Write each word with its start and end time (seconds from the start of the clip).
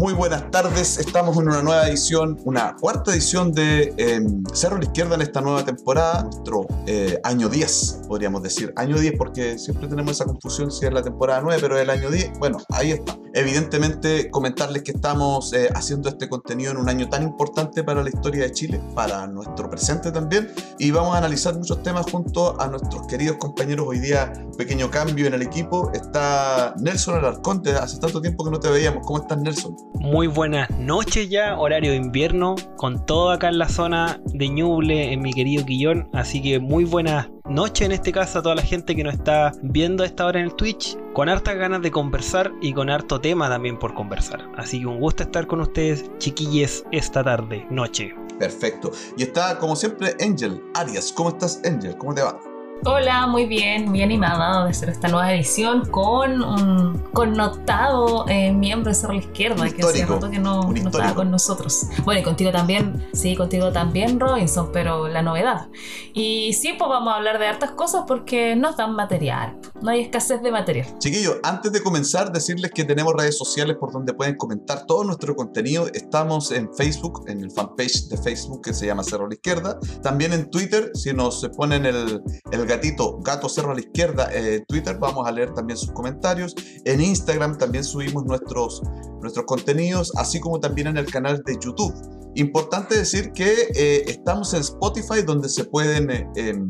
Muy 0.00 0.14
buenas 0.14 0.50
tardes, 0.50 0.96
estamos 0.96 1.36
en 1.36 1.48
una 1.48 1.62
nueva 1.62 1.86
edición, 1.86 2.38
una 2.46 2.74
cuarta 2.74 3.12
edición 3.12 3.52
de 3.52 3.92
em, 3.98 4.42
Cerro 4.54 4.76
a 4.76 4.78
la 4.78 4.86
Izquierda 4.86 5.14
en 5.14 5.20
esta 5.20 5.42
nueva 5.42 5.62
temporada, 5.62 6.22
nuestro 6.22 6.66
eh, 6.86 7.20
año 7.22 7.50
10, 7.50 8.04
podríamos 8.08 8.42
decir. 8.42 8.72
Año 8.76 8.98
10 8.98 9.12
porque 9.18 9.58
siempre 9.58 9.88
tenemos 9.88 10.12
esa 10.12 10.24
confusión 10.24 10.70
si 10.72 10.86
es 10.86 10.92
la 10.94 11.02
temporada 11.02 11.42
9, 11.42 11.60
pero 11.60 11.76
es 11.76 11.82
el 11.82 11.90
año 11.90 12.10
10. 12.10 12.38
Bueno, 12.38 12.56
ahí 12.70 12.92
está. 12.92 13.18
Evidentemente, 13.34 14.30
comentarles 14.30 14.84
que 14.84 14.92
estamos 14.92 15.52
eh, 15.52 15.68
haciendo 15.74 16.08
este 16.08 16.30
contenido 16.30 16.72
en 16.72 16.78
un 16.78 16.88
año 16.88 17.10
tan 17.10 17.22
importante 17.22 17.84
para 17.84 18.02
la 18.02 18.08
historia 18.08 18.44
de 18.44 18.52
Chile, 18.52 18.80
para 18.94 19.26
nuestro 19.26 19.68
presente 19.68 20.10
también, 20.10 20.50
y 20.78 20.90
vamos 20.92 21.14
a 21.14 21.18
analizar 21.18 21.54
muchos 21.54 21.82
temas 21.82 22.10
junto 22.10 22.58
a 22.58 22.68
nuestros 22.68 23.06
queridos 23.06 23.36
compañeros. 23.36 23.86
Hoy 23.86 23.98
día, 23.98 24.32
pequeño 24.56 24.90
cambio 24.90 25.26
en 25.26 25.34
el 25.34 25.42
equipo. 25.42 25.92
Está 25.92 26.74
Nelson 26.80 27.18
Alarconte, 27.18 27.72
hace 27.72 27.98
tanto 27.98 28.22
tiempo 28.22 28.44
que 28.46 28.50
no 28.50 28.58
te 28.58 28.70
veíamos. 28.70 29.06
¿Cómo 29.06 29.18
estás, 29.18 29.38
Nelson? 29.38 29.89
Muy 30.00 30.28
buenas 30.28 30.70
noches 30.70 31.28
ya, 31.28 31.58
horario 31.58 31.90
de 31.90 31.98
invierno, 31.98 32.54
con 32.78 33.04
todo 33.04 33.32
acá 33.32 33.48
en 33.48 33.58
la 33.58 33.68
zona 33.68 34.18
de 34.32 34.48
Ñuble, 34.48 35.12
en 35.12 35.20
mi 35.20 35.34
querido 35.34 35.66
Quillón. 35.66 36.08
Así 36.14 36.40
que 36.40 36.58
muy 36.58 36.84
buenas 36.84 37.28
noches 37.44 37.84
en 37.84 37.92
este 37.92 38.10
caso 38.10 38.38
a 38.38 38.42
toda 38.42 38.54
la 38.54 38.62
gente 38.62 38.96
que 38.96 39.04
nos 39.04 39.12
está 39.12 39.52
viendo 39.62 40.02
a 40.02 40.06
esta 40.06 40.24
hora 40.24 40.40
en 40.40 40.46
el 40.46 40.54
Twitch, 40.54 40.96
con 41.12 41.28
hartas 41.28 41.54
ganas 41.56 41.82
de 41.82 41.90
conversar 41.90 42.50
y 42.62 42.72
con 42.72 42.88
harto 42.88 43.20
tema 43.20 43.50
también 43.50 43.78
por 43.78 43.92
conversar. 43.92 44.50
Así 44.56 44.80
que 44.80 44.86
un 44.86 45.00
gusto 45.00 45.22
estar 45.22 45.46
con 45.46 45.60
ustedes, 45.60 46.10
chiquilles, 46.16 46.82
esta 46.92 47.22
tarde, 47.22 47.66
noche. 47.68 48.14
Perfecto. 48.38 48.92
Y 49.18 49.24
está, 49.24 49.58
como 49.58 49.76
siempre, 49.76 50.16
Angel 50.18 50.62
Arias. 50.72 51.12
¿Cómo 51.14 51.28
estás, 51.28 51.60
Angel? 51.66 51.94
¿Cómo 51.98 52.14
te 52.14 52.22
va? 52.22 52.40
Hola, 52.86 53.26
muy 53.26 53.44
bien, 53.44 53.90
muy 53.90 54.02
animada 54.02 54.64
de 54.64 54.70
hacer 54.70 54.88
esta 54.88 55.06
nueva 55.08 55.34
edición 55.34 55.84
con 55.90 56.42
un 56.42 56.98
connotado 57.12 58.26
eh, 58.26 58.52
miembro 58.52 58.90
de 58.90 58.94
Cerro 58.94 59.12
la 59.12 59.18
Izquierda 59.18 59.68
que 59.68 59.82
hace 59.82 60.06
rato 60.06 60.30
que 60.30 60.38
no, 60.38 60.62
no, 60.62 60.74
estaba 60.74 61.14
con 61.14 61.30
nosotros. 61.30 61.82
Bueno, 62.04 62.22
y 62.22 62.24
contigo 62.24 62.50
también, 62.50 63.06
sí, 63.12 63.36
contigo 63.36 63.70
también, 63.70 64.18
Robinson, 64.18 64.70
pero 64.72 65.08
la 65.08 65.20
novedad. 65.20 65.68
Y 66.14 66.54
sí, 66.54 66.72
pues 66.78 66.88
vamos 66.88 67.12
a 67.12 67.16
hablar 67.16 67.38
de 67.38 67.48
hartas 67.48 67.72
cosas 67.72 68.04
porque 68.08 68.56
nos 68.56 68.78
dan 68.78 68.94
material, 68.94 69.58
no 69.82 69.90
hay 69.90 70.00
escasez 70.00 70.40
de 70.42 70.50
material. 70.50 70.86
Chiquillos, 71.00 71.36
antes 71.42 71.72
de 71.72 71.82
comenzar, 71.82 72.32
decirles 72.32 72.70
que 72.74 72.84
tenemos 72.84 73.12
redes 73.12 73.36
sociales 73.36 73.76
por 73.78 73.92
donde 73.92 74.14
pueden 74.14 74.36
comentar 74.36 74.86
todo 74.86 75.04
nuestro 75.04 75.36
contenido. 75.36 75.86
Estamos 75.92 76.50
en 76.50 76.72
Facebook, 76.74 77.24
en 77.28 77.40
el 77.40 77.50
fanpage 77.50 78.08
de 78.08 78.16
Facebook 78.16 78.62
que 78.62 78.72
se 78.72 78.86
llama 78.86 79.04
Cerro 79.04 79.28
la 79.28 79.34
Izquierda. 79.34 79.78
También 80.02 80.32
en 80.32 80.48
Twitter, 80.48 80.90
si 80.94 81.12
nos 81.12 81.46
ponen 81.58 81.84
el, 81.84 82.22
el 82.50 82.69
gatito, 82.70 83.18
gato 83.20 83.48
cerro 83.48 83.72
a 83.72 83.74
la 83.74 83.80
izquierda, 83.80 84.30
eh, 84.32 84.64
Twitter, 84.66 84.96
vamos 84.98 85.26
a 85.26 85.32
leer 85.32 85.52
también 85.52 85.76
sus 85.76 85.90
comentarios. 85.92 86.54
En 86.84 87.00
Instagram 87.00 87.58
también 87.58 87.84
subimos 87.84 88.24
nuestros, 88.24 88.82
nuestros 89.20 89.44
contenidos, 89.46 90.12
así 90.16 90.40
como 90.40 90.60
también 90.60 90.86
en 90.86 90.96
el 90.96 91.06
canal 91.06 91.42
de 91.44 91.58
YouTube. 91.60 91.94
Importante 92.36 92.96
decir 92.96 93.32
que 93.32 93.68
eh, 93.74 94.04
estamos 94.06 94.54
en 94.54 94.60
Spotify 94.60 95.22
donde 95.26 95.48
se 95.48 95.64
pueden, 95.64 96.10
eh, 96.10 96.28
em, 96.36 96.68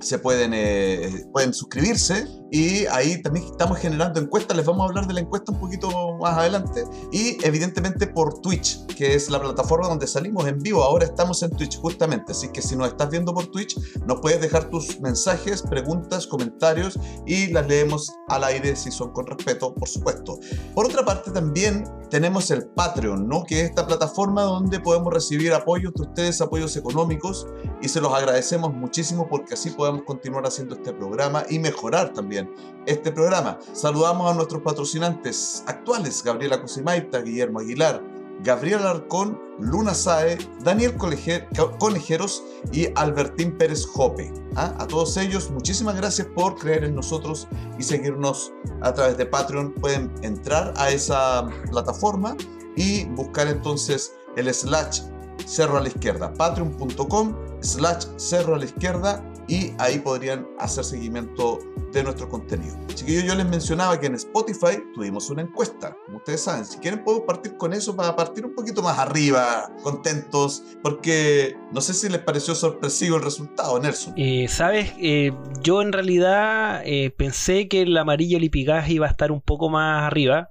se 0.00 0.18
pueden, 0.18 1.30
pueden 1.32 1.52
suscribirse 1.52 2.26
y 2.52 2.84
ahí 2.88 3.22
también 3.22 3.46
estamos 3.46 3.78
generando 3.78 4.20
encuestas, 4.20 4.54
les 4.54 4.66
vamos 4.66 4.82
a 4.82 4.88
hablar 4.90 5.06
de 5.06 5.14
la 5.14 5.20
encuesta 5.20 5.52
un 5.52 5.58
poquito 5.58 5.88
más 6.18 6.36
adelante. 6.36 6.84
Y 7.10 7.42
evidentemente 7.46 8.06
por 8.06 8.42
Twitch, 8.42 8.84
que 8.88 9.14
es 9.14 9.30
la 9.30 9.40
plataforma 9.40 9.88
donde 9.88 10.06
salimos 10.06 10.46
en 10.46 10.58
vivo. 10.58 10.82
Ahora 10.82 11.06
estamos 11.06 11.42
en 11.42 11.50
Twitch 11.50 11.78
justamente, 11.78 12.32
así 12.32 12.50
que 12.52 12.60
si 12.60 12.76
nos 12.76 12.88
estás 12.88 13.08
viendo 13.08 13.32
por 13.32 13.46
Twitch, 13.46 13.78
nos 14.06 14.20
puedes 14.20 14.38
dejar 14.42 14.68
tus 14.68 15.00
mensajes, 15.00 15.62
preguntas, 15.62 16.26
comentarios 16.26 16.98
y 17.26 17.46
las 17.46 17.66
leemos 17.66 18.12
al 18.28 18.44
aire 18.44 18.76
si 18.76 18.90
son 18.90 19.12
con 19.12 19.26
respeto, 19.26 19.74
por 19.74 19.88
supuesto. 19.88 20.38
Por 20.74 20.84
otra 20.84 21.06
parte 21.06 21.30
también 21.30 21.84
tenemos 22.10 22.50
el 22.50 22.66
Patreon, 22.66 23.26
¿no? 23.26 23.44
Que 23.44 23.60
es 23.62 23.70
esta 23.70 23.86
plataforma 23.86 24.42
donde 24.42 24.78
podemos 24.78 25.10
recibir 25.10 25.54
apoyos 25.54 25.94
de 25.94 26.02
ustedes, 26.02 26.42
apoyos 26.42 26.76
económicos 26.76 27.46
y 27.80 27.88
se 27.88 28.02
los 28.02 28.12
agradecemos 28.12 28.74
muchísimo 28.74 29.26
porque 29.26 29.54
así 29.54 29.70
podemos 29.70 30.02
continuar 30.02 30.44
haciendo 30.46 30.74
este 30.74 30.92
programa 30.92 31.44
y 31.48 31.58
mejorar 31.58 32.12
también 32.12 32.41
este 32.86 33.12
programa. 33.12 33.58
Saludamos 33.72 34.30
a 34.30 34.34
nuestros 34.34 34.62
patrocinantes 34.62 35.62
actuales, 35.66 36.22
Gabriela 36.24 36.60
Cosimaita, 36.60 37.20
Guillermo 37.20 37.60
Aguilar, 37.60 38.02
Gabriel 38.42 38.86
Arcón, 38.86 39.40
Luna 39.58 39.94
Sae, 39.94 40.38
Daniel 40.64 40.96
Conejeros 40.96 42.42
y 42.72 42.88
Albertín 42.96 43.56
Pérez 43.56 43.86
Jope. 43.86 44.32
¿Ah? 44.56 44.74
A 44.78 44.86
todos 44.86 45.16
ellos, 45.16 45.50
muchísimas 45.50 45.96
gracias 45.96 46.26
por 46.34 46.56
creer 46.56 46.84
en 46.84 46.94
nosotros 46.94 47.46
y 47.78 47.82
seguirnos 47.82 48.52
a 48.80 48.92
través 48.92 49.16
de 49.16 49.26
Patreon. 49.26 49.72
Pueden 49.74 50.12
entrar 50.22 50.74
a 50.76 50.90
esa 50.90 51.48
plataforma 51.70 52.36
y 52.76 53.04
buscar 53.04 53.46
entonces 53.46 54.14
el 54.36 54.52
slash 54.52 55.02
cerro 55.46 55.76
a 55.76 55.80
la 55.80 55.88
izquierda, 55.88 56.32
patreon.com 56.34 57.36
slash 57.60 58.06
cerro 58.16 58.54
a 58.54 58.58
la 58.58 58.64
izquierda 58.64 59.24
y 59.48 59.72
ahí 59.78 59.98
podrían 59.98 60.46
hacer 60.58 60.84
seguimiento 60.84 61.58
de 61.92 62.04
nuestro 62.04 62.28
contenido. 62.28 62.76
Chiquillos, 62.94 63.24
yo 63.24 63.34
les 63.34 63.46
mencionaba 63.46 63.98
que 64.00 64.06
en 64.06 64.14
Spotify 64.14 64.82
tuvimos 64.94 65.28
una 65.30 65.42
encuesta, 65.42 65.96
como 66.06 66.18
ustedes 66.18 66.42
saben. 66.42 66.64
Si 66.64 66.78
quieren, 66.78 67.04
podemos 67.04 67.26
partir 67.26 67.56
con 67.56 67.72
eso 67.72 67.94
para 67.94 68.16
partir 68.16 68.44
un 68.46 68.54
poquito 68.54 68.82
más 68.82 68.98
arriba, 68.98 69.70
contentos, 69.82 70.62
porque 70.82 71.56
no 71.72 71.80
sé 71.80 71.94
si 71.94 72.08
les 72.08 72.20
pareció 72.20 72.54
sorpresivo 72.54 73.16
el 73.16 73.22
resultado, 73.22 73.78
Nelson. 73.78 74.14
Eh, 74.16 74.46
Sabes, 74.48 74.92
eh, 74.98 75.32
yo 75.62 75.82
en 75.82 75.92
realidad 75.92 76.82
eh, 76.84 77.10
pensé 77.16 77.68
que 77.68 77.82
el 77.82 77.96
amarillo 77.96 78.38
Lipigas 78.38 78.88
iba 78.88 79.06
a 79.06 79.10
estar 79.10 79.32
un 79.32 79.40
poco 79.40 79.68
más 79.68 80.04
arriba, 80.04 80.50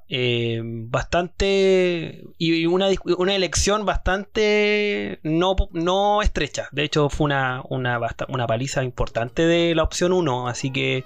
bastante. 0.89 2.23
y 2.37 2.65
una, 2.65 2.89
una 3.17 3.35
elección 3.35 3.85
bastante 3.85 5.19
no, 5.23 5.55
no 5.71 6.21
estrecha. 6.21 6.69
De 6.71 6.83
hecho, 6.83 7.09
fue 7.09 7.25
una, 7.25 7.63
una, 7.69 7.99
una 8.29 8.47
paliza 8.47 8.83
importante 8.83 9.45
de 9.45 9.75
la 9.75 9.83
opción 9.83 10.13
1, 10.13 10.47
así 10.47 10.71
que 10.71 11.03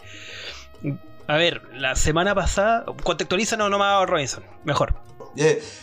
a 1.27 1.37
ver, 1.37 1.61
la 1.73 1.95
semana 1.95 2.35
pasada. 2.35 2.85
Contextualiza 3.03 3.57
no, 3.57 3.69
no 3.69 3.79
me 3.79 4.05
Robinson. 4.05 4.43
Mejor. 4.63 4.95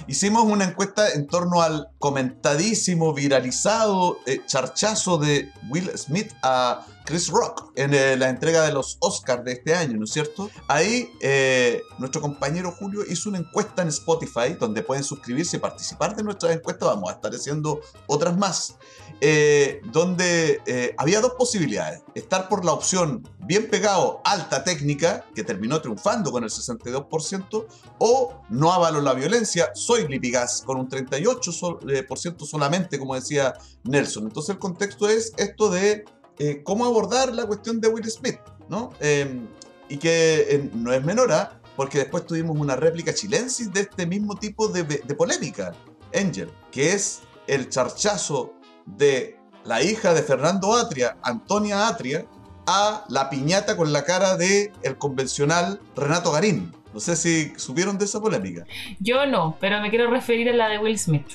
hicimos 0.07 0.45
una 0.45 0.65
encuesta 0.65 1.13
en 1.13 1.27
torno 1.27 1.63
al 1.63 1.89
comentadísimo, 1.99 3.13
viralizado 3.13 4.19
eh, 4.27 4.41
charchazo 4.47 5.19
de 5.19 5.51
Will 5.69 5.91
Smith 5.97 6.33
a 6.43 6.87
Chris 7.05 7.29
Rock 7.29 7.73
en 7.75 7.95
eh, 7.95 8.17
la 8.17 8.29
entrega 8.29 8.65
de 8.65 8.73
los 8.73 8.97
Oscars 9.01 9.45
de 9.45 9.53
este 9.53 9.75
año, 9.75 9.99
¿no 9.99 10.05
es 10.05 10.13
cierto? 10.13 10.51
Ahí 10.69 11.11
eh, 11.21 11.83
nuestro 11.99 12.21
compañero 12.21 12.71
Julio 12.71 13.03
hizo 13.09 13.29
una 13.29 13.39
encuesta 13.39 13.83
en 13.83 13.89
Spotify 13.89 14.55
donde 14.59 14.83
pueden 14.83 15.05
suscribirse 15.05 15.57
y 15.57 15.61
participar 15.61 16.15
de 16.15 16.23
nuestras 16.23 16.55
encuestas. 16.55 16.89
Vamos 16.89 17.11
a 17.11 17.15
estar 17.15 17.33
haciendo 17.33 17.81
otras 18.07 18.37
más. 18.37 18.77
Eh, 19.25 19.81
donde 19.93 20.93
había 20.99 21.21
dos 21.21 21.35
posibilidades. 21.39 22.03
Estar 22.17 22.49
por 22.49 22.65
la 22.65 22.73
opción 22.73 23.23
bien 23.39 23.71
pegado, 23.71 24.21
alta 24.25 24.65
técnica, 24.65 25.25
que 25.33 25.45
terminó 25.45 25.81
triunfando 25.81 26.33
con 26.33 26.43
el 26.43 26.51
62%, 26.51 27.67
o 27.99 28.43
no 28.49 28.73
avalo 28.73 29.01
la 29.01 29.15
violencia, 29.15 29.71
soy 29.75 30.09
Lipigas 30.09 30.63
con 30.63 30.77
un 30.79 30.89
38% 30.89 32.47
solamente, 32.47 32.99
como 32.99 33.15
decía 33.15 33.55
Nelson. 33.85 34.25
Entonces 34.25 34.57
el 34.57 34.59
contexto 34.59 35.09
es 35.09 35.33
esto 35.37 35.71
de 35.71 36.05
eh, 36.39 36.63
cómo 36.65 36.85
abordar 36.85 37.33
la 37.35 37.47
cuestión 37.47 37.81
de 37.81 37.89
Will 37.89 38.11
Smith, 38.11 38.41
¿no? 38.69 38.91
Em, 39.01 39.47
y 39.89 39.99
que 39.99 40.47
eh, 40.49 40.71
no 40.75 40.93
es 40.93 41.05
menor, 41.05 41.33
¿ah? 41.33 41.61
porque 41.77 41.99
después 41.99 42.27
tuvimos 42.27 42.57
una 42.59 42.77
réplica 42.77 43.15
chilensis 43.15 43.73
de 43.73 43.81
este 43.81 44.07
mismo 44.07 44.35
tipo 44.37 44.69
de, 44.69 44.85
polémica, 45.15 45.73
Angel, 46.15 46.51
que 46.71 46.93
es 46.93 47.21
el 47.47 47.69
charchazo 47.69 48.55
de 48.87 49.39
la 49.65 49.83
hija 49.83 50.15
de 50.15 50.23
Fernando 50.23 50.75
Atria, 50.75 51.17
Antonia 51.23 51.89
Atria, 51.89 52.27
a 52.67 53.05
la 53.09 53.29
piñata 53.31 53.77
con 53.77 53.93
la 53.93 54.05
cara 54.05 54.37
de 54.37 54.73
el 54.83 54.97
convencional 54.97 55.81
Renato 55.97 56.33
Garín. 56.33 56.73
No 56.93 57.01
sé 57.01 57.17
si 57.17 57.53
supieron 57.57 57.99
de 57.99 58.05
esa 58.05 58.21
polémica. 58.21 58.65
Yo 59.01 59.27
no, 59.27 59.57
pero 59.61 59.81
me 59.81 59.91
quiero 59.91 60.11
referir 60.11 60.49
a 60.51 60.53
la 60.53 60.69
de 60.69 60.79
Will 60.79 60.99
Smith. 60.99 61.27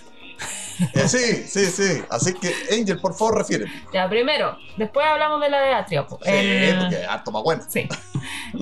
Eh, 0.94 1.08
sí, 1.08 1.44
sí, 1.48 1.66
sí. 1.66 2.04
Así 2.10 2.34
que, 2.34 2.54
Angel, 2.72 3.00
por 3.00 3.14
favor, 3.16 3.38
refiere. 3.38 3.66
Ya, 3.94 4.08
primero, 4.10 4.58
después 4.78 5.06
hablamos 5.06 5.42
de 5.42 5.50
la 5.50 5.62
de 5.62 5.74
Atria. 5.74 6.06
Sí, 6.08 6.16
porque 6.80 7.06
harto 7.08 7.32
más 7.32 7.44
bueno. 7.44 7.64
Sí. 7.68 7.88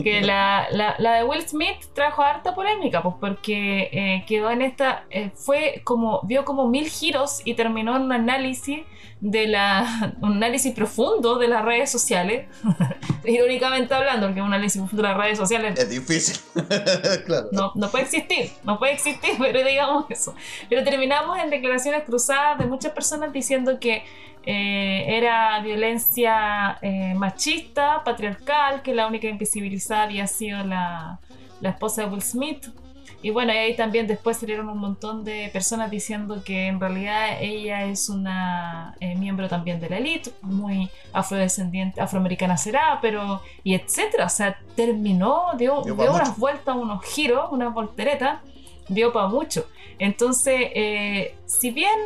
Que 0.04 0.22
la, 0.22 0.68
la, 0.72 1.14
de 1.14 1.24
Will 1.24 1.48
Smith 1.48 1.78
trajo 1.94 2.22
harta 2.22 2.54
polémica, 2.56 3.02
pues 3.02 3.16
porque 3.20 3.90
eh, 3.92 4.26
quedó 4.28 4.52
en 4.52 4.62
esta. 4.62 5.06
Eh, 5.10 5.32
fue 5.36 5.82
como. 5.84 6.22
vio 6.24 6.46
como 6.46 6.68
mil 6.68 6.90
giros 6.90 7.42
y 7.46 7.54
terminó 7.56 7.96
en 7.96 8.04
un 8.04 8.12
análisis 8.12 8.82
de 9.20 9.48
la. 9.48 10.14
un 10.22 10.34
análisis 10.34 10.74
profundo 10.74 11.38
de 11.38 11.48
las 11.48 11.64
redes 11.64 11.92
sociales. 11.92 12.48
Irónicamente 13.26 13.94
hablando, 13.94 14.28
porque 14.28 14.42
un 14.42 14.54
análisis 14.54 14.80
profundo 14.80 15.04
de 15.04 15.10
las 15.10 15.18
redes 15.18 15.38
sociales. 15.38 15.80
Es 15.80 15.90
difícil. 15.90 16.38
claro. 17.26 17.48
No, 17.52 17.72
no 17.76 17.90
puede 17.90 18.04
existir, 18.04 18.52
no 18.64 18.78
puede 18.78 18.94
existir, 18.94 19.32
pero 19.40 19.64
digamos 19.64 20.06
eso. 20.10 20.36
Pero 20.70 20.84
terminamos 20.84 21.38
en 21.40 21.50
declaraciones 21.50 22.04
cruzadas 22.06 22.58
de 22.60 22.66
muchas 22.66 22.94
personas 22.94 23.34
diciendo 23.34 23.80
que 23.80 24.04
eh, 24.46 25.06
era 25.08 25.60
violencia 25.62 26.78
eh, 26.82 27.14
machista, 27.16 28.04
patriarcal, 28.04 28.82
que 28.82 28.94
la 28.94 29.08
única 29.08 29.28
invisibilizada 29.28 30.04
había 30.04 30.28
sido 30.28 30.64
la, 30.64 31.20
la 31.62 31.70
esposa 31.70 32.04
de 32.04 32.08
Will 32.10 32.22
Smith 32.22 32.68
y 33.26 33.32
bueno, 33.32 33.54
ahí 33.54 33.76
también 33.76 34.06
después 34.06 34.38
salieron 34.38 34.70
un 34.70 34.78
montón 34.78 35.24
de 35.24 35.50
personas 35.52 35.90
diciendo 35.90 36.44
que 36.44 36.68
en 36.68 36.80
realidad 36.80 37.42
ella 37.42 37.86
es 37.86 38.08
una 38.08 38.96
eh, 39.00 39.16
miembro 39.16 39.50
también 39.50 39.80
de 39.80 39.90
la 39.90 39.98
élite, 39.98 40.32
muy 40.44 40.92
afrodescendiente, 41.12 42.00
afroamericana 42.00 42.56
será, 42.56 43.00
pero 43.02 43.42
y 43.64 43.74
etcétera. 43.74 44.28
O 44.28 44.30
sea, 44.30 44.60
terminó, 44.76 45.46
dio, 45.58 45.82
dio, 45.82 45.96
unas 45.96 46.38
vueltas, 46.38 46.76
unos 46.76 47.04
giros, 47.04 47.48
unas 47.50 47.74
volteretas, 47.74 48.42
dio 48.90 49.12
para 49.12 49.28
mucho. 49.28 49.66
Entonces, 50.00 50.56
eh, 50.74 51.36
si 51.46 51.72
bien 51.72 51.98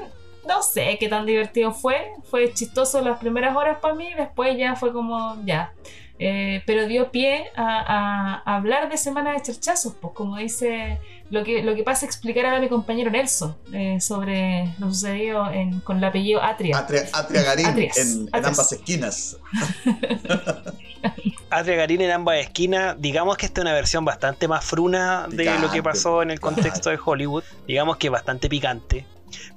no 0.47 0.63
sé 0.63 0.97
qué 0.99 1.07
tan 1.07 1.25
divertido 1.25 1.71
fue, 1.71 2.13
fue 2.29 2.53
chistoso 2.53 3.01
las 3.01 3.19
primeras 3.19 3.55
horas 3.55 3.77
para 3.79 3.93
mí, 3.93 4.13
después 4.15 4.57
ya 4.57 4.75
fue 4.75 4.91
como 4.91 5.37
ya. 5.45 5.73
Eh, 6.21 6.61
pero 6.65 6.85
dio 6.85 7.11
pie 7.11 7.49
a, 7.55 8.41
hablar 8.45 8.89
de 8.89 8.97
Semana 8.97 9.31
de 9.31 9.41
Cherchazos, 9.41 9.93
pues 10.01 10.13
como 10.13 10.35
dice, 10.35 10.99
lo 11.29 11.45
que, 11.45 11.63
lo 11.63 11.75
que 11.75 11.83
pasa 11.83 12.05
es 12.05 12.11
explicar 12.11 12.45
a 12.45 12.59
mi 12.59 12.67
compañero 12.67 13.09
Nelson 13.09 13.55
eh, 13.71 14.01
sobre 14.01 14.73
lo 14.79 14.91
sucedido 14.91 15.49
con 15.85 15.97
el 15.97 16.03
apellido 16.03 16.43
Atria. 16.43 16.77
Atria, 16.77 17.07
Atria 17.13 17.43
Garín 17.43 17.89
en, 17.95 18.29
ambas 18.33 18.71
esquinas. 18.73 19.37
Atria 21.51 21.75
Garín 21.75 22.01
en 22.01 22.11
ambas 22.11 22.37
esquinas, 22.37 22.95
digamos 22.99 23.37
que 23.37 23.47
esta 23.47 23.61
es 23.61 23.65
una 23.65 23.73
versión 23.73 24.05
bastante 24.05 24.47
más 24.47 24.63
fruna 24.63 25.27
de 25.29 25.59
lo 25.59 25.71
que 25.71 25.81
pasó 25.81 26.21
en 26.21 26.29
el 26.31 26.39
contexto 26.39 26.89
de 26.89 26.99
Hollywood, 27.03 27.43
digamos 27.67 27.97
que 27.97 28.09
bastante 28.09 28.49
picante. 28.49 29.05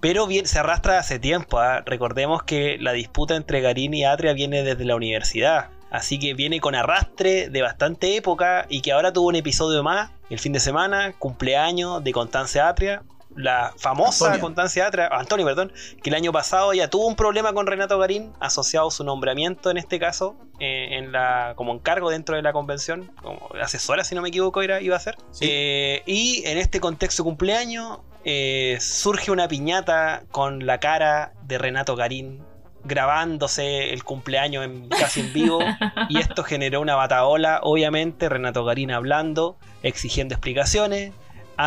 Pero 0.01 0.27
bien, 0.27 0.47
se 0.47 0.59
arrastra 0.59 0.99
hace 0.99 1.19
tiempo. 1.19 1.59
¿ah? 1.59 1.83
Recordemos 1.85 2.43
que 2.43 2.79
la 2.79 2.93
disputa 2.93 3.37
entre 3.37 3.61
Garín 3.61 3.95
y 3.95 4.05
Atria 4.05 4.33
viene 4.33 4.63
desde 4.63 4.85
la 4.85 4.97
universidad. 4.97 5.69
Así 5.91 6.19
que 6.19 6.33
viene 6.33 6.61
con 6.61 6.75
arrastre 6.75 7.51
de 7.51 7.63
bastante 7.63 8.17
época 8.17 8.67
y 8.69 8.81
que 8.81 8.93
ahora 8.93 9.13
tuvo 9.13 9.29
un 9.29 9.37
episodio 9.37 9.83
más 9.83 10.11
el 10.31 10.39
fin 10.39 10.55
de 10.55 10.61
semana, 10.61 11.13
cumpleaños 11.19 12.03
de 12.03 12.13
Constancia 12.13 12.69
Atria, 12.69 13.03
la 13.37 13.73
famosa 13.77 14.39
Constancia 14.41 14.87
Atria, 14.87 15.09
Antonio, 15.09 15.47
perdón, 15.47 15.73
que 16.03 16.11
el 16.11 16.17
año 16.17 16.33
pasado 16.33 16.73
ya 16.73 16.89
tuvo 16.89 17.07
un 17.07 17.17
problema 17.17 17.53
con 17.53 17.67
Renato 17.67 17.99
Garín, 17.99 18.33
asociado 18.41 18.89
a 18.89 18.91
su 18.91 19.05
nombramiento 19.05 19.71
en 19.71 19.77
este 19.77 19.99
caso, 19.99 20.37
eh, 20.61 20.99
en 20.99 21.13
la, 21.13 21.55
como 21.57 21.73
encargo 21.73 22.11
dentro 22.11 22.37
de 22.37 22.43
la 22.43 22.53
convención, 22.53 23.11
como 23.23 23.49
asesora, 23.61 24.05
si 24.05 24.15
no 24.15 24.23
me 24.23 24.29
equivoco, 24.29 24.63
era, 24.63 24.81
iba 24.81 24.97
a 24.97 25.01
ser. 25.01 25.17
Eh, 25.41 26.03
y 26.07 26.43
en 26.47 26.59
este 26.59 26.81
contexto 26.81 27.25
cumpleaños, 27.25 27.99
eh, 28.25 28.79
surge 28.81 29.31
una 29.31 29.49
piñata 29.49 30.23
con 30.31 30.65
la 30.65 30.79
cara 30.79 31.33
de 31.43 31.59
Renato 31.59 31.97
Garín 31.97 32.45
grabándose 32.85 33.93
el 33.93 34.05
cumpleaños 34.05 34.65
en, 34.65 34.89
casi 34.89 35.21
en 35.21 35.33
vivo 35.33 35.61
y 36.09 36.19
esto 36.19 36.43
generó 36.43 36.81
una 36.81 36.97
bataola, 36.97 37.61
obviamente 37.63 38.29
Renato 38.29 38.65
Garín 38.65 38.91
hablando, 38.91 39.57
exigiendo 39.83 40.35
explicaciones, 40.35 41.13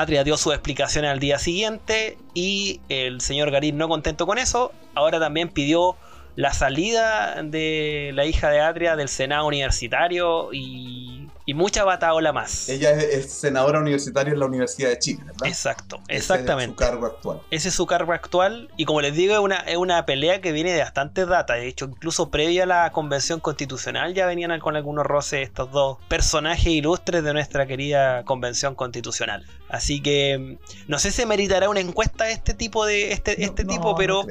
Atria 0.01 0.23
dio 0.23 0.37
su 0.37 0.51
explicación 0.51 1.05
al 1.05 1.19
día 1.19 1.39
siguiente 1.39 2.17
y 2.33 2.81
el 2.89 3.21
señor 3.21 3.51
Garín 3.51 3.77
no 3.77 3.87
contento 3.87 4.25
con 4.25 4.37
eso, 4.37 4.71
ahora 4.93 5.19
también 5.19 5.49
pidió 5.49 5.95
la 6.35 6.53
salida 6.53 7.41
de 7.43 8.11
la 8.13 8.25
hija 8.25 8.49
de 8.49 8.61
Atria 8.61 8.95
del 8.95 9.09
Senado 9.09 9.47
Universitario 9.47 10.49
y 10.53 11.25
y 11.47 11.53
mucha 11.53 11.83
bataola 11.83 12.33
más. 12.33 12.69
Ella 12.69 12.91
es, 12.91 13.31
senadora 13.31 13.79
universitaria 13.79 14.33
en 14.33 14.39
la 14.39 14.47
Universidad 14.47 14.89
de 14.89 14.97
Chile, 14.97 15.21
¿verdad? 15.25 15.47
Exacto, 15.47 16.01
exactamente. 16.07 16.83
Ese 16.83 16.85
es 16.85 16.89
su 16.89 16.91
cargo 16.91 17.05
actual. 17.05 17.41
Ese 17.51 17.69
es 17.69 17.75
su 17.75 17.85
cargo 17.85 18.13
actual 18.13 18.69
y 18.77 18.85
como 18.85 19.01
les 19.01 19.13
digo 19.13 19.35
es 19.35 19.39
una, 19.39 19.57
es 19.57 19.77
una 19.77 20.05
pelea 20.07 20.41
que 20.41 20.51
viene 20.51 20.71
de 20.73 20.79
bastante 20.79 21.25
data. 21.25 21.53
De 21.53 21.67
hecho, 21.67 21.85
incluso 21.85 22.31
previa 22.31 22.63
a 22.63 22.65
la 22.65 22.91
convención 22.91 23.39
constitucional 23.39 24.15
ya 24.15 24.25
venían 24.25 24.59
con 24.59 24.75
algunos 24.75 25.05
roces 25.05 25.47
estos 25.47 25.71
dos 25.71 25.97
personajes 26.07 26.65
ilustres 26.65 27.23
de 27.23 27.33
nuestra 27.33 27.67
querida 27.67 28.23
convención 28.23 28.73
constitucional. 28.73 29.45
Así 29.69 30.01
que 30.01 30.57
mm, 30.57 30.89
no 30.89 30.97
sé 30.97 31.11
si 31.11 31.25
meritará 31.27 31.69
una 31.69 31.79
encuesta 31.79 32.25
de 32.25 32.31
este 32.31 32.55
tipo 32.55 32.85
de 32.87 33.11
este, 33.11 33.43
este 33.43 33.65
tipo, 33.65 33.95
pero 33.95 34.25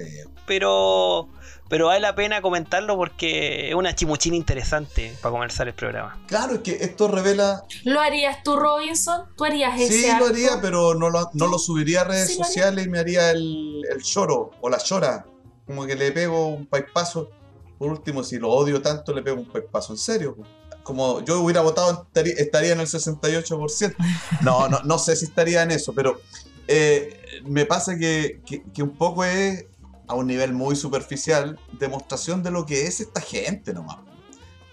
pero 0.46 1.28
pero 1.68 1.86
vale 1.86 2.00
la 2.00 2.14
pena 2.14 2.42
comentarlo 2.42 2.96
porque 2.96 3.70
es 3.70 3.74
una 3.74 3.94
chimuchina 3.94 4.36
interesante 4.36 5.16
para 5.22 5.32
comenzar 5.32 5.66
el 5.66 5.74
programa. 5.74 6.22
Claro, 6.26 6.54
es 6.54 6.60
que 6.60 6.72
esto 6.84 7.08
revela... 7.08 7.64
¿Lo 7.84 8.00
harías 8.00 8.42
tú, 8.42 8.56
Robinson? 8.56 9.24
¿Tú 9.36 9.44
harías 9.44 9.80
ese 9.80 10.02
Sí, 10.02 10.06
lo 10.18 10.26
haría, 10.26 10.60
pero 10.60 10.94
no 10.94 11.08
lo, 11.08 11.30
no 11.32 11.46
lo 11.46 11.58
subiría 11.58 12.02
a 12.02 12.04
redes 12.04 12.36
sociales 12.36 12.86
y 12.86 12.88
me 12.90 12.98
haría 12.98 13.30
el, 13.30 13.82
el 13.90 14.02
lloro 14.02 14.50
o 14.60 14.68
la 14.68 14.78
llora. 14.78 15.24
Como 15.66 15.86
que 15.86 15.96
le 15.96 16.12
pego 16.12 16.48
un 16.48 16.66
paispazo. 16.66 17.30
Por 17.78 17.90
último, 17.90 18.22
si 18.22 18.38
lo 18.38 18.50
odio 18.50 18.82
tanto, 18.82 19.14
le 19.14 19.22
pego 19.22 19.40
un 19.40 19.50
paispazo. 19.50 19.94
En 19.94 19.98
serio. 19.98 20.36
Como 20.82 21.24
yo 21.24 21.40
hubiera 21.40 21.62
votado, 21.62 22.06
estaría 22.14 22.72
en 22.74 22.80
el 22.80 22.86
68%. 22.86 23.94
No, 24.42 24.68
no, 24.68 24.80
no 24.84 24.98
sé 24.98 25.16
si 25.16 25.24
estaría 25.24 25.62
en 25.62 25.70
eso, 25.70 25.94
pero 25.94 26.20
eh, 26.68 27.42
me 27.46 27.64
pasa 27.64 27.96
que, 27.96 28.42
que 28.44 28.82
un 28.82 28.90
poco 28.90 29.24
es 29.24 29.64
a 30.06 30.14
un 30.14 30.26
nivel 30.26 30.52
muy 30.52 30.76
superficial, 30.76 31.58
demostración 31.78 32.42
de 32.42 32.50
lo 32.50 32.66
que 32.66 32.86
es 32.86 33.00
esta 33.00 33.20
gente 33.20 33.72
nomás. 33.72 33.98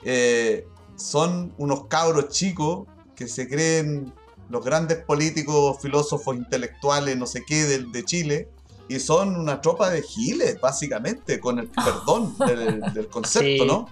Eh, 0.03 0.67
son 0.95 1.53
unos 1.57 1.87
cabros 1.87 2.29
chicos 2.29 2.87
que 3.15 3.27
se 3.27 3.47
creen 3.47 4.13
los 4.49 4.63
grandes 4.63 4.97
políticos, 4.97 5.77
filósofos, 5.81 6.35
intelectuales, 6.35 7.17
no 7.17 7.25
sé 7.25 7.43
qué, 7.45 7.63
de, 7.65 8.03
Chile, 8.03 8.49
y 8.89 8.99
son 8.99 9.37
una 9.37 9.61
tropa 9.61 9.89
de 9.89 10.01
giles, 10.01 10.59
básicamente, 10.59 11.39
con 11.39 11.59
el 11.59 11.69
perdón 11.69 12.35
del, 12.37 13.07
concepto, 13.09 13.65
¿no? 13.65 13.87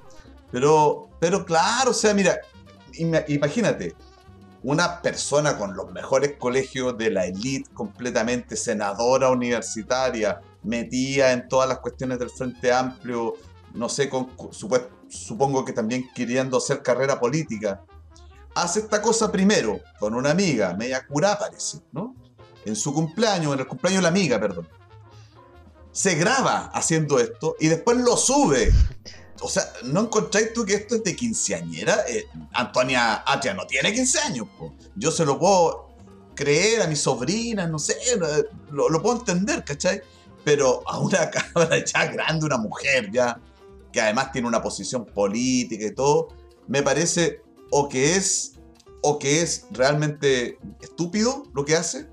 Pero, 0.51 1.09
pero 1.19 1.45
claro, 1.45 1.91
o 1.91 1.94
sea, 1.94 2.13
mira, 2.13 2.39
imagínate, 3.27 3.95
una 4.63 5.01
persona 5.01 5.57
con 5.57 5.75
los 5.75 5.91
mejores 5.91 6.33
colegios 6.38 6.97
de 6.97 7.12
la 7.12 7.25
élite, 7.25 7.69
completamente 7.74 8.57
senadora 8.57 9.30
universitaria, 9.30 10.41
metía 10.63 11.31
en 11.31 11.47
todas 11.47 11.67
las 11.67 11.79
cuestiones 11.79 12.19
del 12.19 12.29
Frente 12.29 12.71
Amplio, 12.71 13.35
no 13.73 13.89
sé, 13.89 14.09
con, 14.09 14.29
supongo 15.09 15.65
que 15.65 15.73
también 15.73 16.09
queriendo 16.13 16.57
hacer 16.57 16.81
carrera 16.81 17.19
política. 17.19 17.83
Hace 18.56 18.81
esta 18.81 19.01
cosa 19.01 19.31
primero 19.31 19.79
con 20.00 20.13
una 20.13 20.31
amiga, 20.31 20.73
media 20.73 21.06
cura 21.06 21.38
parece, 21.38 21.79
¿no? 21.91 22.15
En 22.65 22.75
su 22.75 22.94
cumpleaños, 22.94 23.53
en 23.53 23.59
el 23.59 23.67
cumpleaños 23.67 24.00
de 24.00 24.03
la 24.03 24.09
amiga, 24.09 24.39
perdón. 24.39 24.67
Se 25.91 26.15
graba 26.15 26.69
haciendo 26.73 27.19
esto 27.19 27.55
y 27.59 27.67
después 27.67 27.97
lo 27.97 28.17
sube. 28.17 28.71
O 29.41 29.50
sea, 29.50 29.63
¿no 29.83 30.01
encontráis 30.01 30.51
tú 30.53 30.65
que 30.65 30.73
esto 30.73 30.95
es 30.95 31.03
de 31.03 31.15
quinceañera? 31.15 32.03
Eh, 32.07 32.27
Antonia 32.53 33.24
Atria 33.25 33.53
no 33.53 33.65
tiene 33.65 33.93
15 33.93 34.19
años. 34.19 34.48
Yo 34.95 35.12
se 35.12 35.25
lo 35.25 35.39
puedo 35.39 35.89
creer 36.36 36.81
a 36.81 36.88
mi 36.88 36.95
sobrina, 36.95 37.67
no 37.67 37.79
sé, 37.79 37.98
lo, 38.69 38.89
lo 38.89 39.01
puedo 39.01 39.19
entender, 39.19 39.63
¿cachai? 39.63 40.01
Pero 40.43 40.81
a 40.88 41.00
una 41.00 41.29
cabra 41.53 41.84
ya 41.84 42.05
grande, 42.08 42.46
una 42.46 42.58
mujer 42.58 43.10
ya, 43.12 43.39
que 43.91 44.01
además 44.01 44.31
tiene 44.31 44.48
una 44.48 44.62
posición 44.62 45.05
política 45.05 45.86
y 45.86 45.93
todo, 45.93 46.29
me 46.67 46.84
parece 46.84 47.41
o 47.72 47.88
que 47.89 48.15
es 48.15 48.53
o 49.01 49.17
que 49.17 49.41
es 49.41 49.65
realmente 49.72 50.58
estúpido 50.81 51.43
lo 51.53 51.63
que 51.63 51.75
hace, 51.75 52.10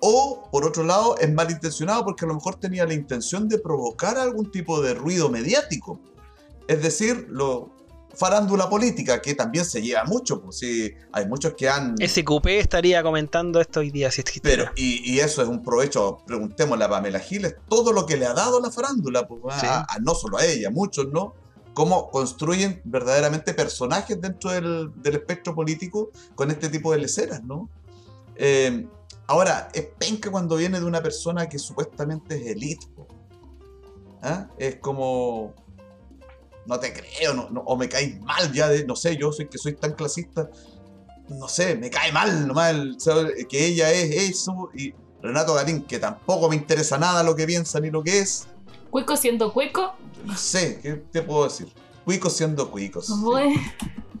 o 0.00 0.48
por 0.50 0.64
otro 0.64 0.82
lado 0.82 1.16
es 1.18 1.32
malintencionado 1.32 2.04
porque 2.04 2.24
a 2.24 2.28
lo 2.28 2.34
mejor 2.34 2.56
tenía 2.56 2.84
la 2.84 2.94
intención 2.94 3.48
de 3.48 3.58
provocar 3.58 4.18
algún 4.18 4.50
tipo 4.50 4.80
de 4.82 4.94
ruido 4.94 5.30
mediático. 5.30 6.00
Es 6.68 6.82
decir, 6.82 7.26
lo, 7.28 7.75
farándula 8.16 8.68
política, 8.68 9.20
que 9.20 9.34
también 9.34 9.64
se 9.64 9.82
lleva 9.82 10.04
mucho, 10.04 10.40
pues 10.40 10.58
sí, 10.58 10.92
hay 11.12 11.26
muchos 11.26 11.54
que 11.54 11.68
han... 11.68 11.94
SQP 11.98 12.46
estaría 12.46 13.02
comentando 13.02 13.60
esto 13.60 13.80
hoy 13.80 13.90
día 13.90 14.10
si 14.10 14.22
existiera. 14.22 14.64
Pero, 14.64 14.72
y, 14.76 15.18
eso 15.18 15.42
es 15.42 15.48
un 15.48 15.62
provecho, 15.62 16.18
preguntémosle 16.26 16.84
a 16.84 16.88
Pamela 16.88 17.20
Giles, 17.20 17.56
todo 17.68 17.92
lo 17.92 18.06
que 18.06 18.16
le 18.16 18.26
ha 18.26 18.34
dado 18.34 18.60
la 18.60 18.70
farándula, 18.70 19.26
pues, 19.28 19.40
no 20.00 20.14
solo 20.14 20.38
a 20.38 20.44
ella, 20.44 20.70
muchos, 20.70 21.08
¿no? 21.12 21.34
Cómo 21.74 22.10
construyen 22.10 22.80
verdaderamente 22.84 23.52
personajes 23.52 24.18
dentro 24.20 24.50
del, 24.50 24.92
espectro 25.04 25.54
político 25.54 26.10
con 26.34 26.50
este 26.50 26.68
tipo 26.68 26.92
de 26.92 26.98
leceras, 26.98 27.42
¿no? 27.44 27.68
Eh, 28.36 28.86
ahora, 29.26 29.68
es 29.74 29.86
penca 29.98 30.30
cuando 30.30 30.56
viene 30.56 30.80
de 30.80 30.86
una 30.86 31.02
persona 31.02 31.48
que 31.48 31.58
supuestamente 31.58 32.36
es 32.36 32.56
elite, 32.56 32.86
¿Ah? 34.22 34.48
Es 34.58 34.76
como 34.76 35.54
no 36.66 36.78
te 36.78 36.92
creo, 36.92 37.34
no, 37.34 37.60
o 37.64 37.76
me 37.76 37.88
caes 37.88 38.20
mal 38.20 38.52
ya 38.52 38.68
de, 38.68 38.84
no 38.84 38.96
sé, 38.96 39.16
yo 39.16 39.32
soy 39.32 39.48
que 39.48 39.58
soy 39.58 39.74
tan 39.74 39.94
clasista, 39.94 40.48
no 41.28 41.48
sé, 41.48 41.76
me 41.76 41.90
cae 41.90 42.12
mal 42.12 42.46
nomás 42.46 42.74
que 43.48 43.66
ella 43.66 43.90
es 43.92 44.30
eso 44.30 44.70
y 44.74 44.94
Renato 45.22 45.54
Garín, 45.54 45.82
que 45.82 45.98
tampoco 45.98 46.48
me 46.48 46.56
interesa 46.56 46.98
nada 46.98 47.22
lo 47.22 47.34
que 47.34 47.46
piensa 47.46 47.80
ni 47.80 47.90
lo 47.90 48.02
que 48.02 48.20
es. 48.20 48.46
¿Cuico 48.90 49.16
siendo 49.16 49.52
cuico? 49.52 49.94
No 50.24 50.36
sé, 50.36 50.78
¿qué 50.80 50.94
te 50.94 51.22
puedo 51.22 51.44
decir? 51.44 51.68
Cuico 52.04 52.30
siendo 52.30 52.70
cuicos. 52.70 53.12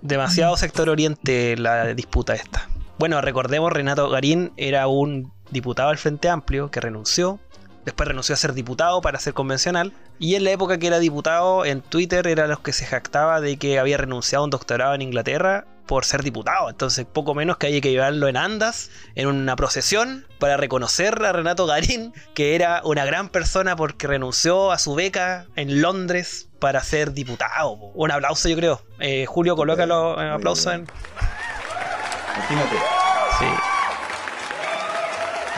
Demasiado 0.02 0.56
sector 0.56 0.88
oriente 0.88 1.56
la 1.56 1.94
disputa 1.94 2.34
esta. 2.34 2.68
Bueno, 2.98 3.20
recordemos, 3.20 3.72
Renato 3.72 4.08
Garín 4.08 4.52
era 4.56 4.88
un 4.88 5.32
diputado 5.50 5.90
del 5.90 5.98
Frente 5.98 6.28
Amplio 6.28 6.70
que 6.70 6.80
renunció 6.80 7.38
Después 7.86 8.08
renunció 8.08 8.34
a 8.34 8.36
ser 8.36 8.52
diputado 8.52 9.00
para 9.00 9.20
ser 9.20 9.32
convencional. 9.32 9.92
Y 10.18 10.34
en 10.34 10.42
la 10.42 10.50
época 10.50 10.76
que 10.76 10.88
era 10.88 10.98
diputado, 10.98 11.64
en 11.64 11.80
Twitter 11.80 12.26
era 12.26 12.48
los 12.48 12.58
que 12.58 12.72
se 12.72 12.84
jactaba 12.84 13.40
de 13.40 13.56
que 13.58 13.78
había 13.78 13.96
renunciado 13.96 14.42
a 14.42 14.44
un 14.44 14.50
doctorado 14.50 14.94
en 14.94 15.02
Inglaterra 15.02 15.66
por 15.86 16.04
ser 16.04 16.24
diputado. 16.24 16.68
Entonces, 16.68 17.06
poco 17.06 17.32
menos 17.32 17.58
que 17.58 17.68
hay 17.68 17.80
que 17.80 17.92
llevarlo 17.92 18.26
en 18.26 18.36
andas, 18.36 18.90
en 19.14 19.28
una 19.28 19.54
procesión, 19.54 20.26
para 20.40 20.56
reconocer 20.56 21.24
a 21.24 21.32
Renato 21.32 21.64
Garín, 21.66 22.12
que 22.34 22.56
era 22.56 22.80
una 22.82 23.04
gran 23.04 23.28
persona 23.28 23.76
porque 23.76 24.08
renunció 24.08 24.72
a 24.72 24.78
su 24.78 24.96
beca 24.96 25.46
en 25.54 25.80
Londres 25.80 26.48
para 26.58 26.82
ser 26.82 27.12
diputado. 27.12 27.70
Un 27.94 28.10
aplauso, 28.10 28.48
yo 28.48 28.56
creo. 28.56 28.82
Eh, 28.98 29.26
Julio, 29.26 29.54
colócalo 29.54 30.20
en 30.20 30.28
aplauso 30.28 30.72
en. 30.72 30.88
Imagínate. 32.36 32.76
Sí. 33.38 33.75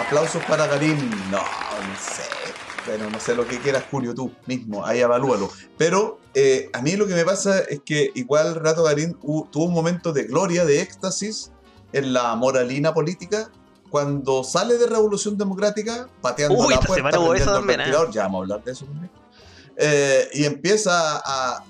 Aplausos 0.08 0.42
para 0.44 0.66
Garín. 0.66 0.96
No, 1.30 1.36
no 1.36 1.94
sé. 2.00 2.22
Bueno, 2.86 3.10
no 3.10 3.20
sé 3.20 3.34
lo 3.34 3.46
que 3.46 3.58
quieras, 3.58 3.84
Julio, 3.90 4.14
tú 4.14 4.32
mismo, 4.46 4.86
ahí 4.86 5.00
evalúalo. 5.00 5.50
Pero 5.76 6.18
eh, 6.32 6.70
a 6.72 6.80
mí 6.80 6.96
lo 6.96 7.06
que 7.06 7.12
me 7.12 7.26
pasa 7.26 7.58
es 7.60 7.82
que 7.84 8.10
igual 8.14 8.54
Rato 8.54 8.84
Garín 8.84 9.18
tuvo 9.20 9.64
un 9.66 9.74
momento 9.74 10.14
de 10.14 10.22
gloria, 10.22 10.64
de 10.64 10.80
éxtasis 10.80 11.52
en 11.92 12.14
la 12.14 12.34
moralina 12.36 12.94
política 12.94 13.50
cuando 13.90 14.44
sale 14.44 14.78
de 14.78 14.86
Revolución 14.86 15.36
Democrática, 15.36 16.08
pateando 16.22 16.70
la 16.70 16.80
puerta, 16.80 17.10
el 17.10 17.80
¿eh? 17.80 17.92
ya 18.10 18.22
vamos 18.22 18.38
a 18.38 18.42
hablar 18.44 18.64
de 18.64 18.72
eso 18.72 18.86
también. 18.86 19.10
Eh, 19.76 20.26
y 20.32 20.44
empieza 20.46 21.20
a... 21.22 21.64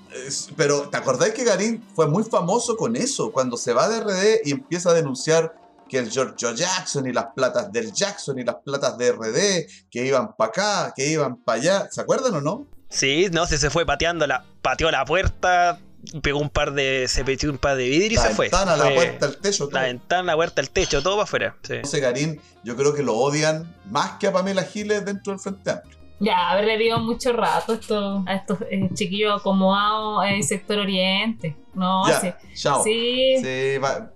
Pero 0.55 0.87
¿te 0.87 0.95
acordáis 0.95 1.33
que 1.33 1.43
Garín 1.43 1.83
fue 1.93 2.07
muy 2.07 2.23
famoso 2.23 2.77
con 2.77 2.95
eso? 2.95 3.33
Cuando 3.33 3.57
se 3.57 3.73
va 3.73 3.89
de 3.89 3.99
RD 3.99 4.45
y 4.45 4.51
empieza 4.51 4.91
a 4.91 4.93
denunciar 4.93 5.58
que 5.89 5.97
el 5.97 6.09
George 6.09 6.55
Jackson 6.55 7.07
y 7.07 7.11
las 7.11 7.27
platas 7.35 7.71
del 7.71 7.91
Jackson 7.91 8.39
y 8.39 8.45
las 8.45 8.55
platas 8.63 8.97
de 8.97 9.11
RD, 9.11 9.89
que 9.89 10.05
iban 10.05 10.35
para 10.37 10.49
acá, 10.49 10.93
que 10.95 11.07
iban 11.07 11.37
para 11.43 11.59
allá. 11.59 11.87
¿Se 11.91 11.99
acuerdan 11.99 12.35
o 12.35 12.41
no? 12.41 12.67
Sí, 12.89 13.27
no, 13.31 13.45
se, 13.45 13.57
se 13.57 13.69
fue 13.69 13.85
pateando, 13.85 14.25
la, 14.25 14.45
pateó 14.61 14.89
la 14.89 15.05
puerta, 15.05 15.79
pegó 16.21 16.39
un 16.39 16.49
par 16.49 16.73
de. 16.73 17.07
se 17.07 17.23
metió 17.23 17.51
un 17.51 17.57
par 17.57 17.77
de 17.77 17.87
vidrio 17.87 18.19
y 18.19 18.23
se 18.23 18.29
fue. 18.29 18.49
La 18.49 18.59
ventana, 18.59 18.77
la 18.77 18.95
puerta, 18.95 19.25
el 19.25 19.37
techo, 19.37 19.67
todo. 19.67 19.79
La 19.79 19.87
ventana, 19.87 20.23
la 20.23 20.35
puerta, 20.35 20.61
el 20.61 20.69
techo, 20.69 21.03
todo 21.03 21.15
para 21.15 21.23
afuera. 21.23 21.55
Sí. 21.63 21.75
Ese 21.75 21.99
Garín, 21.99 22.41
yo 22.63 22.75
creo 22.75 22.93
que 22.93 23.03
lo 23.03 23.15
odian 23.15 23.75
más 23.89 24.13
que 24.13 24.27
a 24.27 24.33
Pamela 24.33 24.63
Giles 24.63 25.05
dentro 25.05 25.33
del 25.33 25.39
Frente 25.39 25.71
Amplio. 25.71 25.99
Ya, 26.21 26.49
haberle 26.49 26.77
dicho 26.77 26.99
mucho 26.99 27.31
rato 27.31 27.73
esto, 27.73 28.23
a 28.27 28.35
estos 28.35 28.59
eh, 28.69 28.89
chiquillos 28.93 29.39
acomodados 29.39 30.25
en 30.25 30.35
el 30.35 30.43
sector 30.43 30.79
oriente. 30.79 31.55
No, 31.73 32.07
ya, 32.09 32.19
sí. 32.19 32.33
Chao. 32.55 32.83
Sí. 32.83 33.37
sí 33.41 33.77
va, 33.77 34.11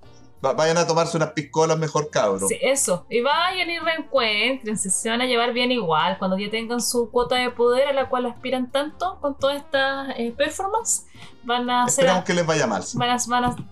vayan 0.52 0.78
a 0.78 0.86
tomarse 0.86 1.16
unas 1.16 1.32
piscolas 1.32 1.78
mejor, 1.78 2.10
cabros. 2.10 2.50
Sí, 2.50 2.58
eso. 2.62 3.06
Y 3.10 3.22
vayan 3.22 3.70
y 3.70 3.80
reencuéntrense. 3.80 4.90
Se 4.90 5.10
van 5.10 5.22
a 5.22 5.26
llevar 5.26 5.54
bien 5.54 5.72
igual. 5.72 6.18
Cuando 6.20 6.38
ya 6.38 6.50
tengan 6.50 6.82
su 6.82 7.10
cuota 7.10 7.36
de 7.36 7.50
poder 7.50 7.88
a 7.88 7.94
la 7.94 8.10
cual 8.10 8.26
aspiran 8.26 8.70
tanto 8.70 9.18
con 9.22 9.38
toda 9.38 9.56
esta 9.56 10.12
eh, 10.12 10.34
performance, 10.36 11.06
van 11.44 11.70
a 11.70 11.86
Esperamos 11.86 12.26
que 12.26 12.34
les 12.34 12.46
vaya 12.46 12.68
mal. 12.68 12.84
Van, 12.96 13.10
a, 13.10 13.18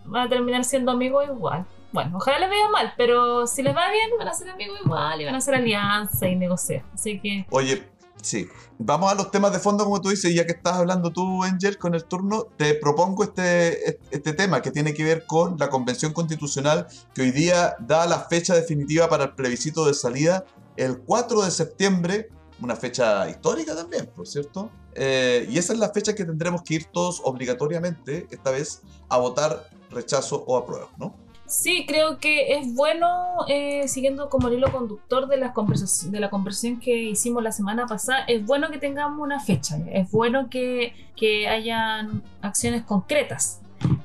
van, 0.05 0.25
a, 0.25 0.29
terminar 0.29 0.63
siendo 0.63 0.91
amigos 0.91 1.25
igual. 1.27 1.65
Bueno, 1.91 2.15
ojalá 2.15 2.39
les 2.39 2.49
vaya 2.49 2.69
mal, 2.69 2.93
pero 2.95 3.45
si 3.45 3.61
les 3.61 3.75
va 3.75 3.91
bien, 3.91 4.09
van 4.17 4.29
a 4.29 4.33
ser 4.33 4.49
amigos 4.49 4.79
igual 4.85 5.19
y 5.19 5.25
van 5.25 5.35
a 5.35 5.39
hacer 5.39 5.55
alianza 5.55 6.27
y 6.29 6.37
negociar. 6.37 6.83
Así 6.93 7.19
que. 7.19 7.45
Oye, 7.49 7.90
Sí. 8.21 8.47
Vamos 8.77 9.11
a 9.11 9.15
los 9.15 9.31
temas 9.31 9.51
de 9.51 9.59
fondo, 9.59 9.83
como 9.83 10.01
tú 10.01 10.09
dices, 10.09 10.33
ya 10.33 10.45
que 10.45 10.53
estás 10.53 10.75
hablando 10.77 11.11
tú, 11.11 11.43
Angel, 11.43 11.77
con 11.77 11.95
el 11.95 12.05
turno, 12.05 12.47
te 12.57 12.75
propongo 12.75 13.23
este, 13.23 13.99
este 14.11 14.33
tema 14.33 14.61
que 14.61 14.71
tiene 14.71 14.93
que 14.93 15.03
ver 15.03 15.25
con 15.25 15.57
la 15.57 15.69
Convención 15.69 16.13
Constitucional 16.13 16.87
que 17.13 17.23
hoy 17.23 17.31
día 17.31 17.75
da 17.79 18.05
la 18.05 18.19
fecha 18.19 18.55
definitiva 18.55 19.09
para 19.09 19.25
el 19.25 19.31
plebiscito 19.33 19.85
de 19.85 19.93
salida 19.93 20.45
el 20.77 20.99
4 20.99 21.43
de 21.43 21.51
septiembre, 21.51 22.29
una 22.61 22.75
fecha 22.75 23.29
histórica 23.29 23.75
también, 23.75 24.09
por 24.15 24.27
cierto. 24.27 24.71
Eh, 24.93 25.47
y 25.49 25.57
esa 25.57 25.73
es 25.73 25.79
la 25.79 25.89
fecha 25.89 26.13
que 26.13 26.25
tendremos 26.25 26.63
que 26.63 26.75
ir 26.75 26.85
todos 26.85 27.21
obligatoriamente, 27.23 28.27
esta 28.29 28.51
vez, 28.51 28.81
a 29.09 29.17
votar 29.17 29.69
rechazo 29.89 30.43
o 30.47 30.57
apruebo, 30.57 30.89
¿no? 30.97 31.15
Sí, 31.51 31.85
creo 31.85 32.17
que 32.17 32.53
es 32.53 32.73
bueno, 32.75 33.09
eh, 33.49 33.85
siguiendo 33.89 34.29
como 34.29 34.47
el 34.47 34.53
hilo 34.53 34.71
conductor 34.71 35.27
de 35.27 35.35
la, 35.35 35.51
conversación, 35.51 36.13
de 36.13 36.21
la 36.21 36.29
conversación 36.29 36.79
que 36.79 36.95
hicimos 36.95 37.43
la 37.43 37.51
semana 37.51 37.87
pasada, 37.87 38.23
es 38.29 38.45
bueno 38.45 38.71
que 38.71 38.77
tengamos 38.77 39.19
una 39.19 39.37
fecha, 39.41 39.77
es 39.91 40.09
bueno 40.11 40.49
que, 40.49 40.93
que 41.17 41.49
hayan 41.49 42.23
acciones 42.41 42.83
concretas, 42.83 43.59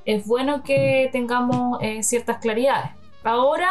es 0.05 0.26
bueno 0.26 0.65
que 0.65 1.09
tengamos 1.12 1.79
eh, 1.83 2.03
ciertas 2.03 2.38
claridades. 2.38 2.91
Ahora 3.23 3.71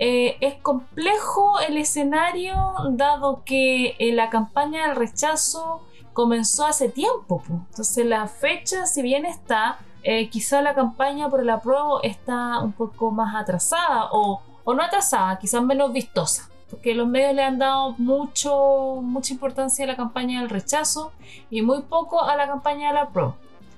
eh, 0.00 0.36
es 0.40 0.54
complejo 0.54 1.60
el 1.60 1.76
escenario 1.76 2.56
dado 2.90 3.44
que 3.44 3.94
la 4.14 4.30
campaña 4.30 4.88
del 4.88 4.96
rechazo 4.96 5.86
comenzó 6.12 6.66
hace 6.66 6.88
tiempo. 6.88 7.40
Entonces 7.48 8.04
la 8.04 8.26
fecha, 8.26 8.84
si 8.86 9.00
bien 9.00 9.26
está, 9.26 9.78
eh, 10.02 10.28
quizá 10.28 10.62
la 10.62 10.74
campaña 10.74 11.28
por 11.28 11.40
el 11.40 11.50
apruebo 11.50 12.02
está 12.02 12.58
un 12.60 12.72
poco 12.72 13.10
más 13.10 13.34
atrasada 13.34 14.08
o, 14.12 14.42
no 14.66 14.82
atrasada, 14.82 15.38
quizás 15.38 15.62
menos 15.62 15.92
vistosa, 15.92 16.48
porque 16.70 16.94
los 16.94 17.06
medios 17.06 17.34
le 17.34 17.44
han 17.44 17.58
dado 17.58 17.94
mucho, 17.98 19.00
mucha 19.02 19.32
importancia 19.32 19.84
a 19.84 19.88
la 19.88 19.96
campaña 19.96 20.40
del 20.40 20.50
rechazo 20.50 21.12
y 21.50 21.62
muy 21.62 21.82
poco 21.82 22.22
a 22.24 22.36
la 22.36 22.46
campaña 22.46 22.88
del 22.88 22.98
apruebo. 22.98 23.36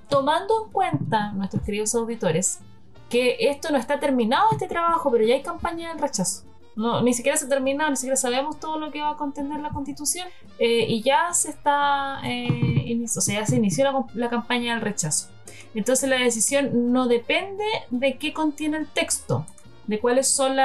Tomando 0.08 0.64
en 0.64 0.72
cuenta, 0.72 1.32
nuestros 1.32 1.62
queridos 1.62 1.94
auditores, 1.94 2.60
que 3.08 3.36
esto 3.40 3.70
no 3.70 3.78
está 3.78 4.00
terminado 4.00 4.48
este 4.52 4.66
trabajo, 4.66 5.10
pero 5.10 5.24
ya 5.24 5.34
hay 5.34 5.42
campaña 5.42 5.90
del 5.90 5.98
rechazo. 5.98 6.44
No, 6.76 7.02
ni 7.02 7.14
siquiera 7.14 7.36
se 7.36 7.46
ha 7.46 7.48
terminado, 7.48 7.90
ni 7.90 7.96
siquiera 7.96 8.16
sabemos 8.16 8.58
todo 8.58 8.78
lo 8.78 8.90
que 8.90 9.00
va 9.00 9.10
a 9.10 9.16
contener 9.16 9.60
la 9.60 9.70
constitución 9.70 10.26
eh, 10.58 10.86
y 10.88 11.02
ya 11.02 11.32
se 11.32 11.50
está, 11.50 12.20
eh, 12.24 13.04
o 13.04 13.20
sea, 13.20 13.40
ya 13.40 13.46
se 13.46 13.56
inició 13.56 13.84
la, 13.84 14.04
la 14.14 14.28
campaña 14.28 14.74
del 14.74 14.82
rechazo. 14.82 15.33
Entonces 15.74 16.08
la 16.08 16.18
decisión 16.18 16.92
no 16.92 17.08
depende 17.08 17.64
de 17.90 18.16
qué 18.18 18.32
contiene 18.32 18.78
el 18.78 18.86
texto, 18.86 19.46
de 19.86 19.98
cuáles 20.00 20.28
son 20.28 20.56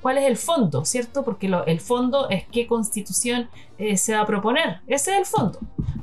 cuál 0.00 0.18
es 0.18 0.24
el 0.24 0.36
fondo, 0.36 0.84
¿cierto? 0.84 1.24
Porque 1.24 1.50
el 1.66 1.80
fondo 1.80 2.28
es 2.28 2.44
qué 2.46 2.66
constitución 2.66 3.48
eh, 3.78 3.96
se 3.96 4.14
va 4.14 4.20
a 4.20 4.26
proponer. 4.26 4.80
Ese 4.86 5.12
es 5.12 5.18
el 5.18 5.26
fondo. 5.26 5.58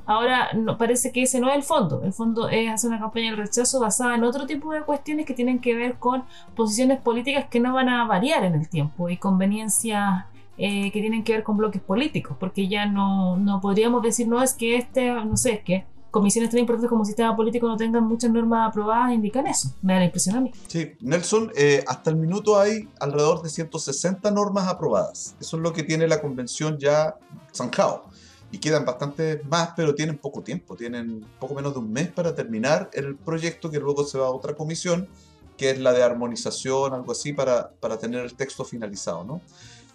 Ahora 0.05 0.49
no, 0.53 0.77
parece 0.77 1.11
que 1.11 1.21
ese 1.21 1.39
no 1.39 1.49
es 1.49 1.55
el 1.55 1.63
fondo. 1.63 2.01
El 2.03 2.13
fondo 2.13 2.49
es 2.49 2.69
hacer 2.69 2.89
una 2.89 2.99
campaña 2.99 3.31
de 3.31 3.37
rechazo 3.37 3.79
basada 3.79 4.15
en 4.15 4.23
otro 4.23 4.47
tipo 4.47 4.73
de 4.73 4.81
cuestiones 4.81 5.25
que 5.25 5.33
tienen 5.33 5.59
que 5.59 5.75
ver 5.75 5.95
con 5.99 6.23
posiciones 6.55 6.99
políticas 6.99 7.45
que 7.45 7.59
no 7.59 7.73
van 7.73 7.89
a 7.89 8.05
variar 8.05 8.43
en 8.43 8.55
el 8.55 8.67
tiempo 8.67 9.09
y 9.09 9.17
conveniencias 9.17 10.25
eh, 10.57 10.91
que 10.91 10.99
tienen 10.99 11.23
que 11.23 11.33
ver 11.33 11.43
con 11.43 11.55
bloques 11.55 11.81
políticos, 11.81 12.35
porque 12.37 12.67
ya 12.67 12.85
no, 12.85 13.37
no 13.37 13.61
podríamos 13.61 14.01
decir, 14.01 14.27
no, 14.27 14.43
es 14.43 14.53
que 14.53 14.75
este, 14.75 15.09
no 15.09 15.37
sé, 15.37 15.53
es 15.53 15.83
comisiones 16.11 16.49
tan 16.49 16.59
importantes 16.59 16.89
como 16.89 17.05
sistema 17.05 17.35
político 17.35 17.67
no 17.67 17.77
tengan 17.77 18.03
muchas 18.03 18.31
normas 18.31 18.69
aprobadas 18.69 19.13
indican 19.13 19.47
eso. 19.47 19.73
Me 19.81 19.93
da 19.93 19.99
la 19.99 20.05
impresión 20.05 20.35
a 20.35 20.41
mí. 20.41 20.51
Sí, 20.67 20.93
Nelson, 21.01 21.51
eh, 21.55 21.83
hasta 21.87 22.09
el 22.09 22.15
minuto 22.15 22.59
hay 22.59 22.87
alrededor 22.99 23.41
de 23.41 23.49
160 23.49 24.31
normas 24.31 24.67
aprobadas. 24.67 25.35
Eso 25.39 25.57
es 25.57 25.63
lo 25.63 25.73
que 25.73 25.83
tiene 25.83 26.07
la 26.07 26.21
convención 26.21 26.77
ya 26.77 27.15
zanjado. 27.53 28.05
Y 28.51 28.57
quedan 28.57 28.83
bastantes 28.83 29.45
más, 29.45 29.71
pero 29.75 29.93
tienen 29.93 30.17
poco 30.17 30.41
tiempo. 30.41 30.75
Tienen 30.75 31.25
poco 31.39 31.53
menos 31.53 31.73
de 31.73 31.79
un 31.79 31.91
mes 31.91 32.07
para 32.07 32.33
terminar 32.33 32.89
el 32.93 33.15
proyecto 33.15 33.69
que 33.69 33.79
luego 33.79 34.03
se 34.05 34.17
va 34.17 34.27
a 34.27 34.31
otra 34.31 34.55
comisión, 34.55 35.07
que 35.55 35.69
es 35.69 35.79
la 35.79 35.93
de 35.93 36.01
armonización, 36.01 36.93
algo 36.93 37.11
así, 37.11 37.33
para, 37.33 37.69
para 37.79 37.99
tener 37.99 38.25
el 38.25 38.33
texto 38.33 38.65
finalizado, 38.65 39.23
¿no? 39.23 39.41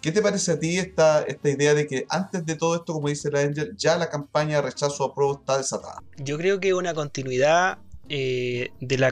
¿Qué 0.05 0.11
te 0.11 0.21
parece 0.21 0.51
a 0.51 0.59
ti 0.59 0.77
esta, 0.77 1.23
esta 1.23 1.49
idea 1.49 1.73
de 1.73 1.87
que 1.87 2.05
antes 2.09 2.45
de 2.45 2.53
todo 2.53 2.75
esto, 2.75 2.93
como 2.93 3.07
dice 3.07 3.31
la 3.31 3.39
Angel, 3.39 3.75
ya 3.75 3.97
la 3.97 4.07
campaña 4.07 4.57
de 4.57 4.61
rechazo 4.61 5.03
a 5.03 5.15
prueba 5.15 5.33
está 5.39 5.57
desatada? 5.57 6.03
Yo 6.17 6.37
creo 6.37 6.59
que 6.59 6.75
una 6.75 6.93
continuidad 6.93 7.79
eh, 8.07 8.69
de, 8.81 8.99
la, 8.99 9.11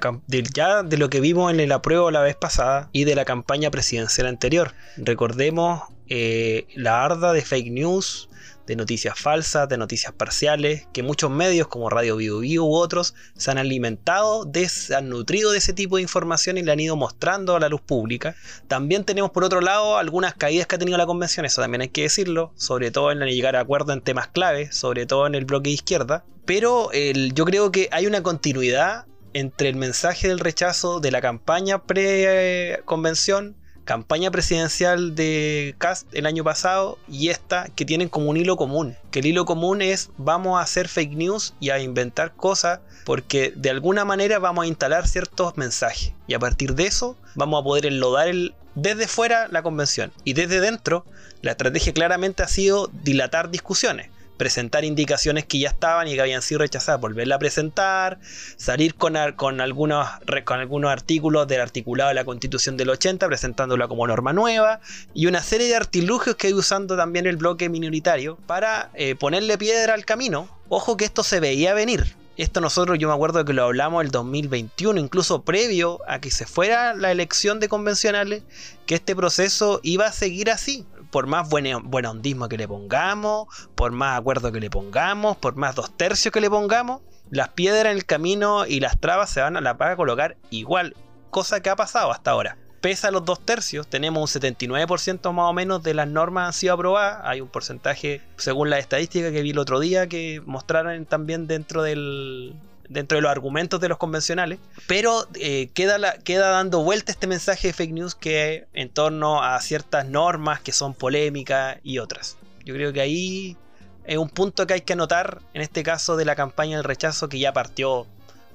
ya 0.54 0.84
de 0.84 0.98
lo 0.98 1.10
que 1.10 1.20
vimos 1.20 1.52
en 1.52 1.60
el 1.60 1.72
apruebo 1.72 2.12
la 2.12 2.22
vez 2.22 2.36
pasada 2.36 2.90
y 2.92 3.06
de 3.06 3.16
la 3.16 3.26
campaña 3.26 3.72
presidencial 3.72 4.28
anterior. 4.28 4.76
Recordemos 4.98 5.82
eh, 6.10 6.68
la 6.76 7.04
arda 7.04 7.34
de 7.34 7.42
fake 7.42 7.72
news 7.72 8.30
de 8.68 8.76
noticias 8.76 9.18
falsas, 9.20 9.68
de 9.70 9.78
noticias 9.78 10.14
parciales, 10.14 10.88
que 10.94 11.04
muchos 11.04 11.30
medios 11.30 11.68
como 11.68 11.90
Radio 11.90 12.16
Vivo 12.16 12.40
Vivo 12.40 12.66
u 12.66 12.76
otros 12.76 13.14
se 13.36 13.52
han 13.52 13.58
alimentado, 13.58 14.46
de, 14.46 14.70
se 14.70 14.96
han 14.96 15.10
nutrido 15.10 15.52
de 15.52 15.58
ese 15.58 15.74
tipo 15.74 15.98
de 15.98 16.02
información 16.02 16.58
y 16.58 16.64
le 16.64 16.72
han 16.72 16.80
ido 16.80 16.96
mostrando 16.96 17.56
a 17.56 17.60
la 17.60 17.70
luz 17.70 17.82
pública. 17.82 18.36
También 18.68 19.04
tenemos 19.04 19.32
por 19.32 19.44
otro 19.44 19.62
lado 19.62 19.98
algunas 19.98 20.36
caídas 20.36 20.68
que 20.68 20.76
ha 20.76 20.80
tenido 20.80 20.98
la 20.98 21.06
convención, 21.06 21.46
eso 21.46 21.62
también 21.62 21.82
hay 21.82 21.90
que 21.90 22.04
decirlo, 22.04 22.54
sobre 22.56 22.92
todo 22.92 23.12
en 23.12 23.20
llegar 23.20 23.56
a 23.56 23.62
acuerdo 23.62 23.94
en 23.94 24.02
temas 24.02 24.28
clave, 24.28 24.72
sobre 24.72 25.06
todo 25.06 25.28
en 25.28 25.36
el 25.36 25.46
bloque 25.46 25.70
de 25.70 25.76
izquierda. 25.76 26.26
Pero 26.46 26.90
yo 26.94 27.46
creo 27.46 27.72
que 27.72 27.90
hay 27.92 28.06
una 28.06 28.22
continuidad 28.22 29.06
entre 29.34 29.70
el 29.70 29.76
mensaje 29.76 30.28
del 30.28 30.40
rechazo 30.40 31.00
de 31.00 31.12
la 31.12 31.22
campaña 31.22 31.84
pre-convención 31.84 33.56
campaña 33.84 34.32
presidencial 34.32 35.16
de 35.16 35.76
Cast 35.78 36.08
el 36.14 36.26
año 36.26 36.44
pasado 36.44 36.98
y 37.08 37.30
esta 37.30 37.70
que 37.76 37.86
tienen 37.86 38.10
como 38.10 38.30
un 38.30 38.38
hilo 38.38 38.56
común. 38.56 38.96
Que 39.12 39.20
el 39.20 39.26
hilo 39.26 39.46
común 39.46 39.82
es 39.82 40.10
vamos 40.18 40.60
a 40.60 40.64
hacer 40.64 40.88
fake 40.88 41.14
news 41.14 41.54
y 41.60 41.70
a 41.70 41.80
inventar 41.80 42.34
cosas 42.36 42.80
porque 43.06 43.54
de 43.56 43.70
alguna 43.70 44.06
manera 44.06 44.40
vamos 44.40 44.64
a 44.64 44.68
instalar 44.68 45.08
ciertos 45.08 45.58
mensajes 45.58 46.14
y 46.28 46.34
a 46.34 46.40
partir 46.40 46.76
de 46.76 46.86
eso 46.86 47.18
vamos 47.36 47.62
a 47.62 47.64
poder 47.64 47.86
enlodar 47.86 48.28
el, 48.28 48.56
desde 48.76 49.08
fuera 49.08 49.48
la 49.50 49.62
convención 49.62 50.12
y 50.24 50.34
desde 50.34 50.62
dentro 50.62 51.06
la 51.42 51.52
estrategia 51.52 51.94
claramente 51.94 52.44
ha 52.44 52.48
sido 52.48 52.90
dilatar 53.04 53.50
discusiones 53.50 54.10
presentar 54.44 54.84
indicaciones 54.84 55.46
que 55.46 55.58
ya 55.58 55.70
estaban 55.70 56.06
y 56.10 56.16
que 56.16 56.22
habían 56.22 56.42
sido 56.42 56.60
rechazadas, 56.60 57.00
volverla 57.00 57.36
a 57.36 57.40
presentar, 57.40 58.20
salir 58.58 58.94
con, 58.96 59.16
con, 59.38 59.62
algunos, 59.62 60.06
con 60.44 60.60
algunos 60.60 60.92
artículos 60.92 61.48
del 61.48 61.62
articulado 61.62 62.10
de 62.10 62.16
la 62.16 62.26
Constitución 62.26 62.76
del 62.76 62.90
80, 62.90 63.26
presentándola 63.26 63.88
como 63.88 64.06
norma 64.06 64.34
nueva, 64.34 64.82
y 65.14 65.28
una 65.28 65.42
serie 65.42 65.70
de 65.70 65.78
artilugios 65.78 66.36
que 66.36 66.48
hay 66.48 66.54
usando 66.54 66.98
también 66.98 67.26
el 67.26 67.38
bloque 67.38 67.70
minoritario 67.70 68.38
para 68.46 68.90
eh, 68.96 69.16
ponerle 69.16 69.58
piedra 69.58 69.94
al 69.94 70.04
camino. 70.04 70.50
Ojo 70.68 70.98
que 70.98 71.06
esto 71.06 71.24
se 71.24 71.40
veía 71.40 71.74
venir. 71.74 72.14
Esto 72.36 72.60
nosotros, 72.60 73.00
yo 73.00 73.08
me 73.08 73.14
acuerdo 73.14 73.46
que 73.46 73.54
lo 73.54 73.64
hablamos 73.64 74.04
el 74.04 74.12
2021, 74.12 75.00
incluso 75.00 75.44
previo 75.44 76.02
a 76.06 76.20
que 76.20 76.32
se 76.32 76.46
fuera 76.46 76.94
la 76.96 77.14
elección 77.14 77.62
de 77.62 77.70
convencionales, 77.70 78.44
que 78.86 78.96
este 78.96 79.16
proceso 79.16 79.80
iba 79.84 80.08
a 80.08 80.12
seguir 80.12 80.52
así. 80.52 80.86
Por 81.14 81.28
más 81.28 81.48
buen, 81.48 81.90
buen 81.92 82.06
hondismo 82.08 82.50
que 82.50 82.58
le 82.58 82.68
pongamos, 82.68 83.48
por 83.76 83.92
más 83.92 84.20
acuerdo 84.20 84.52
que 84.52 84.60
le 84.60 84.70
pongamos, 84.70 85.38
por 85.38 85.56
más 85.56 85.76
dos 85.76 85.96
tercios 85.96 86.34
que 86.34 86.42
le 86.42 86.50
pongamos, 86.50 87.02
las 87.30 87.50
piedras 87.50 87.86
en 87.86 87.98
el 87.98 88.06
camino 88.06 88.66
y 88.66 88.80
las 88.82 89.00
trabas 89.00 89.30
se 89.30 89.40
van 89.40 89.56
a 89.56 89.62
la 89.62 89.78
paga 89.78 89.96
colocar 89.96 90.38
igual, 90.50 90.96
cosa 91.30 91.62
que 91.62 91.70
ha 91.70 91.76
pasado 91.76 92.12
hasta 92.12 92.32
ahora 92.32 92.58
pese 92.84 93.08
a 93.08 93.12
los 93.12 93.24
dos 93.24 93.40
tercios, 93.46 93.88
tenemos 93.88 94.36
un 94.36 94.42
79% 94.42 95.32
más 95.32 95.50
o 95.50 95.54
menos 95.54 95.84
de 95.84 95.94
las 95.94 96.06
normas 96.06 96.48
han 96.48 96.54
sido 96.54 96.74
aprobadas. 96.74 97.22
Hay 97.24 97.40
un 97.40 97.48
porcentaje, 97.48 98.22
según 98.36 98.70
la 98.70 98.78
estadística 98.78 99.32
que 99.32 99.42
vi 99.42 99.52
el 99.52 99.58
otro 99.58 99.80
día, 99.80 100.08
que 100.08 100.42
mostraron 100.46 101.06
también 101.06 101.48
dentro 101.48 101.82
del, 101.82 102.56
dentro 102.90 103.18
de 103.18 103.22
los 103.22 103.32
argumentos 103.32 103.80
de 103.80 103.90
los 103.90 103.98
convencionales, 103.98 104.60
pero 104.88 105.28
eh, 105.36 105.70
queda, 105.74 106.18
queda 106.20 106.50
dando 106.50 106.84
vuelta 106.84 107.12
este 107.12 107.28
mensaje 107.28 107.68
de 107.68 107.74
fake 107.74 107.92
news 107.92 108.16
que 108.16 108.68
en 108.74 108.90
torno 108.90 109.44
a 109.44 109.60
ciertas 109.62 110.06
normas 110.06 110.60
que 110.62 110.72
son 110.72 110.94
polémicas 110.94 111.78
y 111.84 112.00
otras. 112.00 112.38
Yo 112.66 112.74
creo 112.74 112.94
que 112.94 113.02
ahí 113.02 113.58
es 114.06 114.18
un 114.18 114.30
punto 114.30 114.68
que 114.68 114.74
hay 114.76 114.82
que 114.82 114.94
anotar 114.94 115.40
en 115.54 115.62
este 115.62 115.84
caso 115.84 116.16
de 116.16 116.26
la 116.26 116.36
campaña 116.36 116.78
del 116.78 116.84
rechazo 116.84 117.30
que 117.30 117.40
ya 117.40 117.54
partió, 117.54 118.08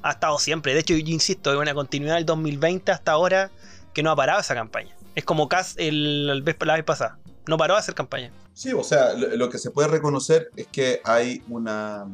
ha 0.02 0.12
estado 0.12 0.38
siempre. 0.38 0.74
De 0.74 0.80
hecho, 0.80 0.94
yo 0.94 1.12
insisto, 1.12 1.52
es 1.52 1.58
una 1.58 1.74
continuidad 1.74 2.16
del 2.16 2.26
2020 2.26 2.92
hasta 2.92 3.12
ahora 3.12 3.50
que 3.94 4.02
no 4.02 4.10
ha 4.10 4.16
parado 4.16 4.40
esa 4.40 4.54
campaña. 4.54 4.94
Es 5.14 5.24
como 5.24 5.48
Cass 5.48 5.74
el, 5.78 6.26
la 6.26 6.74
vez 6.74 6.84
pasada. 6.84 7.18
No 7.48 7.56
paró 7.56 7.74
de 7.74 7.80
hacer 7.80 7.94
campaña. 7.94 8.30
Sí, 8.52 8.72
o 8.74 8.84
sea, 8.84 9.14
lo, 9.14 9.48
que 9.48 9.56
se 9.56 9.70
puede 9.70 9.88
reconocer 9.88 10.50
es 10.54 10.66
que 10.66 11.00
hay 11.02 11.42
una, 11.48 12.06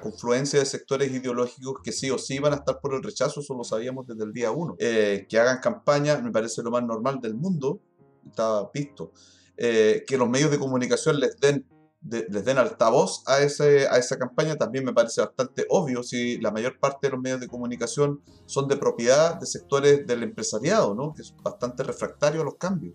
confluencia 0.00 0.60
de 0.60 0.64
sectores 0.64 1.10
ideológicos 1.10 1.80
que 1.82 1.90
sí 1.90 2.08
o 2.10 2.18
sí 2.18 2.38
van 2.38 2.52
a 2.52 2.56
estar 2.56 2.78
por 2.80 2.94
el 2.94 3.02
rechazo, 3.02 3.40
eso 3.40 3.54
lo 3.54 3.64
sabíamos 3.64 4.06
desde 4.06 4.22
el 4.22 4.32
día 4.32 4.52
uno. 4.52 4.76
Eh, 4.78 5.26
que 5.28 5.40
hagan 5.40 5.58
campaña 5.58 6.18
me 6.18 6.30
parece 6.30 6.62
lo 6.62 6.70
más 6.70 6.84
normal 6.84 7.20
del 7.20 7.34
mundo, 7.34 7.80
estaba 8.24 8.70
visto. 8.72 9.12
Eh, 9.56 10.04
que 10.06 10.16
los 10.16 10.28
medios 10.28 10.52
de 10.52 10.58
comunicación 10.58 11.18
les 11.18 11.36
den 11.38 11.66
les 12.02 12.44
den 12.44 12.56
altavoz 12.56 13.22
a, 13.26 13.40
ese, 13.40 13.86
a 13.86 13.98
esa 13.98 14.18
campaña 14.18 14.56
también 14.56 14.84
me 14.84 14.92
parece 14.92 15.20
bastante 15.20 15.66
obvio 15.68 16.02
si 16.02 16.38
la 16.38 16.50
mayor 16.50 16.78
parte 16.78 17.06
de 17.06 17.10
los 17.12 17.20
medios 17.20 17.40
de 17.40 17.48
comunicación 17.48 18.22
son 18.46 18.68
de 18.68 18.76
propiedad 18.76 19.38
de 19.38 19.46
sectores 19.46 20.06
del 20.06 20.22
empresariado, 20.22 20.94
¿no? 20.94 21.12
que 21.14 21.22
es 21.22 21.34
bastante 21.42 21.82
refractario 21.82 22.40
a 22.40 22.44
los 22.44 22.56
cambios, 22.56 22.94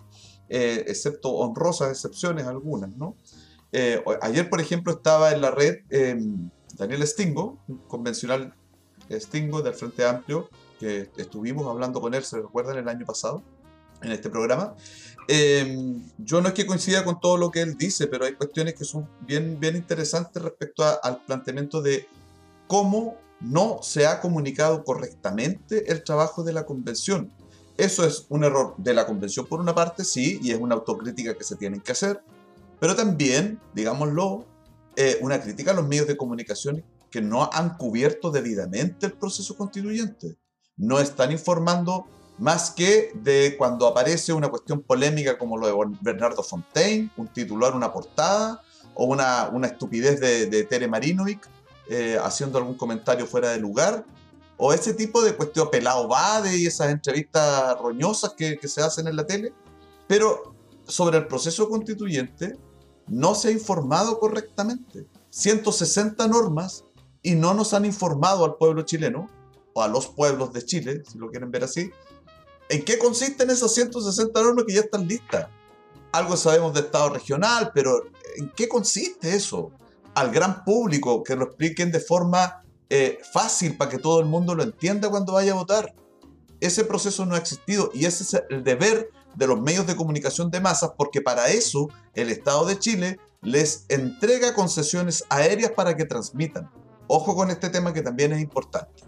eh, 0.50 0.84
excepto 0.88 1.32
honrosas 1.32 1.92
excepciones 1.92 2.46
algunas. 2.46 2.96
¿no? 2.96 3.16
Eh, 3.72 4.04
ayer, 4.22 4.50
por 4.50 4.62
ejemplo, 4.62 4.94
estaba 4.94 5.32
en 5.32 5.42
la 5.42 5.52
red 5.52 5.78
em, 5.90 6.50
Daniel 6.78 7.06
Stingo, 7.08 7.60
un 7.68 7.78
convencional 7.88 8.54
Stingo 9.12 9.62
del 9.62 9.74
Frente 9.74 10.06
Amplio, 10.06 10.50
que 10.80 11.10
estuvimos 11.18 11.68
hablando 11.68 12.02
con 12.02 12.14
él, 12.14 12.24
se 12.24 12.38
recuerdan, 12.38 12.78
el 12.78 12.90
año 12.90 13.06
pasado 13.06 13.42
en 14.02 14.12
este 14.12 14.30
programa, 14.30 14.76
Em, 15.28 16.04
yo 16.20 16.42
no 16.42 16.50
es 16.50 16.54
que 16.54 16.66
coincida 16.66 17.04
con 17.04 17.20
todo 17.20 17.38
lo 17.38 17.50
que 17.50 17.62
él 17.62 17.78
dice, 17.78 18.08
pero 18.08 18.26
hay 18.26 18.34
cuestiones 18.34 18.76
que 18.76 18.86
son 18.86 19.10
bien, 19.22 19.60
bien 19.60 19.76
interesantes 19.76 20.42
respecto 20.42 20.84
al 21.02 21.24
planteamiento 21.26 21.82
de 21.82 22.08
cómo 22.68 23.18
no 23.42 23.80
se 23.82 24.06
ha 24.06 24.22
comunicado 24.22 24.84
correctamente 24.84 25.92
el 25.92 26.04
trabajo 26.04 26.44
de 26.44 26.54
la 26.54 26.66
convención. 26.66 27.32
Eso 27.78 28.06
es 28.06 28.26
un 28.30 28.44
error 28.44 28.74
de 28.78 28.94
la 28.94 29.06
convención 29.06 29.46
por 29.46 29.60
una 29.60 29.76
parte, 29.76 30.06
sí, 30.06 30.40
y 30.42 30.52
es 30.52 30.60
una 30.60 30.76
autocrítica 30.76 31.36
que 31.36 31.44
se 31.44 31.56
tienen 31.56 31.82
que 31.82 31.92
hacer, 31.92 32.24
pero 32.80 32.96
también, 32.96 33.60
digámoslo, 33.74 34.46
eh, 34.96 35.18
una 35.22 35.42
crítica 35.42 35.72
a 35.72 35.74
los 35.74 35.88
medios 35.88 36.08
de 36.08 36.16
comunicación 36.16 36.84
que 37.12 37.22
no 37.22 37.50
han 37.52 37.78
cubierto 37.78 38.32
debidamente 38.32 39.06
el 39.06 39.14
proceso 39.14 39.56
constituyente. 39.58 40.38
No 40.78 41.00
están 41.00 41.32
informando 41.32 42.08
más 42.38 42.72
que 42.72 43.12
de 43.14 43.56
cuando 43.58 43.88
aparece 43.88 44.34
una 44.34 44.50
cuestión 44.50 44.82
polémica 44.82 45.38
como 45.38 45.58
lo 45.58 45.68
de 45.68 45.98
Bernardo 46.02 46.44
Fontaine, 46.44 47.10
un 47.18 47.28
titular, 47.28 47.74
una 47.74 47.94
portada, 47.94 48.62
o 48.94 49.06
una, 49.06 49.50
una 49.52 49.68
estupidez 49.68 50.20
de, 50.20 50.48
de 50.48 50.64
Tere 50.64 50.88
Marinovic 50.88 51.48
eh, 51.90 52.18
haciendo 52.22 52.58
algún 52.58 52.76
comentario 52.76 53.28
fuera 53.28 53.52
de 53.52 53.60
lugar, 53.60 54.06
o 54.58 54.74
ese 54.74 54.94
tipo 54.94 55.22
de 55.22 55.36
cuestión 55.36 55.70
pelado 55.70 56.08
Bade 56.08 56.58
y 56.58 56.66
esas 56.66 56.90
entrevistas 56.90 57.78
roñosas 57.80 58.34
que, 58.38 58.58
que 58.58 58.68
se 58.68 58.82
hacen 58.82 59.08
en 59.08 59.16
la 59.16 59.26
tele. 59.26 59.54
Pero 60.08 60.56
sobre 60.88 61.18
el 61.18 61.28
proceso 61.28 61.70
constituyente 61.70 62.58
no 63.08 63.36
se 63.36 63.50
ha 63.50 63.52
informado 63.52 64.20
correctamente. 64.20 65.08
160 65.30 66.28
normas 66.28 66.86
y 67.22 67.36
no 67.36 67.54
nos 67.54 67.74
han 67.74 67.86
informado 67.86 68.46
al 68.46 68.56
pueblo 68.56 68.84
chileno, 68.84 69.30
o 69.74 69.82
a 69.82 69.90
los 69.90 70.08
pueblos 70.08 70.54
de 70.54 70.64
Chile, 70.64 71.04
si 71.06 71.18
lo 71.18 71.30
quieren 71.30 71.52
ver 71.52 71.66
así, 71.66 71.92
¿En 72.70 72.84
qué 72.84 72.98
consisten 72.98 73.50
esas 73.50 73.74
160 73.74 74.42
normas 74.42 74.66
que 74.66 74.74
ya 74.74 74.82
están 74.82 75.08
listas? 75.08 75.48
Algo 76.12 76.36
sabemos 76.36 76.74
de 76.74 76.80
Estado 76.80 77.10
regional, 77.10 77.72
pero 77.74 78.06
¿en 78.38 78.50
qué 78.56 78.68
consiste 78.68 79.36
eso? 79.36 79.72
Al 80.16 80.32
gran 80.32 80.64
público, 80.64 81.24
que 81.24 81.36
lo 81.36 81.46
expliquen 81.46 81.92
de 81.92 82.00
forma 82.00 82.64
eh, 82.90 83.20
fácil 83.32 83.78
para 83.78 83.90
que 83.90 83.98
todo 83.98 84.20
el 84.20 84.26
mundo 84.26 84.56
lo 84.56 84.64
entienda 84.64 85.10
cuando 85.10 85.34
vaya 85.34 85.54
a 85.54 85.56
votar. 85.56 85.94
Ese 86.60 86.86
proceso 86.86 87.26
no 87.26 87.36
ha 87.36 87.38
existido 87.38 87.92
y 87.94 88.06
ese 88.06 88.24
es 88.24 88.44
el 88.50 88.64
deber 88.64 89.10
de 89.36 89.48
los 89.48 89.60
medios 89.60 89.86
de 89.88 89.96
comunicación 89.96 90.50
de 90.52 90.62
masas 90.62 90.92
porque 90.98 91.22
para 91.22 91.50
eso 91.50 91.90
el 92.14 92.30
Estado 92.30 92.66
de 92.66 92.80
Chile 92.80 93.20
les 93.42 93.86
entrega 93.90 94.54
concesiones 94.54 95.26
aéreas 95.30 95.72
para 95.72 95.96
que 95.96 96.06
transmitan. 96.06 96.70
Ojo 97.08 97.36
con 97.36 97.52
este 97.52 97.70
tema 97.70 97.94
que 97.94 98.02
también 98.02 98.32
es 98.34 98.42
importante. 98.42 99.04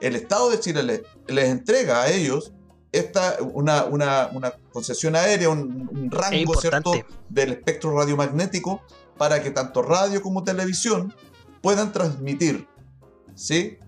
El 0.00 0.14
Estado 0.14 0.50
de 0.50 0.60
Chile 0.60 1.04
les 1.26 1.48
entrega 1.48 2.02
a 2.02 2.10
ellos 2.10 2.52
esta, 2.92 3.36
una, 3.40 3.84
una, 3.84 4.30
una 4.32 4.52
concesión 4.72 5.16
aérea, 5.16 5.48
un, 5.50 6.10
rango 6.10 6.54
¿cierto? 6.60 6.92
del 7.28 7.52
espectro 7.52 7.96
radiomagnético 7.96 8.82
para 9.18 9.42
que 9.42 9.50
tanto 9.50 9.82
radio 9.82 10.22
como 10.22 10.44
televisión 10.44 11.14
puedan 11.60 11.92
transmitir 11.92 12.66
¿sí? 13.36 13.78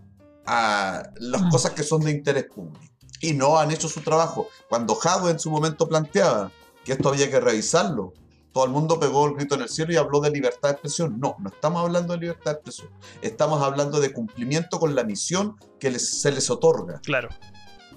a 0.48 1.11
las 1.16 1.42
mm. 1.42 1.50
cosas 1.50 1.72
que 1.72 1.82
son 1.82 2.02
de 2.02 2.11
interés 2.11 2.44
público. 2.44 2.80
Y 3.20 3.34
no 3.34 3.58
han 3.58 3.70
hecho 3.70 3.88
su 3.88 4.00
trabajo. 4.00 4.48
Cuando 4.68 4.94
Jadwe 4.94 5.32
en 5.32 5.38
su 5.38 5.50
momento 5.50 5.88
planteaba 5.88 6.50
que 6.84 6.92
esto 6.92 7.08
había 7.08 7.30
que 7.30 7.40
revisarlo, 7.40 8.14
todo 8.52 8.64
el 8.64 8.70
mundo 8.70 8.98
pegó 8.98 9.26
el 9.26 9.34
grito 9.34 9.56
en 9.56 9.62
el 9.62 9.68
cielo 9.68 9.92
y 9.92 9.96
habló 9.96 10.20
de 10.20 10.30
libertad 10.30 10.70
de 10.70 10.72
expresión. 10.72 11.20
No, 11.20 11.37
no 11.38 11.50
estamos 11.50 11.82
hablando 11.82 12.14
de 12.14 12.20
libertad 12.20 12.52
de 12.52 12.56
expresión. 12.56 12.88
Estamos 13.20 13.62
hablando 13.62 14.00
de 14.00 14.12
cumplimiento 14.12 14.78
con 14.78 14.94
la 14.94 15.04
misión 15.04 15.56
que 15.78 15.90
les, 15.90 16.20
se 16.20 16.32
les 16.32 16.48
otorga. 16.48 17.00
Claro. 17.00 17.28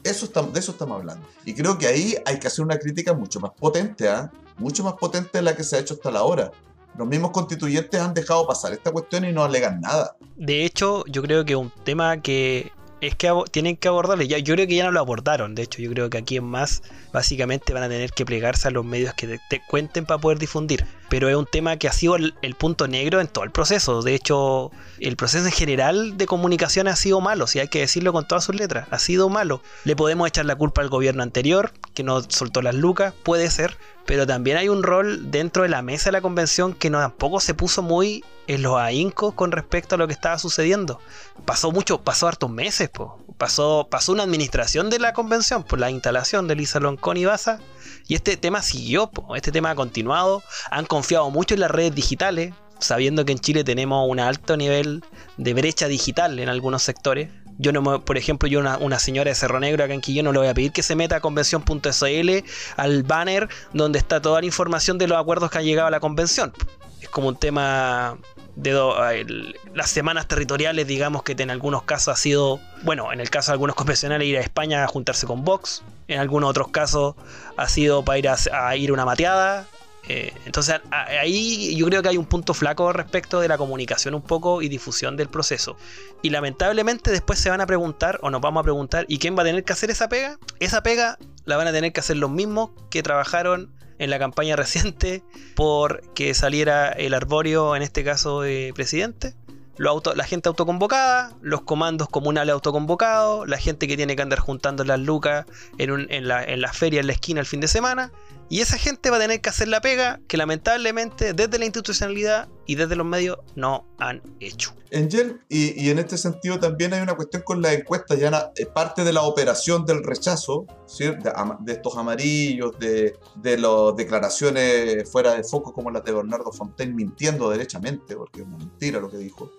Eso 0.04 0.28
de 0.28 0.60
eso 0.60 0.72
estamos 0.72 1.00
hablando. 1.00 1.26
Y 1.46 1.54
creo 1.54 1.78
que 1.78 1.88
ahí 1.88 2.16
hay 2.26 2.40
que 2.40 2.48
hacer 2.48 2.66
una 2.66 2.78
crítica 2.78 3.14
mucho 3.14 3.40
más 3.40 3.52
potente, 3.52 4.10
¿ah? 4.10 4.32
mucho 4.58 4.84
más 4.84 4.94
potente 4.96 5.38
de 5.38 5.44
la 5.44 5.56
que 5.56 5.64
se 5.64 5.78
ha 5.78 5.80
hecho 5.80 5.94
hasta 5.94 6.12
la 6.12 6.24
hora. 6.24 6.52
Los 6.98 7.08
mismos 7.08 7.32
constituyentes 7.32 8.00
han 8.00 8.14
dejado 8.14 8.46
pasar 8.48 8.74
esta 8.74 8.92
cuestión 8.92 9.26
y 9.26 9.32
no 9.32 9.44
alegan 9.44 9.82
nada. 9.82 10.16
De 10.36 10.66
hecho, 10.66 11.04
yo 11.08 11.22
creo 11.22 11.46
que 11.46 11.56
un 11.56 11.72
tema 11.84 12.22
que 12.22 12.72
es 13.02 13.16
que 13.16 13.32
tienen 13.50 13.78
que 13.78 13.88
abordarlo. 13.88 14.24
Ya, 14.24 14.38
yo 14.38 14.54
creo 14.54 14.68
que 14.68 14.76
ya 14.76 14.86
no 14.86 14.92
lo 14.92 15.00
abordaron. 15.00 15.56
De 15.56 15.64
hecho, 15.64 15.82
yo 15.82 15.90
creo 15.92 16.10
que 16.10 16.20
aquí 16.20 16.38
en 16.38 16.46
más, 16.46 16.84
básicamente 17.12 17.74
van 17.74 17.84
a 17.84 17.90
tener 17.90 18.12
que 18.12 18.26
plegarse 18.26 18.68
a 18.68 18.72
los 18.72 18.86
medios 18.86 19.16
que 19.16 19.40
te, 19.50 19.62
cuenten 19.68 20.06
para 20.06 20.22
poder 20.22 20.38
difundir. 20.38 20.86
Pero 21.10 21.28
es 21.28 21.36
un 21.36 21.48
tema 21.48 21.78
que 21.78 21.88
ha 21.88 21.94
sido 21.94 22.16
el, 22.16 22.56
punto 22.58 22.88
negro 22.88 23.20
en 23.20 23.28
todo 23.28 23.44
el 23.44 23.52
proceso. 23.52 24.04
De 24.04 24.14
hecho, 24.14 24.72
el 25.00 25.18
proceso 25.18 25.46
en 25.46 25.52
general 25.52 26.16
de 26.18 26.28
comunicación 26.28 26.88
ha 26.88 26.96
sido 26.96 27.22
malo, 27.22 27.48
si 27.48 27.60
hay 27.60 27.68
que 27.68 27.80
decirlo 27.80 28.14
con 28.14 28.28
todas 28.28 28.44
sus 28.44 28.56
letras. 28.56 28.88
Ha 28.92 29.00
sido 29.00 29.30
malo. 29.30 29.64
Le 29.84 29.96
podemos 29.96 30.28
echar 30.28 30.46
la 30.46 30.56
culpa 30.56 30.82
al 30.82 30.90
gobierno 30.90 31.24
anterior, 31.24 31.74
que 31.96 32.04
no 32.04 32.22
soltó 32.22 32.62
las 32.62 32.76
lucas, 32.76 33.16
puede 33.24 33.50
ser. 33.50 33.78
Pero 34.06 34.26
también 34.26 34.58
hay 34.58 34.70
un 34.70 34.84
rol 34.84 35.32
dentro 35.32 35.64
de 35.64 35.70
la 35.70 35.82
mesa 35.82 36.06
de 36.06 36.14
la 36.14 36.22
convención 36.22 36.74
que 36.74 36.90
no, 36.90 37.00
tampoco 37.00 37.40
se 37.40 37.54
puso 37.54 37.82
muy 37.82 38.24
en 38.48 38.62
los 38.62 38.78
ahincos 38.78 39.34
con 39.34 39.52
respecto 39.52 39.96
a 39.96 39.98
lo 39.98 40.08
que 40.08 40.14
estaba 40.14 40.38
sucediendo. 40.40 41.00
Pasó 41.46 41.72
mucho, 41.72 42.02
pasó 42.02 42.28
hartos 42.28 42.50
meses, 42.50 42.90
Pasó, 43.38 43.88
pasó 43.90 44.12
una 44.12 44.22
administración 44.22 44.92
de 44.92 45.00
la 45.00 45.14
convención 45.14 45.64
por 45.64 45.80
la 45.80 45.90
instalación 45.90 46.48
de 46.48 46.56
Lisa 46.56 46.80
Loncón 46.80 47.18
y 47.18 47.26
Baza. 47.26 47.60
Y 48.08 48.14
este 48.14 48.38
tema 48.38 48.62
siguió, 48.62 49.10
este 49.36 49.52
tema 49.52 49.72
ha 49.72 49.76
continuado. 49.76 50.44
Han 50.70 50.86
confiado 50.86 51.32
mucho 51.32 51.56
en 51.56 51.62
las 51.62 51.72
redes 51.72 51.96
digitales, 51.96 52.54
sabiendo 52.80 53.26
que 53.26 53.32
en 53.32 53.40
Chile 53.40 53.64
tenemos 53.64 54.08
un 54.08 54.20
alto 54.20 54.58
nivel 54.58 55.04
de 55.38 55.54
brecha 55.56 55.88
digital 55.88 56.38
en 56.40 56.50
algunos 56.50 56.84
sectores. 56.84 57.32
Yo 57.58 57.72
no 57.72 58.04
por 58.04 58.18
ejemplo, 58.18 58.48
yo 58.48 58.60
una, 58.60 58.78
una 58.78 59.00
señora 59.00 59.30
de 59.30 59.36
Cerro 59.36 59.60
Negro 59.60 59.84
acá 59.84 59.94
en 59.94 60.02
Quillo 60.02 60.24
no 60.24 60.32
le 60.32 60.40
voy 60.40 60.48
a 60.48 60.54
pedir 60.54 60.72
que 60.72 60.84
se 60.84 60.96
meta 60.96 61.18
a 61.18 61.20
convención.sl 61.20 62.30
al 62.78 63.04
banner 63.04 63.50
donde 63.74 64.00
está 64.00 64.22
toda 64.22 64.40
la 64.40 64.46
información 64.46 64.98
de 64.98 65.08
los 65.08 65.18
acuerdos 65.18 65.52
que 65.52 65.58
han 65.60 65.66
llegado 65.66 65.88
a 65.88 65.92
la 65.92 66.00
convención. 66.00 66.54
Es 67.02 67.10
como 67.10 67.28
un 67.28 67.36
tema 67.36 68.18
de 68.56 69.54
las 69.74 69.90
semanas 69.90 70.28
territoriales, 70.28 70.86
digamos 70.88 71.24
que 71.24 71.36
en 71.38 71.50
algunos 71.50 71.84
casos 71.84 72.14
ha 72.14 72.18
sido, 72.18 72.60
bueno, 72.84 73.12
en 73.14 73.20
el 73.20 73.30
caso 73.30 73.52
de 73.52 73.54
algunos 73.54 73.76
confesionales 73.76 74.28
ir 74.28 74.38
a 74.38 74.42
España 74.42 74.84
a 74.84 74.88
juntarse 74.88 75.26
con 75.26 75.44
Vox, 75.44 75.84
en 76.08 76.20
algunos 76.20 76.50
otros 76.50 76.68
casos 76.70 77.16
ha 77.58 77.68
sido 77.68 78.04
para 78.04 78.20
ir 78.20 78.30
a, 78.30 78.76
ir 78.76 78.92
una 78.92 79.06
mateada. 79.06 79.66
Eh, 80.08 80.34
entonces 80.46 80.82
ahí 80.92 81.76
yo 81.76 81.86
creo 81.86 82.02
que 82.02 82.10
hay 82.10 82.18
un 82.18 82.26
punto 82.26 82.54
flaco 82.54 82.92
respecto 82.92 83.40
de 83.40 83.48
la 83.48 83.58
comunicación 83.58 84.16
un 84.16 84.22
poco 84.22 84.62
y 84.62 84.70
difusión 84.70 85.16
del 85.16 85.30
proceso. 85.30 85.78
Y 86.22 86.30
lamentablemente 86.32 87.12
después 87.12 87.40
se 87.40 87.50
van 87.50 87.62
a 87.62 87.68
preguntar 87.68 88.20
o 88.22 88.30
nos 88.30 88.42
vamos 88.42 88.62
a 88.62 88.64
preguntar, 88.64 89.06
¿y 89.08 89.20
quién 89.20 89.38
va 89.38 89.44
a 89.44 89.46
tener 89.46 89.64
que 89.64 89.74
hacer 89.74 89.92
esa 89.92 90.10
pega? 90.10 90.38
Esa 90.60 90.82
pega 90.84 91.18
la 91.46 91.58
van 91.58 91.68
a 91.68 91.72
tener 91.72 91.94
que 91.94 92.00
hacer 92.00 92.18
los 92.18 92.32
mismos 92.32 92.72
que 92.90 93.04
trabajaron 93.04 93.72
en 94.00 94.10
la 94.10 94.20
campaña 94.20 94.56
reciente 94.58 95.24
por 95.56 96.02
que 96.14 96.34
saliera 96.34 96.90
el 96.90 97.14
arbóreo, 97.14 97.76
en 97.76 97.84
este 97.84 98.04
caso 98.04 98.42
de 98.42 98.72
presidente. 98.74 99.36
la 99.78 100.24
gente 100.24 100.50
autoconvocada, 100.50 101.36
los 101.42 101.62
comandos 101.62 102.10
comunales 102.10 102.54
autoconvocados, 102.54 103.48
la 103.48 103.58
gente 103.58 103.88
que 103.88 103.98
tiene 103.98 104.16
que 104.16 104.24
andar 104.24 104.40
juntando 104.40 104.84
las 104.84 105.00
lucas 105.00 105.46
en, 105.78 106.28
la, 106.28 106.44
en 106.44 106.62
la 106.62 106.74
feria 106.74 107.00
en 107.00 107.08
la 107.08 107.14
esquina 107.14 107.40
el 107.40 107.46
fin 107.46 107.60
de 107.60 107.68
semana 107.68 108.12
y 108.52 108.60
esa 108.60 108.78
gente 108.78 109.10
va 109.10 109.16
a 109.16 109.20
tener 109.22 109.40
que 109.40 109.50
hacer 109.50 109.70
la 109.70 109.80
pega 109.80 110.20
que 110.28 110.36
lamentablemente 110.36 111.34
desde 111.34 111.58
la 111.58 111.64
institucionalidad 111.64 112.50
y 112.66 112.76
desde 112.76 112.98
los 112.98 113.06
medios 113.06 113.38
no 113.56 113.88
han 113.98 114.22
hecho. 114.42 114.76
Angel, 114.94 115.40
y, 115.48 115.90
en 115.90 116.00
este 116.00 116.18
sentido 116.18 116.60
también 116.60 116.94
hay 116.94 117.00
una 117.00 117.16
cuestión 117.16 117.44
con 117.44 117.62
la 117.62 117.72
encuesta, 117.72 118.14
ya 118.16 118.52
es 118.58 118.68
parte 118.68 119.06
de 119.06 119.14
la 119.14 119.22
operación 119.22 119.86
del 119.86 120.04
rechazo, 120.04 120.66
de, 121.00 121.72
estos 121.72 121.96
amarillos, 121.96 122.78
de, 122.78 123.16
de 123.36 123.58
las 123.58 123.96
declaraciones 123.96 125.10
fuera 125.10 125.36
de 125.36 125.46
foco 125.46 125.72
como 125.72 125.90
las 125.90 126.04
de 126.04 126.12
Bernardo 126.12 126.52
Fontaine 126.52 126.94
mintiendo 126.94 127.50
derechamente, 127.50 128.18
porque 128.18 128.42
es 128.42 128.48
mentira 128.50 129.00
lo 129.00 129.10
que 129.10 129.18
dijo. 129.18 129.50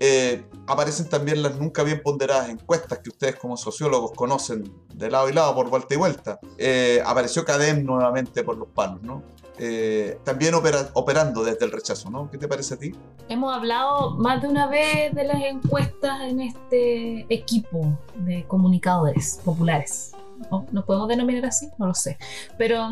Eh, 0.00 0.44
aparecen 0.66 1.08
también 1.08 1.42
las 1.42 1.56
nunca 1.56 1.82
bien 1.82 2.00
ponderadas 2.02 2.48
encuestas 2.48 3.00
que 3.00 3.10
ustedes 3.10 3.36
como 3.36 3.56
sociólogos 3.56 4.12
conocen 4.12 4.72
de 4.94 5.10
lado 5.10 5.28
y 5.28 5.32
lado 5.32 5.54
por 5.54 5.68
vuelta 5.70 5.94
y 5.94 5.96
vuelta. 5.96 6.38
Eh, 6.56 7.02
apareció 7.04 7.44
Cadem 7.44 7.84
nuevamente 7.84 8.44
por 8.44 8.56
los 8.56 8.68
palos, 8.68 9.02
¿no? 9.02 9.22
Eh, 9.60 10.20
también 10.22 10.54
operando 10.54 11.42
desde 11.42 11.64
el 11.64 11.72
rechazo, 11.72 12.10
¿no? 12.10 12.30
¿Qué 12.30 12.38
te 12.38 12.46
parece 12.46 12.74
a 12.74 12.76
ti? 12.76 12.94
Hemos 13.28 13.54
hablado 13.54 14.16
más 14.16 14.40
de 14.40 14.48
una 14.48 14.68
vez 14.68 15.12
de 15.12 15.24
las 15.24 15.42
encuestas 15.42 16.20
en 16.22 16.40
este 16.40 17.26
equipo 17.28 17.98
de 18.14 18.44
comunicadores 18.46 19.40
populares. 19.44 20.12
¿No? 20.50 20.66
¿Nos 20.72 20.84
podemos 20.84 21.08
denominar 21.08 21.46
así? 21.46 21.68
No 21.78 21.86
lo 21.86 21.94
sé. 21.94 22.18
Pero. 22.56 22.88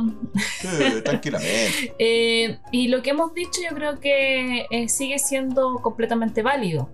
tranquilamente. 1.04 1.94
y 2.70 2.88
lo 2.88 3.02
que 3.02 3.11
hemos 3.11 3.35
dicho, 3.35 3.61
yo 3.68 3.74
creo 3.74 4.00
que 4.00 4.66
sigue 4.88 5.18
siendo 5.18 5.76
completamente 5.82 6.42
válido. 6.42 6.88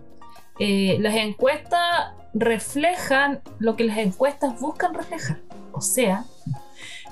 Eh, 0.58 0.98
las 1.00 1.14
encuestas 1.16 2.12
reflejan 2.34 3.40
lo 3.58 3.76
que 3.76 3.84
las 3.84 3.98
encuestas 3.98 4.60
buscan 4.60 4.94
reflejar. 4.94 5.40
O 5.72 5.80
sea, 5.80 6.24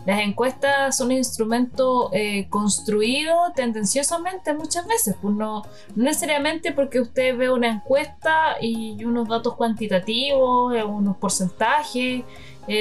las 0.07 0.21
encuestas 0.21 0.97
son 0.97 1.09
un 1.09 1.13
instrumento 1.15 2.11
eh, 2.13 2.49
construido 2.49 3.53
tendenciosamente 3.55 4.55
muchas 4.55 4.87
veces, 4.87 5.17
pues 5.21 5.35
no, 5.35 5.63
necesariamente 5.95 6.73
porque 6.73 7.01
usted 7.01 7.37
ve 7.37 7.51
una 7.51 7.69
encuesta 7.69 8.57
y 8.61 9.05
unos 9.05 9.29
datos 9.29 9.57
cuantitativos, 9.57 10.75
eh, 10.75 10.85
unos 10.85 11.17
porcentajes, 11.17 12.23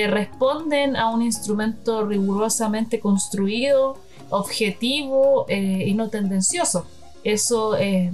responden 0.07 0.95
a 0.95 1.09
un 1.09 1.21
instrumento 1.21 2.05
rigurosamente 2.05 2.99
construido, 2.99 3.97
objetivo 4.29 5.45
y 5.49 5.93
no 5.95 6.09
tendencioso. 6.09 6.85
Eso 7.23 7.75
es 7.75 8.11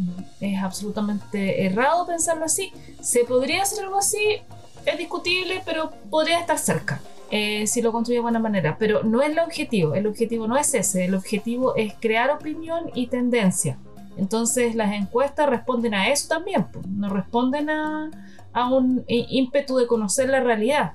absolutamente 0.64 1.66
errado 1.66 2.08
pensarlo 2.08 2.46
así. 2.46 2.72
¿Se 3.02 3.26
podría 3.26 3.64
hacer 3.64 3.84
algo 3.84 3.98
así? 3.98 4.42
Es 4.86 4.98
discutible, 4.98 5.62
pero 5.66 5.92
podría 6.10 6.40
estar 6.40 6.58
cerca. 6.58 7.02
Eh, 7.32 7.66
si 7.66 7.82
lo 7.82 7.92
construye 7.92 8.20
de 8.20 8.22
buena 8.22 8.40
manera, 8.40 8.78
pero 8.78 9.04
no 9.04 9.22
es 9.22 9.32
el 9.32 9.40
objetivo, 9.40 9.96
el 9.96 10.06
objetivo 10.06 10.48
no 10.48 10.58
es 10.58 10.74
ese, 10.76 11.06
el 11.06 11.16
objetivo 11.16 11.76
es 11.76 11.94
crear 12.00 12.30
opinión 12.30 12.92
y 12.94 13.08
tendencia. 13.08 13.80
Entonces 14.16 14.76
las 14.76 14.94
encuestas 14.94 15.50
responden 15.50 15.96
a 15.96 16.10
eso 16.10 16.28
también, 16.28 16.68
no 16.88 17.10
responden 17.10 17.70
a, 17.70 18.12
un 18.72 19.04
ímpetu 19.08 19.76
de 19.76 19.88
conocer 19.88 20.30
la 20.30 20.40
realidad. 20.40 20.94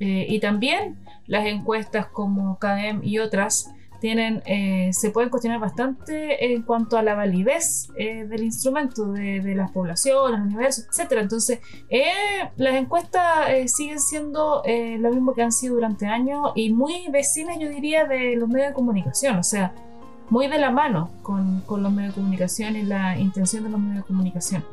Eh, 0.00 0.26
y 0.28 0.40
también 0.40 0.96
las 1.26 1.46
encuestas 1.46 2.06
como 2.06 2.58
CAEM 2.58 3.00
y 3.02 3.18
otras 3.18 3.72
tienen, 4.00 4.42
eh, 4.46 4.90
se 4.92 5.10
pueden 5.10 5.30
cuestionar 5.30 5.60
bastante 5.60 6.52
en 6.52 6.62
cuanto 6.62 6.96
a 6.96 7.02
la 7.02 7.14
validez 7.14 7.88
eh, 7.96 8.24
del 8.24 8.44
instrumento, 8.44 9.12
de, 9.12 9.40
de, 9.40 9.54
las 9.54 9.70
poblaciones, 9.70 10.38
el 10.38 10.46
universo, 10.46 10.82
etc. 10.82 11.12
Entonces, 11.20 11.60
eh, 11.88 12.50
las 12.56 12.74
encuestas 12.74 13.48
siguen 13.66 14.00
siendo 14.00 14.62
lo 14.64 15.10
mismo 15.10 15.34
que 15.34 15.42
han 15.42 15.52
sido 15.52 15.74
durante 15.74 16.06
años 16.06 16.52
y 16.54 16.72
muy 16.72 17.08
vecinas, 17.10 17.58
yo 17.58 17.68
diría, 17.68 18.04
de 18.04 18.36
los 18.36 18.48
medios 18.48 18.68
de 18.68 18.74
comunicación, 18.74 19.36
o 19.36 19.42
sea, 19.42 19.74
muy 20.30 20.46
de 20.48 20.58
la 20.58 20.70
mano 20.70 21.10
con, 21.22 21.62
con 21.62 21.82
los 21.82 21.92
medios 21.92 22.14
de 22.14 22.20
comunicación 22.20 22.76
y 22.76 22.82
la 22.82 23.18
intención 23.18 23.64
de 23.64 23.70
los 23.70 23.80
medios 23.80 23.96
de 23.98 24.06
comunicación. 24.06 24.64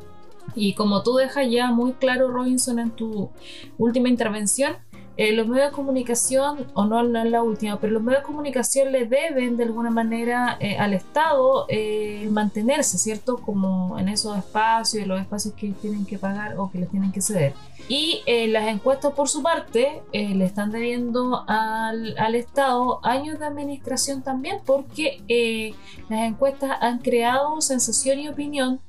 Y 0.54 0.74
como 0.74 1.02
tú 1.02 1.16
dejas 1.16 1.50
ya 1.50 1.70
muy 1.72 1.94
claro, 1.94 2.28
Robinson, 2.28 2.78
en 2.78 2.90
tu 2.90 3.30
última 3.78 4.08
intervención, 4.08 4.76
eh, 5.18 5.32
los 5.32 5.46
medios 5.46 5.70
de 5.70 5.72
comunicación, 5.72 6.66
o 6.74 6.84
no, 6.84 7.02
no 7.02 7.22
es 7.22 7.30
la 7.30 7.42
última, 7.42 7.80
pero 7.80 7.94
los 7.94 8.02
medios 8.02 8.22
de 8.22 8.26
comunicación 8.26 8.92
le 8.92 9.06
deben 9.06 9.56
de 9.56 9.64
alguna 9.64 9.88
manera 9.88 10.58
eh, 10.60 10.76
al 10.76 10.92
Estado 10.92 11.64
eh, 11.70 12.28
mantenerse, 12.30 12.98
¿cierto? 12.98 13.38
Como 13.38 13.98
en 13.98 14.10
esos 14.10 14.36
espacios, 14.36 15.06
los 15.06 15.18
espacios 15.18 15.54
que 15.54 15.70
tienen 15.70 16.04
que 16.04 16.18
pagar 16.18 16.58
o 16.58 16.70
que 16.70 16.78
les 16.78 16.90
tienen 16.90 17.12
que 17.12 17.22
ceder. 17.22 17.54
Y 17.88 18.22
las 18.48 18.66
encuestas, 18.66 19.12
por 19.12 19.28
su 19.28 19.42
parte, 19.42 20.02
le 20.12 20.44
están 20.44 20.72
debiendo 20.72 21.44
al, 21.46 22.18
al, 22.18 22.34
Estado 22.34 22.98
años 23.04 23.38
de 23.38 23.46
administración 23.46 24.22
también, 24.22 24.58
porque 24.66 25.74
las 26.08 26.20
encuestas 26.22 26.78
han 26.80 26.98
creado 26.98 27.60
sensación 27.60 28.18
y 28.18 28.28
opinión 28.28 28.80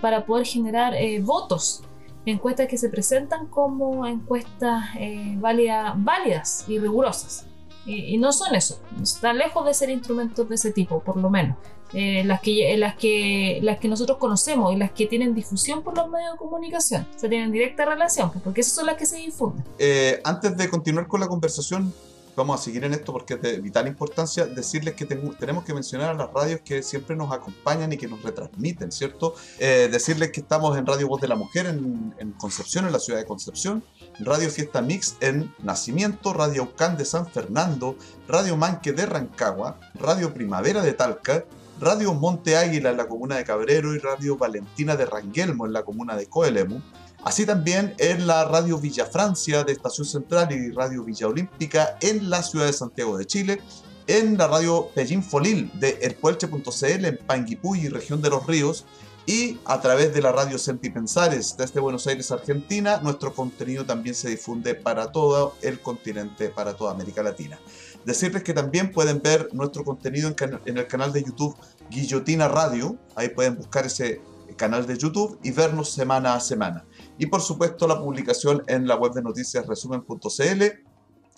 para 0.00 0.24
poder 0.24 0.46
generar 0.46 0.94
votos 1.22 1.82
encuestas 2.28 2.68
que 2.68 2.78
se 2.78 2.88
presentan 2.88 3.46
como 3.46 4.06
encuestas 4.06 4.84
eh, 4.98 5.36
válidas 5.38 6.64
y 6.68 6.78
rigurosas. 6.78 7.46
Y, 7.86 8.18
no 8.18 8.32
son 8.32 8.54
eso, 8.54 8.78
están 9.02 9.38
lejos 9.38 9.64
de 9.64 9.72
ser 9.72 9.88
instrumentos 9.88 10.46
de 10.46 10.56
ese 10.56 10.72
tipo, 10.72 11.00
por 11.00 11.16
lo 11.16 11.30
menos. 11.30 11.56
Eh, 11.94 12.22
las, 12.24 12.42
que, 12.42 12.76
las, 12.76 12.96
que, 12.96 13.60
las 13.62 13.78
que 13.78 13.88
nosotros 13.88 14.18
conocemos 14.18 14.74
y 14.74 14.76
las 14.76 14.90
que 14.90 15.06
tienen 15.06 15.34
difusión 15.34 15.82
por 15.82 15.96
los 15.96 16.10
medios 16.10 16.32
de 16.32 16.38
comunicación, 16.38 17.06
o 17.16 17.18
sea, 17.18 17.30
tienen 17.30 17.50
directa 17.50 17.86
relación, 17.86 18.30
pues, 18.30 18.44
porque 18.44 18.60
esas 18.60 18.74
son 18.74 18.84
las 18.84 18.96
que 18.96 19.06
se 19.06 19.16
difunden. 19.16 19.64
Eh, 19.78 20.20
antes 20.22 20.54
de 20.54 20.68
continuar 20.68 21.08
con 21.08 21.20
la 21.20 21.28
conversación, 21.28 21.94
vamos 22.38 22.60
a 22.60 22.62
seguir 22.62 22.84
en 22.84 22.94
esto 22.94 23.12
porque 23.12 23.34
es 23.34 23.42
de 23.42 23.58
vital 23.60 23.88
importancia 23.88 24.46
decirles 24.46 24.94
que 24.94 25.04
tenemos 25.04 25.64
que 25.64 25.74
mencionar 25.74 26.10
a 26.10 26.14
las 26.14 26.32
radios 26.32 26.60
que 26.64 26.84
siempre 26.84 27.16
nos 27.16 27.32
acompañan 27.32 27.92
y 27.92 27.96
que 27.96 28.06
nos 28.06 28.22
retransmiten, 28.22 28.92
¿cierto? 28.92 29.34
Eh, 29.58 29.88
decirles 29.90 30.30
que 30.30 30.40
estamos 30.40 30.78
en 30.78 30.86
Radio 30.86 31.08
Voz 31.08 31.20
de 31.20 31.26
la 31.26 31.34
Mujer 31.34 31.66
en, 31.66 32.32
Concepción, 32.38 32.86
en 32.86 32.92
la 32.92 33.00
ciudad 33.00 33.18
de 33.18 33.26
Concepción, 33.26 33.82
Radio 34.20 34.48
Fiesta 34.50 34.80
Mix 34.80 35.16
en 35.20 35.52
Nacimiento, 35.62 36.32
Radio 36.32 36.62
Aucán 36.62 36.96
de 36.96 37.04
San 37.04 37.26
Fernando, 37.26 37.96
Radio 38.28 38.56
Manque 38.56 38.92
de 38.92 39.04
Rancagua, 39.04 39.80
Radio 39.94 40.32
Primavera 40.32 40.82
de 40.82 40.92
Talca, 40.92 41.44
Radio 41.80 42.14
Monte 42.14 42.56
Águila 42.56 42.90
en 42.90 42.96
la 42.96 43.08
comuna 43.08 43.36
de 43.36 43.44
Cabrero 43.44 43.94
y 43.94 43.98
Radio 43.98 44.36
Valentina 44.36 44.94
de 44.94 45.06
Ranguelmo 45.06 45.66
en 45.66 45.72
la 45.72 45.84
comuna 45.84 46.14
de 46.14 46.26
Coelemu, 46.26 46.80
Así 47.28 47.44
también 47.44 47.94
en 47.98 48.26
la 48.26 48.46
Radio 48.46 48.78
Villa 48.78 49.04
Francia 49.04 49.62
de 49.62 49.72
Estación 49.72 50.06
Central 50.06 50.50
y 50.50 50.70
Radio 50.70 51.04
Villa 51.04 51.28
Olímpica 51.28 51.98
en 52.00 52.30
la 52.30 52.42
ciudad 52.42 52.64
de 52.64 52.72
Santiago 52.72 53.18
de 53.18 53.26
Chile, 53.26 53.60
en 54.06 54.38
la 54.38 54.48
radio 54.48 54.88
Pellín 54.94 55.22
Folil 55.22 55.70
de 55.74 55.98
elpuelche.cl 56.00 57.04
en 57.04 57.18
Panguipulli, 57.26 57.90
región 57.90 58.22
de 58.22 58.30
los 58.30 58.46
ríos, 58.46 58.86
y 59.26 59.58
a 59.66 59.78
través 59.82 60.14
de 60.14 60.22
la 60.22 60.32
radio 60.32 60.56
Sentipensares 60.56 61.54
desde 61.58 61.80
Buenos 61.80 62.06
Aires, 62.06 62.32
Argentina, 62.32 62.98
nuestro 63.02 63.34
contenido 63.34 63.84
también 63.84 64.14
se 64.14 64.30
difunde 64.30 64.74
para 64.74 65.12
todo 65.12 65.54
el 65.60 65.80
continente, 65.80 66.48
para 66.48 66.78
toda 66.78 66.92
América 66.92 67.22
Latina. 67.22 67.58
Decirles 68.06 68.42
que 68.42 68.54
también 68.54 68.90
pueden 68.90 69.20
ver 69.20 69.50
nuestro 69.52 69.84
contenido 69.84 70.30
en, 70.30 70.60
en 70.64 70.78
el 70.78 70.86
canal 70.86 71.12
de 71.12 71.24
YouTube 71.24 71.54
Guillotina 71.90 72.48
Radio, 72.48 72.96
ahí 73.16 73.28
pueden 73.28 73.54
buscar 73.54 73.84
ese 73.84 74.22
canal 74.56 74.86
de 74.86 74.96
YouTube 74.96 75.38
y 75.42 75.50
vernos 75.50 75.90
semana 75.90 76.32
a 76.32 76.40
semana 76.40 76.86
y 77.18 77.26
por 77.26 77.40
supuesto 77.40 77.86
la 77.86 78.00
publicación 78.00 78.62
en 78.66 78.86
la 78.86 78.96
web 78.96 79.12
de 79.12 79.22
noticias 79.22 79.66
resumen.cl 79.66 80.62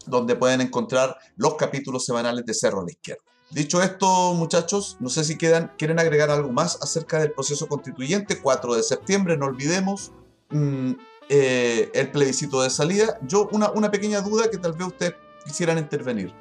donde 0.07 0.37
pueden 0.37 0.61
encontrar 0.61 1.17
los 1.37 1.55
capítulos 1.55 2.05
semanales 2.05 2.45
de 2.47 2.55
Cerro 2.55 2.81
a 2.81 2.85
la 2.85 2.91
Izquierda. 2.91 3.23
Dicho 3.51 3.83
esto, 3.83 4.33
muchachos, 4.35 4.97
no 5.01 5.09
sé 5.09 5.25
si 5.25 5.37
quieren 5.37 5.99
agregar 5.99 6.31
algo 6.31 6.53
más 6.53 6.79
acerca 6.81 7.19
del 7.19 7.33
proceso 7.33 7.67
constituyente. 7.67 8.41
4 8.41 8.75
de 8.77 8.83
septiembre, 8.83 9.37
no 9.37 9.47
olvidemos 9.47 10.13
mm, 10.51 10.93
eh, 11.29 11.91
el 11.93 12.13
plebiscito 12.13 12.63
de 12.63 12.71
salida. 12.71 13.19
Yo, 13.27 13.49
una, 13.51 13.71
una, 13.73 13.91
pequeña 13.91 14.21
duda 14.21 14.51
que 14.51 14.59
tal 14.59 14.75
vez 14.75 14.87
ustedes 14.87 15.15
quisieran 15.45 15.79
intervenir, 15.79 16.33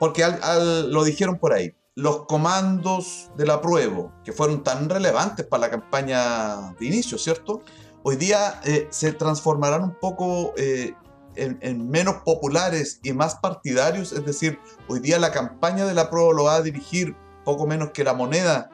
porque 0.00 0.24
lo 0.88 1.04
dijeron 1.04 1.38
por 1.38 1.52
ahí. 1.52 1.72
los 1.94 2.26
comandos 2.26 3.30
del 3.36 3.50
apruebo, 3.50 4.12
que 4.24 4.32
fueron 4.32 4.62
tan 4.62 4.90
relevantes 4.90 5.46
para 5.46 5.62
la 5.62 5.70
campaña 5.70 6.72
de 6.78 6.86
inicio, 6.86 7.16
¿cierto? 7.16 7.62
Hoy 8.08 8.14
día 8.14 8.60
eh, 8.62 8.86
se 8.90 9.12
transformarán 9.12 9.82
un 9.82 9.94
poco 9.98 10.54
eh, 10.56 10.94
en, 11.34 11.90
menos 11.90 12.18
populares 12.24 13.00
y 13.02 13.12
más 13.12 13.34
partidarios, 13.34 14.12
es 14.12 14.24
decir, 14.24 14.60
hoy 14.86 15.00
día 15.00 15.18
la 15.18 15.32
campaña 15.32 15.86
del 15.86 15.98
apruebo 15.98 16.32
lo 16.32 16.44
va 16.44 16.54
a 16.54 16.62
dirigir 16.62 17.16
poco 17.44 17.66
menos 17.66 17.90
que 17.90 18.04
la 18.04 18.14
moneda, 18.14 18.70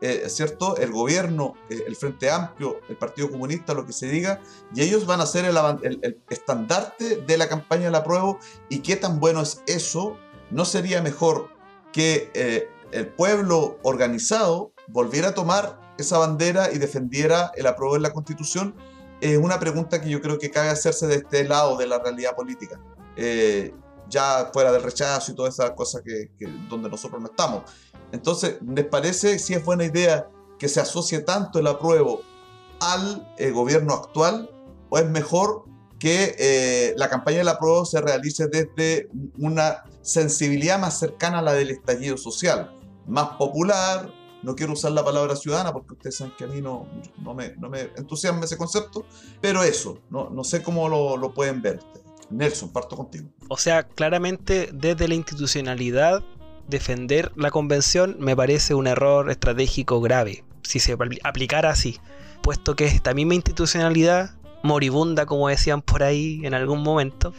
eh, 0.00 0.26
¿cierto? 0.28 0.76
El 0.76 0.92
gobierno, 0.92 1.54
el 1.68 1.96
Frente 1.96 2.30
Amplio, 2.30 2.76
el 2.88 2.96
Partido 2.96 3.28
Comunista, 3.28 3.74
lo 3.74 3.86
que 3.86 3.92
se 3.92 4.06
diga, 4.06 4.40
y 4.72 4.82
ellos 4.82 5.04
van 5.04 5.20
a 5.20 5.26
ser 5.26 5.46
el, 5.46 6.22
estandarte 6.30 7.16
de 7.16 7.38
la 7.38 7.48
campaña 7.48 7.86
del 7.86 7.96
apruebo, 7.96 8.38
y 8.68 8.82
qué 8.82 8.94
tan 8.94 9.18
bueno 9.18 9.40
es 9.40 9.64
eso, 9.66 10.16
¿no 10.52 10.64
sería 10.64 11.02
mejor 11.02 11.48
que 11.92 12.70
el 12.92 13.08
pueblo 13.08 13.80
organizado 13.82 14.70
volviera 14.86 15.30
a 15.30 15.34
tomar 15.34 15.85
esa 15.98 16.18
bandera 16.18 16.72
y 16.72 16.78
defendiera 16.78 17.52
el 17.56 17.66
apruebo 17.66 17.94
de 17.94 18.00
la 18.00 18.12
Constitución, 18.12 18.74
es 19.20 19.38
una 19.38 19.58
pregunta 19.58 20.00
que 20.00 20.10
yo 20.10 20.20
creo 20.20 20.38
que 20.38 20.50
cabe 20.50 20.68
hacerse 20.68 21.06
de 21.06 21.16
este 21.16 21.44
lado 21.44 21.76
de 21.76 21.86
la 21.86 21.98
realidad 21.98 22.34
política. 22.34 22.80
Eh, 23.16 23.72
ya 24.08 24.50
fuera 24.52 24.72
del 24.72 24.82
rechazo 24.82 25.32
y 25.32 25.34
todas 25.34 25.54
esas 25.54 25.72
cosas 25.72 26.02
que, 26.02 26.30
donde 26.68 26.88
nosotros 26.88 27.20
no 27.20 27.28
estamos. 27.28 27.62
Entonces, 28.12 28.56
¿les 28.66 28.84
parece 28.84 29.38
si 29.38 29.54
es 29.54 29.64
buena 29.64 29.84
idea 29.84 30.28
que 30.58 30.68
se 30.68 30.80
asocie 30.80 31.20
tanto 31.20 31.58
el 31.58 31.66
apruebo 31.66 32.22
al 32.80 33.34
eh, 33.38 33.50
gobierno 33.50 33.94
actual 33.94 34.50
o 34.90 34.98
es 34.98 35.08
mejor 35.08 35.64
que 35.98 36.36
eh, 36.38 36.94
la 36.96 37.08
campaña 37.08 37.38
del 37.38 37.48
apruebo 37.48 37.84
se 37.84 38.00
realice 38.00 38.48
desde 38.48 39.08
una 39.38 39.84
sensibilidad 40.02 40.78
más 40.78 40.98
cercana 40.98 41.38
a 41.38 41.42
la 41.42 41.52
del 41.52 41.70
estallido 41.70 42.16
social, 42.16 42.78
más 43.06 43.30
popular. 43.36 44.12
No 44.42 44.54
quiero 44.54 44.74
usar 44.74 44.92
la 44.92 45.04
palabra 45.04 45.34
ciudadana 45.36 45.72
porque 45.72 45.94
ustedes 45.94 46.16
saben 46.16 46.34
que 46.36 46.44
a 46.44 46.46
mí 46.46 46.60
no, 46.60 46.86
no, 47.18 47.34
me, 47.34 47.56
no 47.56 47.68
me, 47.68 47.90
entusiasma 47.96 48.44
ese 48.44 48.56
concepto, 48.56 49.06
pero 49.40 49.62
eso, 49.62 49.98
no, 50.10 50.30
no 50.30 50.44
sé 50.44 50.62
cómo 50.62 50.88
lo, 50.88 51.16
lo 51.16 51.32
pueden 51.34 51.62
ver. 51.62 51.80
Nelson, 52.30 52.70
parto 52.70 52.96
contigo. 52.96 53.28
O 53.48 53.56
sea, 53.56 53.84
claramente 53.84 54.70
desde 54.72 55.08
la 55.08 55.14
institucionalidad, 55.14 56.24
defender 56.68 57.32
la 57.36 57.50
convención 57.50 58.16
me 58.18 58.34
parece 58.34 58.74
un 58.74 58.86
error 58.86 59.30
estratégico 59.30 60.00
grave, 60.00 60.44
si 60.62 60.80
se 60.80 60.96
aplicara 61.22 61.70
así, 61.70 62.00
puesto 62.42 62.74
que 62.74 62.86
esta 62.86 63.14
misma 63.14 63.34
institucionalidad 63.34 64.34
moribunda, 64.62 65.26
como 65.26 65.48
decían 65.48 65.82
por 65.82 66.02
ahí 66.02 66.40
en 66.44 66.54
algún 66.54 66.82
momento, 66.82 67.32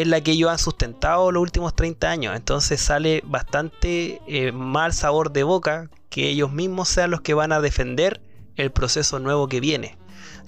es 0.00 0.08
la 0.08 0.20
que 0.20 0.32
ellos 0.32 0.50
han 0.50 0.58
sustentado 0.58 1.30
los 1.30 1.40
últimos 1.40 1.74
30 1.74 2.10
años. 2.10 2.36
Entonces 2.36 2.80
sale 2.80 3.22
bastante 3.24 4.20
eh, 4.26 4.52
mal 4.52 4.92
sabor 4.92 5.32
de 5.32 5.44
boca 5.44 5.88
que 6.10 6.28
ellos 6.28 6.52
mismos 6.52 6.88
sean 6.88 7.10
los 7.10 7.20
que 7.20 7.34
van 7.34 7.52
a 7.52 7.60
defender 7.60 8.20
el 8.56 8.70
proceso 8.70 9.18
nuevo 9.18 9.48
que 9.48 9.60
viene. 9.60 9.96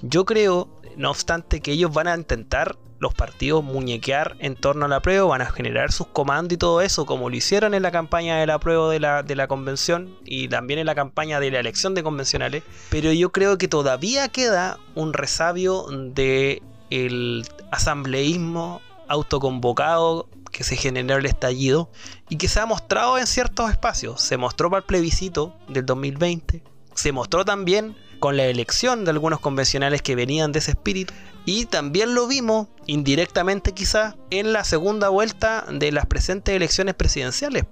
Yo 0.03 0.25
creo, 0.25 0.69
no 0.97 1.11
obstante, 1.11 1.61
que 1.61 1.73
ellos 1.73 1.93
van 1.93 2.09
a 2.09 2.17
intentar 2.17 2.77
los 2.99 3.15
partidos 3.15 3.63
muñequear 3.63 4.37
en 4.39 4.57
torno 4.57 4.87
a 4.87 4.89
la 4.89 5.01
prueba, 5.01 5.27
van 5.27 5.43
a 5.43 5.51
generar 5.51 5.93
sus 5.93 6.07
comandos 6.07 6.55
y 6.55 6.57
todo 6.57 6.81
eso, 6.81 7.05
como 7.05 7.29
lo 7.29 7.37
hicieron 7.37 7.75
en 7.75 7.83
la 7.83 7.91
campaña 7.91 8.39
de 8.39 8.47
la 8.47 8.59
prueba 8.59 8.91
de 8.91 9.01
la, 9.01 9.23
de 9.23 9.37
la 9.37 9.49
convención 9.49 10.17
y 10.25 10.49
también 10.49 10.81
en 10.81 10.87
la 10.87 10.95
campaña 10.95 11.39
de 11.41 11.51
la 11.51 11.61
elección 11.61 11.95
de 11.95 12.03
convencionales. 12.03 12.63
Pero 12.91 13.13
yo 13.13 13.31
creo 13.33 13.59
que 13.59 13.69
todavía 13.69 14.29
queda 14.29 14.79
un 14.95 15.13
resabio 15.13 15.87
de 15.91 16.63
el 16.91 17.45
asambleísmo 17.71 18.81
autoconvocado 19.09 20.29
que 20.53 20.64
se 20.64 20.77
generó 20.77 21.16
el 21.19 21.27
estallido 21.27 21.90
y 22.29 22.37
que 22.37 22.49
se 22.49 22.61
ha 22.61 22.66
mostrado 22.66 23.19
en 23.19 23.27
ciertos 23.27 23.71
espacios. 23.71 24.21
Se 24.21 24.37
mostró 24.37 24.71
para 24.71 24.81
el 24.81 24.85
plebiscito 24.85 25.57
del 25.69 25.85
2020, 25.85 26.62
se 26.95 27.12
mostró 27.12 27.45
también 27.45 27.97
con 28.21 28.37
la 28.37 28.45
elección 28.45 29.05
de 29.05 29.11
algunos 29.11 29.40
convencionales 29.40 30.03
que 30.03 30.14
venían 30.14 30.53
de 30.53 30.61
ese 30.61 30.71
espíritu 30.73 31.12
y 31.45 31.66
también 31.66 32.14
lo 32.14 32.27
vimos, 32.27 32.69
indirectamente 32.87 33.73
quizás, 33.73 34.16
en 34.31 34.53
la 34.53 34.64
segunda 34.64 35.11
vuelta 35.11 35.64
de 35.71 35.92
las 35.92 36.07
presentes 36.07 36.55
elecciones 36.55 36.95
presidenciales. 36.95 37.66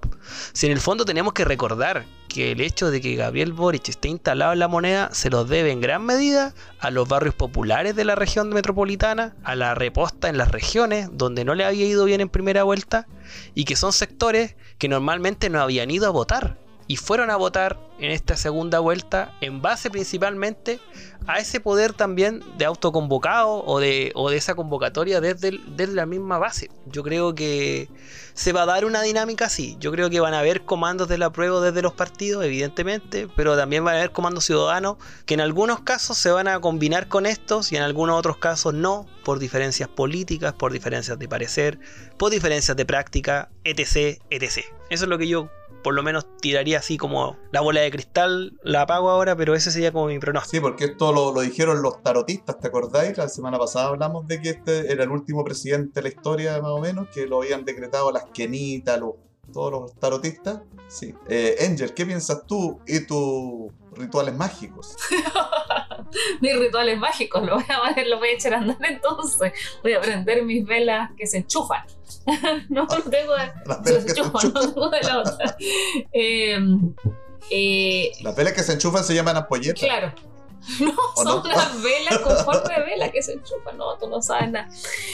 Si 0.53 0.67
en 0.67 0.71
el 0.71 0.79
fondo 0.79 1.03
tenemos 1.03 1.33
que 1.33 1.43
recordar 1.43 2.05
que 2.27 2.51
el 2.51 2.61
hecho 2.61 2.91
de 2.91 3.01
que 3.01 3.15
Gabriel 3.15 3.53
Boric 3.53 3.89
esté 3.89 4.09
instalado 4.09 4.53
en 4.53 4.59
la 4.59 4.67
moneda 4.67 5.09
se 5.13 5.29
lo 5.29 5.45
debe 5.45 5.71
en 5.71 5.81
gran 5.81 6.05
medida 6.05 6.53
a 6.79 6.91
los 6.91 7.07
barrios 7.07 7.35
populares 7.35 7.95
de 7.95 8.05
la 8.05 8.15
región 8.15 8.49
metropolitana, 8.49 9.35
a 9.43 9.55
la 9.55 9.75
reposta 9.75 10.29
en 10.29 10.37
las 10.37 10.51
regiones 10.51 11.09
donde 11.13 11.45
no 11.45 11.55
le 11.55 11.65
había 11.65 11.85
ido 11.85 12.05
bien 12.05 12.21
en 12.21 12.29
primera 12.29 12.63
vuelta 12.63 13.07
y 13.53 13.65
que 13.65 13.75
son 13.75 13.93
sectores 13.93 14.55
que 14.77 14.89
normalmente 14.89 15.49
no 15.49 15.61
habían 15.61 15.91
ido 15.91 16.07
a 16.07 16.11
votar 16.11 16.64
y 16.87 16.97
fueron 16.97 17.31
a 17.31 17.35
votar 17.35 17.79
en 17.99 18.11
esta 18.11 18.35
segunda 18.35 18.79
vuelta 18.79 19.33
en 19.41 19.61
base 19.61 19.89
principalmente 19.89 20.79
a 21.27 21.39
ese 21.39 21.59
poder 21.59 21.93
también 21.93 22.43
de 22.57 22.65
autoconvocado 22.65 23.63
o 23.65 23.79
de, 23.79 24.11
o 24.15 24.29
de 24.29 24.37
esa 24.37 24.53
convocatoria 24.53 25.21
desde, 25.21 25.59
desde, 25.67 25.93
la 25.93 26.05
misma 26.05 26.37
base. 26.37 26.69
Yo 26.85 27.01
creo 27.03 27.33
que 27.33 27.89
se 28.33 28.53
va 28.53 28.63
a 28.63 28.65
dar 28.65 28.85
una 28.85 29.01
dinámica 29.01 29.45
así. 29.45 29.75
Yo 29.79 29.91
creo 29.91 30.09
que 30.09 30.19
van 30.19 30.35
a 30.35 30.39
haber 30.39 30.65
comandos 30.65 31.07
de 31.07 31.17
la 31.17 31.31
prueba 31.31 31.61
desde 31.61 31.81
los 31.81 31.93
partidos, 31.93 32.45
evidentemente, 32.45 33.27
pero 33.35 33.57
también 33.57 33.83
van 33.83 33.95
a 33.95 33.99
haber 33.99 34.11
comandos 34.11 34.45
ciudadanos 34.45 34.97
que 35.25 35.33
en 35.33 35.41
algunos 35.41 35.79
casos 35.79 36.17
se 36.17 36.31
van 36.31 36.47
a 36.47 36.59
combinar 36.59 37.07
con 37.07 37.25
estos 37.25 37.71
y 37.71 37.77
en 37.77 37.81
algunos 37.81 38.19
otros 38.19 38.37
casos 38.37 38.73
no, 38.73 39.07
por 39.23 39.39
diferencias 39.39 39.89
políticas, 39.89 40.53
por 40.53 40.71
diferencias 40.71 41.17
de 41.17 41.27
parecer, 41.27 41.79
por 42.17 42.29
diferencias 42.29 42.77
de 42.77 42.85
práctica, 42.85 43.49
etc. 43.63 44.21
etc. 44.29 44.65
Eso 44.89 45.05
es 45.05 45.09
lo 45.09 45.17
que 45.17 45.27
yo 45.27 45.49
por 45.85 45.93
lo 45.93 46.01
menos 46.01 46.25
tiraría 46.41 46.79
así 46.79 46.97
como 46.97 47.37
la 47.51 47.61
bola 47.61 47.81
de 47.81 47.91
cristal, 47.91 48.57
la 48.63 48.81
apago 48.81 49.11
ahora, 49.11 49.35
pero 49.35 49.53
ese 49.53 49.69
sería 49.69 49.91
como 49.91 50.07
mi 50.07 50.17
pronóstico. 50.17 50.49
Sí, 50.49 50.59
porque 50.59 50.85
esto 50.85 51.13
lo, 51.13 51.31
lo, 51.31 51.41
dijeron 51.41 51.83
los 51.83 52.01
tarotistas, 52.01 52.59
¿te 52.59 52.69
acordáis? 52.69 53.15
La 53.19 53.29
semana 53.29 53.59
pasada 53.59 53.89
hablamos 53.89 54.27
de 54.27 54.41
que 54.41 54.49
este 54.49 54.91
era 54.91 55.03
el 55.03 55.11
último 55.11 55.43
presidente 55.43 56.01
de 56.01 56.01
la 56.01 56.09
historia, 56.09 56.59
más 56.59 56.71
o 56.71 56.79
menos, 56.79 57.09
que 57.09 57.27
lo 57.27 57.43
habían 57.43 57.65
decretado 57.65 58.11
las 58.11 58.23
quenitas, 58.33 58.99
los, 58.99 59.11
todos 59.55 59.71
los 59.71 59.95
tarotistas. 59.95 60.59
Sí. 60.89 61.15
Eh, 61.29 61.55
Angel, 61.65 61.93
¿qué 61.93 62.05
piensas 62.05 62.45
tú 62.45 62.81
y 62.85 63.07
tus 63.07 63.71
rituales 63.93 64.35
mágicos? 64.35 64.97
mis 66.41 66.59
rituales 66.59 66.99
mágicos, 66.99 67.41
lo 67.41 67.55
voy, 67.55 67.63
a, 67.69 68.03
lo 68.05 68.19
voy 68.19 68.27
a 68.27 68.31
echar 68.33 68.53
a 68.53 68.57
andar 68.57 68.77
entonces. 68.83 69.53
Voy 69.81 69.93
a 69.93 70.01
prender 70.01 70.43
mis 70.43 70.65
velas 70.65 71.09
que 71.17 71.25
se 71.25 71.37
enchufan. 71.37 71.85
no, 72.69 72.85
ah, 72.89 73.01
tengo 73.09 73.33
las 73.65 73.81
velas 73.81 74.03
que 74.03 74.11
se 74.11 74.19
enchufan. 74.19 74.53
No, 74.75 74.89
de 74.89 75.01
la 75.03 75.19
otra. 75.19 75.57
Eh, 76.11 76.59
eh, 77.49 78.11
las 78.23 78.35
velas 78.35 78.51
que 78.51 78.61
se 78.61 78.73
enchufan 78.73 79.05
se 79.05 79.15
llaman 79.15 79.37
ampolletas. 79.37 79.79
Claro. 79.79 80.34
No, 80.79 80.93
son 81.15 81.47
las 81.47 81.81
velas 81.81 82.19
con 82.19 82.37
forma 82.37 82.75
de 82.75 82.83
vela 82.85 83.11
que 83.11 83.21
se 83.21 83.33
enchufan. 83.33 83.77
No, 83.77 83.97
tú 83.97 84.07
no 84.07 84.21
sabes 84.21 84.51
nada. 84.51 84.69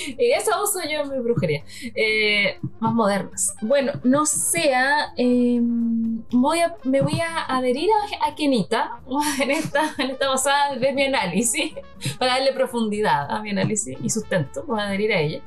Y 0.07 0.31
esa 0.31 0.61
uso 0.61 0.79
yo 0.83 1.01
en 1.01 1.09
mi 1.09 1.19
brujería. 1.19 1.63
Eh, 1.95 2.59
más 2.79 2.93
modernas. 2.93 3.55
Bueno, 3.61 3.93
no 4.03 4.25
sea. 4.25 5.13
Em, 5.17 6.21
voy 6.31 6.59
a, 6.59 6.75
me 6.83 7.01
voy 7.01 7.19
a 7.19 7.45
adherir 7.45 7.89
a, 8.21 8.35
Kenita 8.35 9.01
en 9.41 9.51
esta, 9.51 9.93
en 9.97 10.11
esta 10.11 10.29
basada 10.29 10.75
de 10.75 10.93
mi 10.93 11.03
análisis 11.03 11.73
para 12.17 12.33
darle 12.33 12.53
profundidad 12.53 13.29
a 13.29 13.41
mi 13.41 13.51
análisis 13.51 13.97
y 14.01 14.09
sustento. 14.09 14.63
Voy 14.65 14.79
a 14.79 14.87
adherir 14.87 15.11
a 15.11 15.19
ella. 15.19 15.41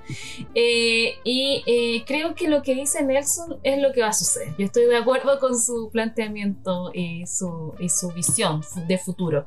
Eh, 0.54 1.18
y 1.24 1.62
eh, 1.66 2.04
creo 2.06 2.34
que 2.34 2.48
lo 2.48 2.62
que 2.62 2.74
dice 2.74 3.02
Nelson 3.02 3.58
es 3.62 3.80
lo 3.80 3.92
que 3.92 4.02
va 4.02 4.08
a 4.08 4.12
suceder. 4.12 4.54
Yo 4.58 4.66
estoy 4.66 4.84
de 4.86 4.96
acuerdo 4.96 5.38
con 5.38 5.58
su 5.58 5.90
planteamiento 5.90 6.90
y 6.92 7.26
su, 7.26 7.74
y 7.78 7.88
su 7.88 8.12
visión 8.12 8.62
de 8.86 8.98
futuro. 8.98 9.46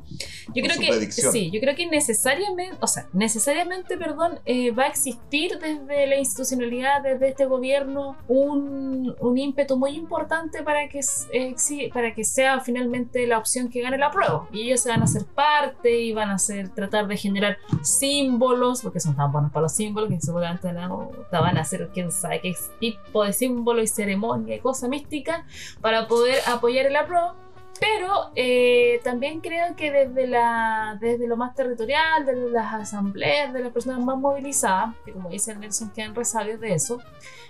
Yo 0.53 0.63
creo 0.63 0.99
que 0.99 1.12
sí, 1.12 1.51
yo 1.51 1.60
creo 1.60 1.75
que 1.75 1.88
necesariamente, 1.88 2.77
o 2.79 2.88
sea, 2.88 3.07
necesariamente, 3.13 3.97
perdón, 3.97 4.39
eh, 4.45 4.71
va 4.71 4.83
a 4.83 4.88
existir 4.88 5.60
desde 5.60 6.07
la 6.07 6.17
institucionalidad, 6.17 7.01
desde 7.01 7.29
este 7.29 7.45
gobierno, 7.45 8.17
un, 8.27 9.15
un 9.19 9.38
ímpetu 9.38 9.77
muy 9.77 9.91
importante 9.91 10.63
para 10.63 10.88
que, 10.89 11.01
eh, 11.31 11.55
para 11.93 12.13
que 12.13 12.23
sea 12.23 12.60
finalmente 12.60 13.27
la 13.27 13.38
opción 13.38 13.69
que 13.69 13.81
gane 13.81 13.97
la 13.97 14.12
prueba. 14.12 14.47
Y 14.51 14.67
ellos 14.67 14.81
se 14.81 14.89
van 14.89 15.01
a 15.01 15.05
hacer 15.05 15.25
parte 15.25 15.99
y 15.99 16.13
van 16.13 16.29
a 16.29 16.36
hacer, 16.36 16.69
tratar 16.69 17.07
de 17.07 17.17
generar 17.17 17.57
símbolos, 17.81 18.81
porque 18.81 18.99
son 18.99 19.15
tan 19.15 19.31
buenos 19.31 19.51
para 19.51 19.63
los 19.63 19.73
símbolos 19.73 20.10
que 20.10 20.19
seguramente 20.21 20.71
no, 20.73 21.12
van 21.31 21.57
a 21.57 21.62
hacer 21.62 21.89
quién 21.93 22.12
sabe 22.12 22.41
qué 22.41 22.55
tipo 22.79 23.23
de 23.23 23.33
símbolo 23.33 23.81
y 23.81 23.88
ceremonia 23.88 24.55
y 24.55 24.60
cosa 24.60 24.88
mística 24.88 25.45
para 25.81 26.07
poder 26.07 26.38
apoyar 26.47 26.86
el 26.86 26.95
apruebo 26.95 27.46
pero 27.79 28.31
eh, 28.35 28.99
también 29.03 29.41
creo 29.41 29.75
que 29.75 29.91
desde, 29.91 30.27
la, 30.27 30.97
desde 30.99 31.27
lo 31.27 31.37
más 31.37 31.55
territorial, 31.55 32.25
desde 32.25 32.49
las 32.49 32.73
asambleas, 32.73 33.53
de 33.53 33.61
las 33.61 33.71
personas 33.71 33.99
más 33.99 34.17
movilizadas, 34.17 34.95
que 35.05 35.11
como 35.13 35.29
dice 35.29 35.55
Nelson, 35.55 35.91
quedan 35.91 36.15
resabios 36.15 36.59
de 36.59 36.73
eso, 36.73 36.99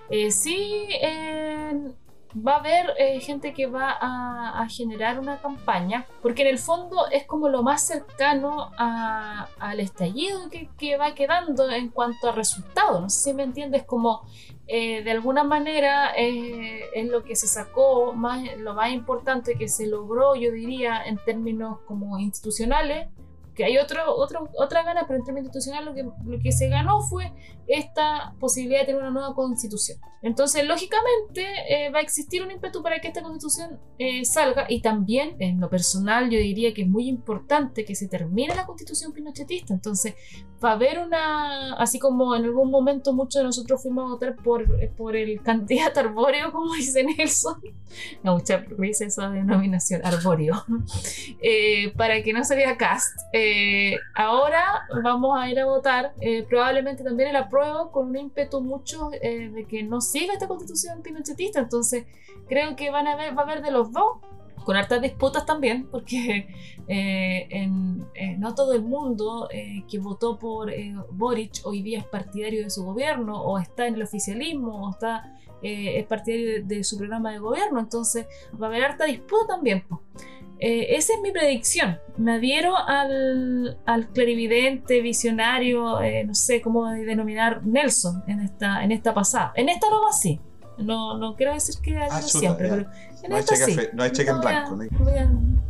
eh, 0.09 0.31
sí 0.31 0.87
eh, 1.01 1.91
va 2.35 2.55
a 2.55 2.59
haber 2.59 2.93
gente 3.21 3.53
que 3.53 3.67
va 3.67 3.97
a, 3.99 4.67
generar 4.69 5.19
una 5.19 5.37
campaña, 5.37 6.05
porque 6.21 6.41
en 6.41 6.49
el 6.49 6.59
fondo 6.59 7.07
es 7.11 7.25
como 7.25 7.47
lo 7.49 7.63
más 7.63 7.85
cercano 7.85 8.71
al 8.77 9.79
estallido 9.79 10.49
que, 10.49 10.97
va 10.97 11.13
quedando 11.13 11.69
en 11.69 11.89
cuanto 11.89 12.29
a 12.29 12.31
resultados. 12.31 13.01
No 13.01 13.09
sé 13.09 13.29
si 13.29 13.33
me 13.33 13.43
entiendes, 13.43 13.83
como 13.83 14.23
eh, 14.67 15.03
de 15.03 15.11
alguna 15.11 15.43
manera 15.43 16.11
eh, 16.17 16.81
es 16.93 17.07
lo 17.07 17.23
que 17.23 17.35
se 17.35 17.47
sacó, 17.47 18.13
más, 18.13 18.43
lo 18.57 18.73
más 18.73 18.91
importante 18.91 19.55
que 19.55 19.67
se 19.67 19.87
logró, 19.87 20.35
yo 20.35 20.51
diría, 20.51 21.03
en 21.05 21.17
términos 21.17 21.79
como 21.85 22.19
institucionales, 22.19 23.07
que 23.55 23.65
hay 23.65 23.77
otro, 23.77 24.15
otro, 24.15 24.49
otra 24.57 24.83
gana, 24.83 25.05
pero 25.07 25.19
en 25.19 25.25
términos 25.25 25.47
institucionales 25.47 26.05
lo 26.25 26.39
que 26.39 26.51
se 26.51 26.67
ganó 26.67 27.01
fue 27.01 27.31
esta 27.67 28.33
posibilidad 28.39 28.81
de 28.81 28.87
tener 28.87 29.01
una 29.01 29.11
nueva 29.11 29.35
constitución. 29.35 29.99
Entonces, 30.21 30.65
lógicamente, 30.65 31.45
eh, 31.69 31.91
va 31.91 31.99
a 31.99 32.01
existir 32.01 32.41
un 32.41 32.49
ímpetu 32.49 32.81
para 32.81 32.99
que 32.99 33.07
esta 33.07 33.21
constitución 33.21 33.79
eh, 33.99 34.25
salga 34.25 34.65
y 34.67 34.81
también, 34.81 35.35
en 35.39 35.59
lo 35.59 35.69
personal, 35.69 36.29
yo 36.29 36.39
diría 36.39 36.73
que 36.73 36.81
es 36.81 36.87
muy 36.87 37.07
importante 37.07 37.85
que 37.85 37.93
se 37.93 38.07
termine 38.07 38.55
la 38.55 38.65
constitución 38.65 39.13
pinochetista. 39.13 39.73
Entonces, 39.73 40.15
va 40.63 40.71
a 40.71 40.73
haber 40.73 40.99
una, 40.99 41.75
así 41.75 41.99
como 41.99 42.35
en 42.35 42.45
algún 42.45 42.71
momento 42.71 43.13
muchos 43.13 43.41
de 43.41 43.43
nosotros 43.43 43.81
fuimos 43.81 44.05
a 44.05 44.07
votar 44.13 44.35
por, 44.37 44.65
por 44.95 45.15
el 45.15 45.41
candidato 45.43 45.99
arbóreo, 45.99 46.51
como 46.51 46.73
dice 46.73 47.03
Nelson, 47.03 47.61
me 48.23 48.31
mucha 48.31 48.57
risa 48.57 49.05
esa 49.05 49.29
denominación, 49.29 50.01
arbóreo, 50.03 50.65
eh, 51.41 51.93
para 51.95 52.23
que 52.23 52.33
no 52.33 52.43
saliera 52.43 52.75
cast. 52.75 53.17
ahora 54.15 54.87
vamos 55.03 55.37
a 55.39 55.49
ir 55.49 55.59
a 55.59 55.65
votar 55.65 56.13
probablemente 56.49 57.03
también 57.03 57.29
el 57.29 57.35
con 57.91 58.09
un 58.09 58.17
ímpetu 58.17 58.61
mucho 58.61 59.09
de 59.09 59.65
que 59.67 59.83
no 59.83 60.01
siga 60.01 60.33
esta 60.33 60.47
constitución 60.47 61.01
pinochetista. 61.01 61.59
Entonces, 61.59 62.05
creo 62.47 62.75
que 62.75 62.89
van 62.89 63.07
a 63.07 63.15
ver, 63.15 63.37
va 63.37 63.41
a 63.41 63.45
haber 63.45 63.61
de 63.61 63.71
los 63.71 63.91
dos, 63.91 64.17
con 64.67 64.75
hartas 64.75 65.01
disputas 65.01 65.45
también, 65.45 65.87
porque 65.89 66.45
eh, 66.89 67.47
en, 67.49 68.05
eh, 68.15 68.35
no 68.37 68.53
todo 68.53 68.73
el 68.73 68.81
mundo 68.81 69.47
eh, 69.49 69.85
que 69.89 69.97
votó 69.97 70.37
por 70.37 70.73
Boric 71.11 71.61
hoy 71.63 71.81
día 71.81 71.99
es 71.99 72.05
partidario 72.05 72.63
de 72.63 72.69
su 72.69 72.83
gobierno, 72.83 73.41
o 73.41 73.59
está 73.59 73.87
en 73.87 73.95
el 73.95 74.03
oficialismo, 74.03 74.87
o 74.87 74.89
está 74.91 75.33
es 75.61 76.05
partidario 76.05 76.65
de, 76.65 76.83
su 76.83 76.97
programa 76.97 77.31
de 77.31 77.39
gobierno. 77.39 77.79
Entonces, 77.79 78.27
va 78.61 78.67
a 78.67 78.69
haber 78.69 78.83
harta 78.83 79.05
disputa 79.05 79.47
también. 79.47 79.85
Esa 80.59 81.13
es 81.13 81.19
mi 81.21 81.31
predicción. 81.31 81.99
Me 82.17 82.35
adhiero 82.35 82.75
al, 82.75 83.77
al 83.85 84.09
clarividente, 84.09 85.01
visionario, 85.01 85.99
no 86.25 86.33
sé 86.33 86.61
cómo 86.61 86.89
denominar 86.91 87.65
Nelson 87.65 88.23
en 88.27 88.41
esta, 88.41 88.83
en 88.83 88.91
esta 88.91 89.13
pasada. 89.13 89.53
En 89.55 89.69
esta 89.69 89.89
no 89.89 90.03
va 90.03 90.09
así. 90.09 90.39
No, 90.77 91.17
no 91.17 91.35
quiero 91.35 91.53
decir 91.53 91.75
que 91.81 91.97
haya 91.97 92.21
siempre, 92.21 92.69
pero 92.69 92.85
en 93.23 93.29
no, 93.29 93.37
esta 93.37 93.55
hay 93.55 93.61
sí. 93.61 93.79
no 93.93 94.03
hay 94.03 94.11
cheque 94.11 94.29
en 94.29 94.39
blanco. 94.39 94.77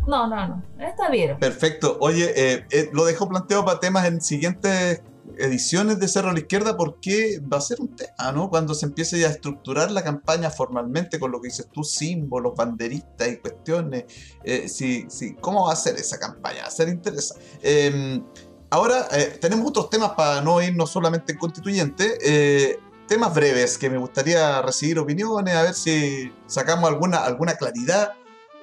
no, 0.08 0.28
no, 0.28 0.48
no. 0.48 0.64
Está 0.80 1.10
bien. 1.10 1.38
Perfecto. 1.40 1.98
Oye, 2.02 2.34
eh, 2.36 2.66
eh, 2.72 2.90
lo 2.92 3.06
dejo 3.06 3.28
planteado 3.30 3.64
para 3.64 3.80
temas 3.80 4.06
en 4.06 4.22
siguientes 4.22 5.02
ediciones 5.40 6.00
de 6.00 6.08
Cerro 6.08 6.30
a 6.30 6.34
la 6.34 6.40
Izquierda 6.40 6.78
porque 6.78 7.40
va 7.42 7.58
a 7.58 7.62
ser 7.62 7.80
un 7.80 7.96
tema, 7.96 8.32
¿no? 8.34 8.50
Cuando 8.50 8.74
se 8.74 8.86
empiece 8.86 9.20
ya 9.20 9.28
a 9.28 9.32
estructurar 9.32 9.92
la 9.92 10.04
campaña 10.04 10.50
formalmente 10.50 11.20
con 11.20 11.32
lo 11.32 11.42
que 11.42 11.50
dices 11.50 11.68
tú, 11.72 11.84
símbolos, 11.84 12.56
banderistas 12.56 13.28
y 13.30 13.38
cuestiones. 13.38 14.06
Eh, 14.44 14.68
sí, 14.68 15.06
sí, 15.10 15.36
¿Cómo 15.40 15.68
va 15.68 15.74
a 15.74 15.76
ser 15.76 15.96
esa 15.96 16.20
campaña? 16.20 16.62
Va 16.62 16.68
a 16.68 16.72
ser 16.72 16.90
interesante. 16.90 17.44
Em, 17.62 18.24
ahora, 18.70 19.08
tenemos 19.40 19.70
otros 19.70 19.90
temas 19.90 20.12
para 20.12 20.42
no 20.42 20.62
irnos 20.62 20.90
solamente 20.90 21.34
en 21.34 21.40
constituyente 21.40 22.78
temas 23.08 23.34
breves 23.34 23.78
que 23.78 23.90
me 23.90 23.98
gustaría 23.98 24.62
recibir 24.62 25.00
opiniones, 25.00 25.56
a 25.56 25.64
ver 25.64 25.74
si 25.74 26.32
sacamos 26.46 26.90
alguna, 26.90 27.20
alguna 27.20 27.56
claridad. 27.56 28.14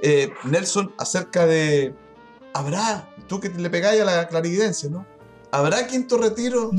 Eh, 0.03 0.33
Nelson, 0.45 0.95
acerca 0.99 1.47
de. 1.47 1.95
¿Habrá? 2.53 3.09
Tú 3.27 3.41
que 3.41 3.49
le 3.49 3.71
pegáis 3.71 4.01
a 4.03 4.05
la 4.05 4.29
clarividencia, 4.29 4.89
¿no? 4.89 5.07
¿Habrá 5.55 5.87
quinto 5.87 6.19
retiro? 6.19 6.73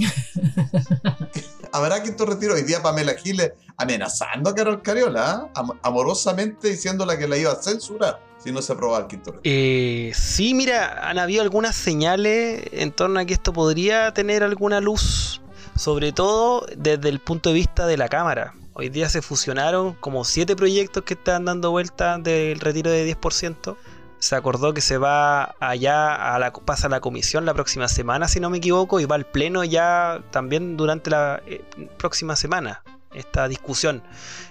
¿Habrá 1.71 2.03
quinto 2.03 2.25
retiro? 2.25 2.55
Hoy 2.55 2.63
día 2.63 2.83
Pamela 2.83 3.13
Giles 3.13 3.53
amenazando 3.77 4.49
a 4.49 4.53
Carol 4.53 4.81
Cariola, 4.81 5.49
¿ah? 5.55 5.63
amorosamente 5.81 6.71
diciéndola 6.71 7.17
que 7.17 7.25
la 7.25 7.37
iba 7.37 7.53
a 7.53 7.55
censurar 7.55 8.19
si 8.37 8.51
no 8.51 8.61
se 8.61 8.73
aprobaba 8.73 9.03
el 9.03 9.07
quinto 9.07 9.31
retiro. 9.31 9.41
Eh, 9.45 10.11
sí, 10.13 10.53
mira, 10.53 11.09
han 11.09 11.19
habido 11.19 11.41
algunas 11.41 11.73
señales 11.73 12.63
en 12.73 12.91
torno 12.91 13.21
a 13.21 13.25
que 13.25 13.35
esto 13.35 13.53
podría 13.53 14.13
tener 14.13 14.43
alguna 14.43 14.81
luz 14.81 15.41
sobre 15.77 16.11
todo 16.11 16.65
desde 16.75 17.07
el 17.07 17.19
punto 17.19 17.51
de 17.51 17.55
vista 17.55 17.87
de 17.87 17.95
la 17.95 18.09
cámara. 18.09 18.55
Hoy 18.73 18.89
día 18.89 19.07
se 19.07 19.21
fusionaron 19.21 19.93
como 19.93 20.25
siete 20.25 20.53
proyectos 20.53 21.03
que 21.03 21.13
están 21.13 21.45
dando 21.45 21.71
vuelta 21.71 22.17
del 22.17 22.59
retiro 22.59 22.91
de 22.91 23.15
10%. 23.15 23.77
Se 24.19 24.35
acordó 24.35 24.73
que 24.73 24.81
se 24.81 24.97
va 24.97 25.55
allá, 25.59 26.35
a 26.35 26.39
la, 26.39 26.51
pasa 26.53 26.89
la 26.89 26.99
comisión 26.99 27.45
la 27.45 27.53
próxima 27.53 27.87
semana, 27.87 28.27
si 28.27 28.39
no 28.39 28.49
me 28.49 28.57
equivoco, 28.57 28.99
y 28.99 29.05
va 29.05 29.15
al 29.15 29.25
pleno 29.25 29.63
ya 29.63 30.23
también 30.31 30.77
durante 30.77 31.09
la 31.09 31.41
eh, 31.45 31.63
próxima 31.97 32.35
semana 32.35 32.81
esta 33.15 33.47
discusión 33.47 34.03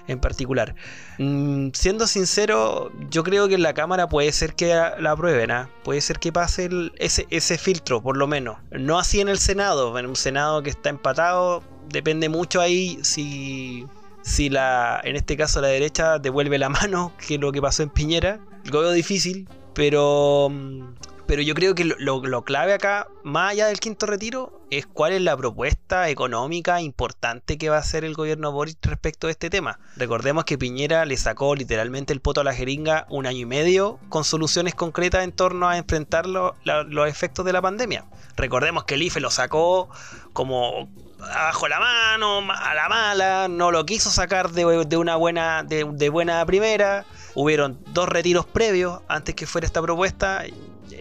en 0.08 0.18
particular. 0.18 0.74
Mm, 1.18 1.68
siendo 1.72 2.06
sincero, 2.06 2.90
yo 3.10 3.22
creo 3.22 3.48
que 3.48 3.54
en 3.54 3.62
la 3.62 3.74
Cámara 3.74 4.08
puede 4.08 4.32
ser 4.32 4.54
que 4.54 4.74
la 4.74 5.10
aprueben, 5.10 5.50
¿ah? 5.50 5.70
puede 5.84 6.00
ser 6.00 6.18
que 6.18 6.32
pase 6.32 6.68
ese, 6.96 7.26
ese 7.30 7.58
filtro, 7.58 8.02
por 8.02 8.16
lo 8.16 8.26
menos. 8.26 8.58
No 8.70 8.98
así 8.98 9.20
en 9.20 9.28
el 9.28 9.38
Senado, 9.38 9.96
en 9.98 10.06
un 10.06 10.16
Senado 10.16 10.62
que 10.62 10.70
está 10.70 10.88
empatado, 10.88 11.62
depende 11.88 12.28
mucho 12.28 12.60
ahí 12.60 12.98
si, 13.02 13.86
si 14.22 14.48
la, 14.48 15.00
en 15.04 15.16
este 15.16 15.36
caso 15.36 15.60
la 15.60 15.68
derecha 15.68 16.18
devuelve 16.18 16.58
la 16.58 16.68
mano, 16.80 17.12
que 17.26 17.34
es 17.34 17.40
lo 17.40 17.52
que 17.52 17.62
pasó 17.62 17.82
en 17.82 17.90
Piñera. 17.90 18.40
Lo 18.64 18.80
veo 18.80 18.92
difícil, 18.92 19.48
pero 19.74 20.48
mm, 20.50 20.94
pero 21.26 21.40
yo 21.40 21.54
creo 21.54 21.74
que 21.74 21.84
lo, 21.84 22.44
clave 22.44 22.74
acá, 22.74 23.08
más 23.22 23.52
allá 23.52 23.66
del 23.68 23.80
quinto 23.80 24.06
retiro, 24.06 24.60
es 24.70 24.86
cuál 24.86 25.12
es 25.12 25.22
la 25.22 25.36
propuesta 25.36 26.10
económica 26.10 26.80
importante 26.82 27.56
que 27.56 27.70
va 27.70 27.76
a 27.76 27.80
hacer 27.80 28.04
el 28.04 28.14
gobierno 28.14 28.52
Boris 28.52 28.76
respecto 28.82 29.28
a 29.28 29.30
este 29.30 29.48
tema. 29.48 29.78
Recordemos 29.96 30.44
que 30.44 30.58
Piñera 30.58 31.04
le 31.06 31.16
sacó 31.16 31.54
literalmente 31.54 32.12
el 32.12 32.20
poto 32.20 32.42
a 32.42 32.44
la 32.44 32.54
jeringa 32.54 33.06
un 33.08 33.26
año 33.26 33.38
y 33.38 33.46
medio 33.46 33.98
con 34.10 34.24
soluciones 34.24 34.74
concretas 34.74 35.24
en 35.24 35.32
torno 35.32 35.68
a 35.68 35.78
enfrentar 35.78 36.26
los 36.26 37.08
efectos 37.08 37.44
de 37.46 37.52
la 37.52 37.62
pandemia. 37.62 38.04
Recordemos 38.36 38.84
que 38.84 38.94
el 38.94 39.02
IFE 39.02 39.20
lo 39.20 39.30
sacó 39.30 39.88
como 40.32 40.90
abajo 41.32 41.68
la 41.68 41.80
mano, 41.80 42.42
a 42.52 42.74
la 42.74 42.88
mala, 42.88 43.48
no 43.48 43.70
lo 43.70 43.86
quiso 43.86 44.10
sacar 44.10 44.50
de, 44.50 44.64
una 44.96 45.16
buena, 45.16 45.62
de, 45.62 45.84
de 45.84 46.08
buena 46.08 46.44
primera. 46.46 47.04
Hubieron 47.34 47.78
dos 47.88 48.08
retiros 48.08 48.46
previos 48.46 49.00
antes 49.08 49.34
que 49.34 49.46
fuera 49.46 49.66
esta 49.66 49.82
propuesta 49.82 50.44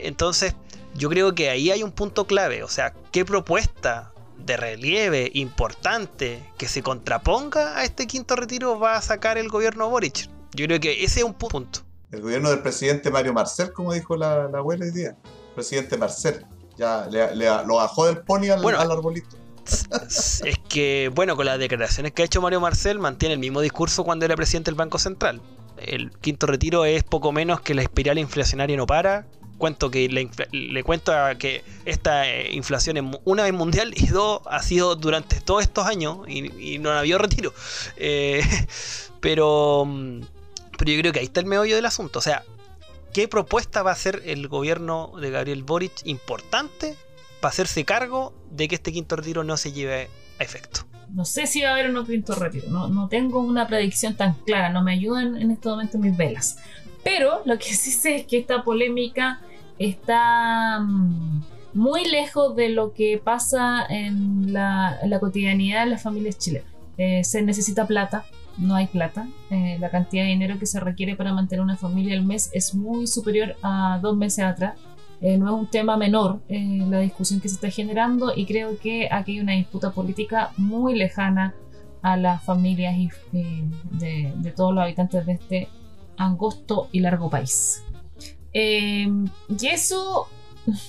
entonces, 0.03 0.55
yo 0.95 1.09
creo 1.09 1.33
que 1.35 1.49
ahí 1.49 1.71
hay 1.71 1.83
un 1.83 1.91
punto 1.91 2.25
clave, 2.25 2.63
o 2.63 2.67
sea, 2.67 2.93
¿qué 3.11 3.25
propuesta 3.25 4.11
de 4.37 4.57
relieve 4.57 5.31
importante 5.33 6.43
que 6.57 6.67
se 6.67 6.83
contraponga 6.83 7.77
a 7.77 7.83
este 7.83 8.07
quinto 8.07 8.35
retiro 8.35 8.79
va 8.79 8.97
a 8.97 9.01
sacar 9.01 9.37
el 9.37 9.49
gobierno 9.49 9.89
Boric? 9.89 10.29
Yo 10.53 10.65
creo 10.65 10.79
que 10.79 11.03
ese 11.03 11.21
es 11.21 11.25
un 11.25 11.33
punto. 11.33 11.79
El 12.11 12.21
gobierno 12.21 12.49
del 12.49 12.59
presidente 12.59 13.09
Mario 13.09 13.33
Marcel, 13.33 13.73
como 13.73 13.93
dijo 13.93 14.15
la, 14.15 14.43
abuela 14.43 14.85
hoy 14.85 14.91
día. 14.91 15.15
Presidente 15.55 15.97
Marcel. 15.97 16.45
Ya 16.77 17.07
lo 17.65 17.75
bajó 17.75 18.05
del 18.05 18.19
pony 18.19 18.49
al, 18.51 18.63
al 18.65 18.91
arbolito. 18.91 19.35
es 20.45 20.59
que, 20.69 21.11
bueno, 21.13 21.35
con 21.35 21.45
las 21.45 21.59
declaraciones 21.59 22.13
que 22.13 22.21
ha 22.21 22.25
hecho 22.25 22.41
Mario 22.41 22.59
Marcel, 22.59 22.99
mantiene 22.99 23.33
el 23.33 23.39
mismo 23.39 23.61
discurso 23.61 24.03
cuando 24.03 24.25
era 24.25 24.35
presidente 24.35 24.71
del 24.71 24.75
Banco 24.75 24.99
Central. 24.99 25.41
El 25.77 26.11
quinto 26.11 26.45
retiro 26.45 26.85
es 26.85 27.03
poco 27.03 27.31
menos 27.31 27.61
que 27.61 27.73
la 27.73 27.81
espiral 27.81 28.17
inflacionaria 28.19 28.77
no 28.77 28.85
para, 28.85 29.25
cuento 29.57 29.89
que 29.89 30.09
le, 30.09 30.83
cuento 30.83 31.13
que 31.39 31.63
esta 31.85 32.29
eh, 32.29 32.53
inflación 32.53 32.97
es 32.97 33.03
una 33.23 33.43
vez 33.43 33.53
mundial 33.53 33.93
y 33.95 34.07
dos 34.07 34.41
ha 34.45 34.61
sido 34.61 34.95
durante 34.95 35.39
todos 35.39 35.61
estos 35.61 35.85
años 35.85 36.19
y, 36.27 36.79
no 36.79 36.91
ha 36.91 36.99
habido 36.99 37.17
retiro. 37.17 37.53
Eh, 37.97 38.41
pero, 39.21 39.85
mm, 39.85 40.21
pero 40.77 40.91
yo 40.91 40.99
creo 40.99 41.13
que 41.13 41.19
ahí 41.19 41.25
está 41.25 41.39
el 41.39 41.45
meollo 41.45 41.75
del 41.75 41.85
asunto. 41.85 42.19
O 42.19 42.21
sea, 42.21 42.43
¿qué 43.13 43.27
propuesta 43.27 43.83
va 43.83 43.91
a 43.91 43.93
hacer 43.93 44.21
el 44.25 44.47
gobierno 44.47 45.13
de 45.19 45.31
Gabriel 45.31 45.63
Boric 45.63 45.93
importante 46.05 46.97
para 47.43 47.51
hacerse 47.51 47.83
cargo 47.83 48.33
de 48.51 48.69
que 48.69 48.75
este 48.75 48.93
quinto 48.93 49.17
retiro 49.17 49.43
no 49.43 49.57
se 49.57 49.73
lleve 49.73 50.07
a 50.39 50.43
efecto? 50.43 50.85
No 51.09 51.25
sé 51.25 51.45
si 51.45 51.61
va 51.61 51.71
a 51.71 51.73
haber 51.73 51.93
un 51.93 52.05
quinto 52.05 52.33
retiro, 52.35 52.69
no, 52.69 52.87
no 52.87 53.09
tengo 53.09 53.41
una 53.41 53.67
predicción 53.67 54.15
tan 54.15 54.35
clara, 54.45 54.69
no 54.69 54.81
me 54.81 54.93
ayudan 54.93 55.35
en 55.35 55.51
este 55.51 55.67
momento 55.67 55.97
mis 55.97 56.15
velas. 56.15 56.57
Pero 57.03 57.41
lo 57.43 57.59
que 57.59 57.73
sí 57.73 57.91
sé 57.91 58.15
es 58.15 58.27
que 58.27 58.37
esta 58.37 58.63
polémica 58.63 59.41
está 59.77 60.79
mm, 60.79 61.43
muy 61.73 62.05
lejos 62.05 62.55
de 62.55 62.69
lo 62.69 62.93
que 62.93 63.19
pasa 63.21 63.85
en 63.89 64.53
la, 64.53 64.97
cotidianidad 65.19 65.83
de 65.83 65.89
las 65.91 66.01
familias 66.01 66.37
chilenas. 66.37 66.69
Eh, 66.97 67.25
se 67.25 67.41
necesita 67.41 67.85
plata, 67.85 68.23
no 68.57 68.75
hay 68.75 68.87
plata. 68.87 69.27
Eh, 69.49 69.75
la 69.81 69.89
cantidad 69.89 70.23
de 70.23 70.29
dinero 70.29 70.57
que 70.59 70.65
se 70.65 70.79
requiere 70.79 71.17
para 71.17 71.33
mantener 71.33 71.61
una 71.61 71.75
familia 71.75 72.15
al 72.15 72.23
mes 72.23 72.51
es 72.53 72.73
muy 72.73 73.05
superior 73.05 73.57
a 73.63 73.99
dos 74.01 74.15
meses 74.15 74.45
atrás. 74.45 74.75
Eh, 75.23 75.37
no 75.37 75.47
es 75.47 75.53
un 75.53 75.67
tema 75.67 75.97
menor 75.97 76.41
la 76.49 76.99
discusión 76.99 77.39
que 77.39 77.47
se 77.47 77.55
está 77.55 77.69
generando 77.69 78.33
y 78.35 78.45
creo 78.45 78.77
que 78.77 79.07
aquí 79.09 79.31
hay 79.31 79.39
una 79.39 79.53
disputa 79.53 79.91
política 79.91 80.51
muy 80.57 80.95
lejana 80.95 81.55
a 82.01 82.17
las 82.17 82.43
familias 82.43 82.95
y, 82.97 83.09
de, 83.91 84.33
de 84.35 84.51
todos 84.51 84.75
los 84.75 84.83
habitantes 84.83 85.25
de 85.25 85.31
este 85.31 85.69
angosto 86.17 86.89
y 86.91 86.99
largo 86.99 87.29
país. 87.29 87.83
Eh, 88.53 89.07
y 89.59 89.67
eso 89.67 90.27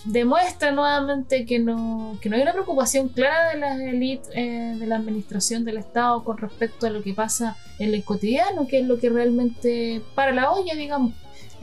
demuestra 0.05 0.71
nuevamente 0.71 1.47
que 1.47 1.59
no, 1.59 2.17
que 2.21 2.29
no 2.29 2.37
hay 2.37 2.43
una 2.43 2.53
preocupación 2.53 3.09
clara 3.09 3.51
de 3.51 3.59
las 3.59 3.81
élites 3.81 4.31
eh, 4.35 4.77
de 4.79 4.87
la 4.87 4.97
administración 4.97 5.65
del 5.65 5.79
Estado 5.79 6.23
con 6.23 6.39
respecto 6.39 6.87
a 6.87 6.91
lo 6.91 7.03
que 7.03 7.15
pasa 7.15 7.57
en 7.79 7.93
el 7.95 8.05
cotidiano, 8.05 8.69
que 8.69 8.81
es 8.81 8.87
lo 8.87 8.99
que 9.01 9.11
realmente 9.11 10.03
para 10.15 10.33
la 10.33 10.53
olla, 10.53 10.75
digamos. 10.75 11.15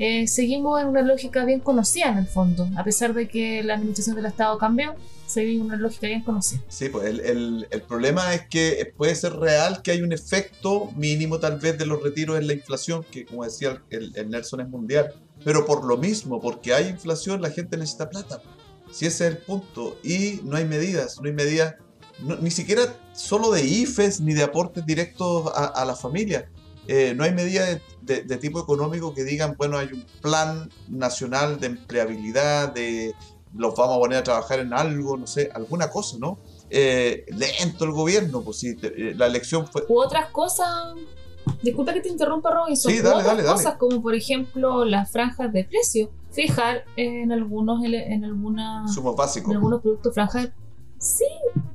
Eh, 0.04 0.26
seguimos 0.26 0.82
en 0.82 0.88
una 0.88 1.04
lógica 1.04 1.46
bien 1.46 1.60
conocida 1.60 2.10
en 2.10 2.18
el 2.18 2.26
fondo, 2.26 2.68
a 2.76 2.84
pesar 2.84 3.14
de 3.14 3.28
que 3.28 3.62
la 3.62 3.76
administración 3.76 4.16
del 4.16 4.26
Estado 4.26 4.58
cambió, 4.58 4.96
seguimos 5.28 5.62
en 5.62 5.66
una 5.68 5.76
lógica 5.78 6.08
bien 6.08 6.24
conocida. 6.24 6.60
Sí, 6.70 6.90
pues 6.90 7.06
el, 7.06 7.20
el, 7.20 7.68
el, 7.70 7.82
problema 7.84 8.34
es 8.34 8.48
que 8.48 8.92
puede 8.98 9.14
ser 9.14 9.34
real 9.34 9.84
que 9.84 9.92
hay 9.92 10.02
un 10.02 10.12
efecto 10.12 10.90
mínimo 10.96 11.40
tal 11.40 11.60
vez 11.60 11.78
de 11.78 11.86
los 11.86 12.02
retiros 12.02 12.40
en 12.40 12.48
la 12.48 12.54
inflación, 12.54 13.06
que 13.12 13.28
como 13.28 13.44
decía 13.44 13.80
el, 13.92 14.12
el 14.16 14.32
Nelson 14.32 14.62
es 14.62 14.70
mundial, 14.70 15.14
pero 15.46 15.68
por 15.68 15.86
lo 15.86 15.98
mismo, 15.98 16.42
porque 16.42 16.74
hay 16.74 16.88
inflación, 16.88 17.40
la 17.40 17.52
gente 17.52 17.78
necesita 17.78 18.10
plata. 18.10 18.42
Si 18.92 19.06
ese 19.06 19.28
es 19.28 19.34
el 19.36 19.38
punto. 19.38 20.00
Y 20.04 20.42
no 20.44 20.58
hay 20.58 20.66
medidas, 20.66 21.22
no 21.22 21.28
hay 21.28 21.34
medidas, 21.34 21.76
ni 22.42 22.50
siquiera 22.50 22.82
solo 23.14 23.52
de 23.52 23.64
IFES 23.64 24.22
ni 24.22 24.34
de 24.34 24.42
aportes 24.42 24.84
directos 24.84 25.52
a, 25.54 25.86
la 25.86 25.96
familia. 25.96 26.50
Eh, 26.94 27.14
no 27.16 27.24
hay 27.24 27.32
medidas 27.32 27.80
de, 28.02 28.22
tipo 28.36 28.60
económico 28.60 29.14
que 29.14 29.24
digan, 29.24 29.56
bueno, 29.58 29.78
hay 29.78 29.88
un 29.94 30.06
plan 30.20 30.70
nacional 30.90 31.58
de 31.58 31.68
empleabilidad, 31.68 32.74
de 32.74 33.16
los 33.56 33.74
vamos 33.76 33.96
a 33.96 34.00
poner 34.00 34.18
a 34.18 34.24
trabajar 34.24 34.60
en 34.60 34.74
algo, 34.74 35.16
no 35.16 35.26
sé, 35.26 35.50
alguna 35.54 35.90
cosa, 35.90 36.18
¿no? 36.20 36.40
Eh, 36.70 37.26
lento 37.30 37.86
el 37.86 37.94
gobierno, 37.94 38.42
pues 38.42 38.58
si 38.58 38.76
eh, 38.82 39.14
la 39.16 39.28
elección 39.28 39.68
fue... 39.68 39.86
U 39.88 40.02
otras 40.02 40.32
cosas 40.32 40.68
Disculpa 41.62 41.94
que 41.94 42.02
te 42.02 42.10
interrumpa, 42.10 42.52
Robinson. 42.52 42.92
Sí, 42.92 43.00
dale, 43.00 43.24
dale, 43.24 43.44
cosas 43.44 43.78
como, 43.78 44.02
por 44.02 44.14
ejemplo, 44.14 44.84
las 44.84 45.12
franjas 45.12 45.52
de 45.54 45.64
precio. 45.64 46.12
Fijar 46.32 46.84
en 46.98 47.32
algunos, 47.32 47.82
en 47.86 48.26
alguna, 48.26 48.86
En 48.86 49.52
algunos 49.52 49.82
productos 49.82 50.14
franjas. 50.14 50.50
Sí, 50.98 51.26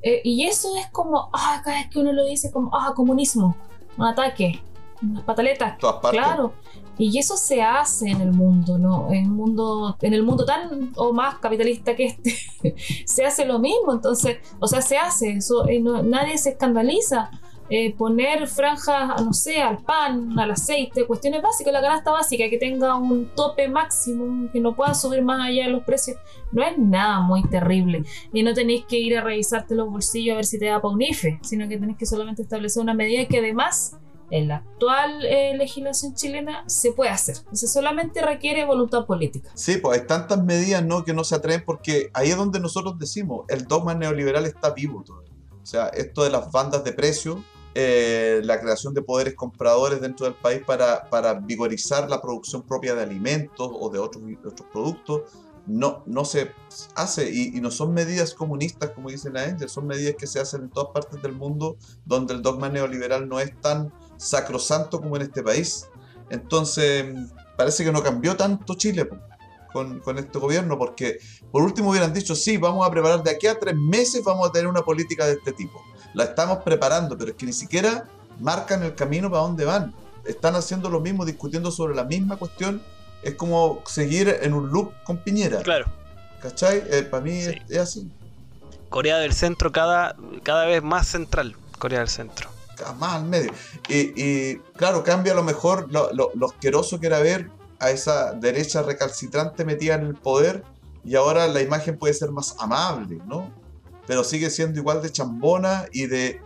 eh, 0.02 0.20
y 0.24 0.44
eso 0.44 0.76
es 0.76 0.88
como, 0.90 1.30
ah, 1.32 1.62
cada 1.64 1.78
vez 1.78 1.88
que 1.90 2.00
uno 2.00 2.12
lo 2.12 2.26
dice, 2.26 2.50
como, 2.52 2.70
ah, 2.76 2.92
comunismo, 2.94 3.56
un 3.96 4.04
ataque, 4.04 4.62
unas 5.03 5.24
pataletas. 5.24 5.76
Claro. 6.11 6.53
Y 6.99 7.18
eso 7.18 7.36
se 7.36 7.62
hace 7.62 8.09
en 8.09 8.22
el 8.22 8.32
mundo, 8.32 8.78
¿no? 8.78 9.12
En, 9.12 9.30
mundo, 9.30 9.97
en 10.01 10.14
el 10.14 10.22
mundo 10.22 10.47
tan 10.47 10.92
o 10.97 11.12
más 11.12 11.36
capitalista 11.38 11.94
que 11.94 12.07
este, 12.07 12.74
se 13.05 13.24
hace 13.24 13.44
lo 13.44 13.59
mismo. 13.59 13.92
Entonces, 13.92 14.38
o 14.61 14.66
sea, 14.66 14.80
se 14.80 14.97
hace, 14.97 15.32
eso, 15.32 15.68
eh, 15.68 15.80
nadie 15.80 16.38
se 16.38 16.51
escandaliza. 16.51 17.30
Eh, 17.68 17.92
poner 17.97 18.47
franjas, 18.47 19.20
no 19.24 19.32
sé, 19.32 19.61
al 19.61 19.78
pan, 19.78 20.38
al 20.38 20.53
aceite, 20.53 21.05
cuestiones 21.05 21.42
básicas, 21.42 21.72
la 21.72 21.80
canasta 21.80 22.12
básica, 22.12 22.49
que 22.49 22.59
tenga 22.59 22.94
un 22.94 23.26
tope 23.34 23.66
máximo, 23.66 24.49
que 24.53 24.61
no 24.61 24.76
pueda 24.76 24.94
subir 24.94 25.22
más 25.22 25.49
allá 25.49 25.64
de 25.64 25.70
los 25.70 25.82
precios, 25.82 26.16
no 26.53 26.62
es 26.62 26.78
nada 26.78 27.18
muy 27.18 27.42
terrible. 27.42 28.05
Y 28.32 28.44
no 28.44 28.55
tenéis 28.55 28.84
que 28.84 28.99
ir 29.01 29.18
a 29.18 29.20
revisarte 29.20 29.74
los 29.74 29.90
bolsillos 29.90 30.34
a 30.34 30.36
ver 30.36 30.44
si 30.44 30.61
te 30.61 30.66
da 30.66 30.80
para 30.80 30.94
un 30.94 31.03
IFE, 31.03 31.40
sino 31.42 31.68
que 31.68 31.76
tenéis 31.76 31.99
que 31.99 32.07
solamente 32.07 32.42
establecer 32.42 32.80
una 32.80 32.94
medida 32.94 33.26
que 33.26 33.38
además 33.38 33.99
en 34.30 34.48
la 34.48 34.56
actual 34.56 35.24
eh, 35.24 35.56
legislación 35.56 36.14
chilena 36.14 36.64
se 36.66 36.92
puede 36.92 37.10
hacer. 37.10 37.36
Entonces 37.38 37.72
solamente 37.72 38.22
requiere 38.22 38.64
voluntad 38.64 39.06
política. 39.06 39.50
Sí, 39.54 39.78
pues 39.78 40.00
hay 40.00 40.06
tantas 40.06 40.42
medidas 40.42 40.84
¿no? 40.84 41.04
que 41.04 41.12
no 41.12 41.24
se 41.24 41.34
atreven 41.34 41.64
porque 41.64 42.10
ahí 42.12 42.30
es 42.30 42.36
donde 42.36 42.60
nosotros 42.60 42.98
decimos, 42.98 43.44
el 43.48 43.66
dogma 43.66 43.94
neoliberal 43.94 44.46
está 44.46 44.70
vivo 44.70 45.02
todavía. 45.04 45.32
O 45.62 45.66
sea, 45.66 45.88
esto 45.88 46.24
de 46.24 46.30
las 46.30 46.50
bandas 46.52 46.84
de 46.84 46.92
precios 46.92 47.38
eh, 47.78 48.40
la 48.42 48.58
creación 48.58 48.94
de 48.94 49.02
poderes 49.02 49.34
compradores 49.34 50.00
dentro 50.00 50.24
del 50.24 50.34
país 50.34 50.62
para, 50.66 51.10
para 51.10 51.34
vigorizar 51.34 52.08
la 52.08 52.22
producción 52.22 52.62
propia 52.62 52.94
de 52.94 53.02
alimentos 53.02 53.70
o 53.70 53.90
de 53.90 53.98
otros, 53.98 54.24
otros 54.46 54.66
productos, 54.72 55.22
no, 55.66 56.02
no 56.06 56.24
se 56.24 56.52
hace 56.94 57.30
y, 57.30 57.60
no 57.60 57.70
son 57.70 57.92
medidas 57.92 58.32
comunistas 58.32 58.92
como 58.92 59.10
dice 59.10 59.28
la 59.28 59.42
Angel, 59.42 59.68
son 59.68 59.86
medidas 59.86 60.14
que 60.18 60.26
se 60.26 60.40
hacen 60.40 60.62
en 60.62 60.70
todas 60.70 60.90
partes 60.94 61.20
del 61.20 61.32
mundo 61.32 61.76
donde 62.06 62.32
el 62.32 62.40
dogma 62.40 62.70
neoliberal 62.70 63.28
no 63.28 63.40
es 63.40 63.54
tan 63.60 63.92
sacrosanto 64.16 65.00
como 65.00 65.16
en 65.16 65.22
este 65.22 65.42
país. 65.42 65.86
Entonces, 66.30 67.06
parece 67.56 67.84
que 67.84 67.92
no 67.92 68.02
cambió 68.02 68.36
tanto 68.36 68.74
Chile 68.74 69.08
con, 69.72 70.00
con, 70.00 70.18
este 70.18 70.38
gobierno, 70.38 70.78
porque 70.78 71.18
por 71.52 71.62
último 71.62 71.90
hubieran 71.90 72.12
dicho, 72.12 72.34
sí, 72.34 72.56
vamos 72.56 72.86
a 72.86 72.90
preparar 72.90 73.22
de 73.22 73.30
aquí 73.30 73.46
a 73.46 73.58
tres 73.58 73.76
meses, 73.76 74.24
vamos 74.24 74.48
a 74.48 74.52
tener 74.52 74.66
una 74.66 74.82
política 74.82 75.26
de 75.26 75.34
este 75.34 75.52
tipo 75.52 75.82
la 76.16 76.24
estamos 76.24 76.58
preparando, 76.64 77.16
pero 77.16 77.32
es 77.32 77.36
que 77.36 77.44
ni 77.44 77.52
siquiera 77.52 78.08
marcan 78.40 78.82
el 78.82 78.94
camino 78.94 79.30
para 79.30 79.42
dónde 79.42 79.66
van. 79.66 79.94
Están 80.24 80.56
haciendo 80.56 80.88
lo 80.88 80.98
mismo, 80.98 81.26
discutiendo 81.26 81.70
sobre 81.70 81.94
la 81.94 82.04
misma 82.04 82.36
cuestión. 82.36 82.82
Es 83.22 83.34
como 83.34 83.82
seguir 83.86 84.34
en 84.40 84.54
un 84.54 84.70
loop 84.70 84.92
con 85.04 85.18
Piñera. 85.18 85.60
Claro. 85.60 85.86
¿Cachai? 86.40 86.82
Eh, 86.90 87.02
para 87.02 87.22
mí 87.22 87.38
es, 87.68 87.78
así. 87.78 88.10
Corea 88.88 89.18
del 89.18 89.34
Centro 89.34 89.70
cada, 89.72 90.16
cada 90.42 90.64
vez 90.64 90.82
más 90.82 91.06
central. 91.06 91.54
Corea 91.78 91.98
del 91.98 92.08
Centro. 92.08 92.48
Más 92.98 93.14
al 93.14 93.24
medio. 93.24 93.52
Y, 93.88 94.56
claro, 94.76 95.02
cambia 95.02 95.32
a 95.32 95.36
lo 95.36 95.42
mejor 95.42 95.90
lo, 95.90 96.10
lo 96.12 96.46
asqueroso 96.46 97.00
que 97.00 97.06
era 97.06 97.20
ver 97.20 97.50
a 97.78 97.90
esa 97.90 98.32
derecha 98.32 98.82
recalcitrante 98.82 99.64
metida 99.64 99.94
en 99.94 100.04
el 100.06 100.14
poder 100.14 100.64
y 101.04 101.14
ahora 101.14 101.46
la 101.46 101.60
imagen 101.60 101.98
puede 101.98 102.14
ser 102.14 102.30
más 102.30 102.56
amable, 102.58 103.20
¿no? 103.26 103.50
pero 104.06 104.24
sigue 104.24 104.50
siendo 104.50 104.78
igual 104.78 105.02
de 105.02 105.10
chambona 105.10 105.86
y 105.92 106.06
de... 106.06 106.40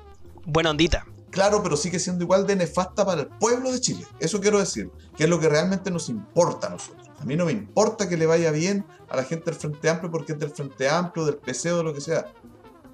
Buena 0.47 0.71
ondita. 0.71 1.07
Claro, 1.31 1.63
pero 1.63 1.77
sigue 1.77 1.99
siendo 1.99 2.25
igual 2.25 2.47
de 2.47 2.57
nefasta 2.57 3.05
para 3.05 3.23
el 3.23 3.29
pueblo 3.29 3.71
de 3.71 3.81
Chile. 3.81 4.05
Eso 4.19 4.41
quiero 4.41 4.59
decir, 4.59 4.91
que 5.17 5.25
es 5.25 5.31
lo 5.31 5.39
que 5.39 5.49
realmente 5.49 5.91
nos 5.91 6.09
importa 6.09 6.67
a 6.67 6.71
nosotros. 6.71 7.09
A 7.21 7.25
mí 7.25 7.37
no 7.37 7.45
me 7.45 7.53
importa 7.53 8.09
que 8.09 8.17
le 8.17 8.27
vaya 8.27 8.51
bien 8.51 8.85
a 9.09 9.17
la 9.17 9.25
gente 9.25 9.45
del 9.47 9.55
Frente 9.55 9.89
Amplio 9.91 10.11
porque 10.11 10.33
es 10.33 10.39
del 10.39 10.51
Frente 10.51 10.89
Amplio, 10.89 11.27
del 11.27 11.37
PC 11.37 11.73
o 11.73 11.77
de 11.79 11.85
lo 11.85 11.95
que 11.95 12.01
sea. 12.01 12.33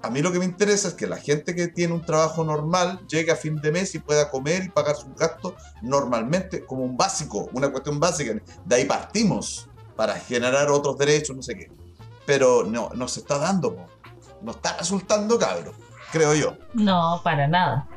A 0.01 0.09
mí 0.09 0.21
lo 0.21 0.31
que 0.31 0.39
me 0.39 0.45
interesa 0.45 0.89
es 0.89 0.93
que 0.93 1.07
la 1.07 1.17
gente 1.17 1.55
que 1.55 1.67
tiene 1.67 1.93
un 1.93 2.05
trabajo 2.05 2.43
normal 2.43 2.99
llegue 3.07 3.31
a 3.31 3.35
fin 3.35 3.55
de 3.55 3.71
mes 3.71 3.95
y 3.95 3.99
pueda 3.99 4.29
comer 4.29 4.65
y 4.65 4.69
pagar 4.69 4.95
sus 4.95 5.13
gastos 5.15 5.53
normalmente 5.81 6.63
como 6.65 6.83
un 6.83 6.95
básico, 6.95 7.49
una 7.53 7.71
cuestión 7.71 7.99
básica. 7.99 8.39
De 8.65 8.75
ahí 8.75 8.85
partimos 8.85 9.67
para 9.95 10.15
generar 10.15 10.69
otros 10.69 10.97
derechos, 10.97 11.35
no 11.35 11.41
sé 11.41 11.55
qué. 11.55 11.71
Pero 12.25 12.63
no, 12.63 12.89
no 12.93 13.07
se 13.07 13.21
está 13.21 13.39
dando 13.39 13.87
no 14.41 14.51
está 14.51 14.77
resultando 14.77 15.37
cabro, 15.37 15.73
creo 16.11 16.33
yo. 16.33 16.57
No, 16.73 17.21
para 17.23 17.47
nada. 17.47 17.87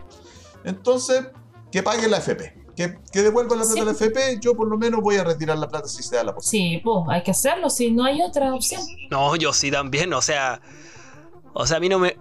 Entonces, 0.64 1.26
que 1.70 1.82
pague 1.82 2.08
la 2.08 2.18
FP. 2.18 2.58
Que, 2.76 2.98
que 3.12 3.22
devuelva 3.22 3.56
la 3.56 3.64
plata 3.64 3.82
a 3.82 3.84
la 3.84 3.90
FP, 3.92 4.38
yo 4.40 4.56
por 4.56 4.66
lo 4.66 4.78
menos 4.78 5.02
voy 5.02 5.16
a 5.16 5.24
retirar 5.24 5.58
la 5.58 5.68
plata 5.68 5.86
si 5.86 6.02
se 6.02 6.16
da 6.16 6.24
la 6.24 6.34
posibilidad. 6.34 6.78
Sí, 6.78 6.82
pues 6.82 7.04
hay 7.08 7.22
que 7.22 7.30
hacerlo, 7.32 7.68
si 7.68 7.90
no 7.90 8.04
hay 8.04 8.22
otra 8.22 8.54
opción. 8.54 8.80
No, 9.10 9.36
yo 9.36 9.52
sí 9.52 9.70
también, 9.70 10.12
o 10.14 10.22
sea, 10.22 10.62
o 11.52 11.66
sea, 11.66 11.78
a 11.78 11.80
mí 11.80 11.88
no 11.88 11.98
me. 11.98 12.16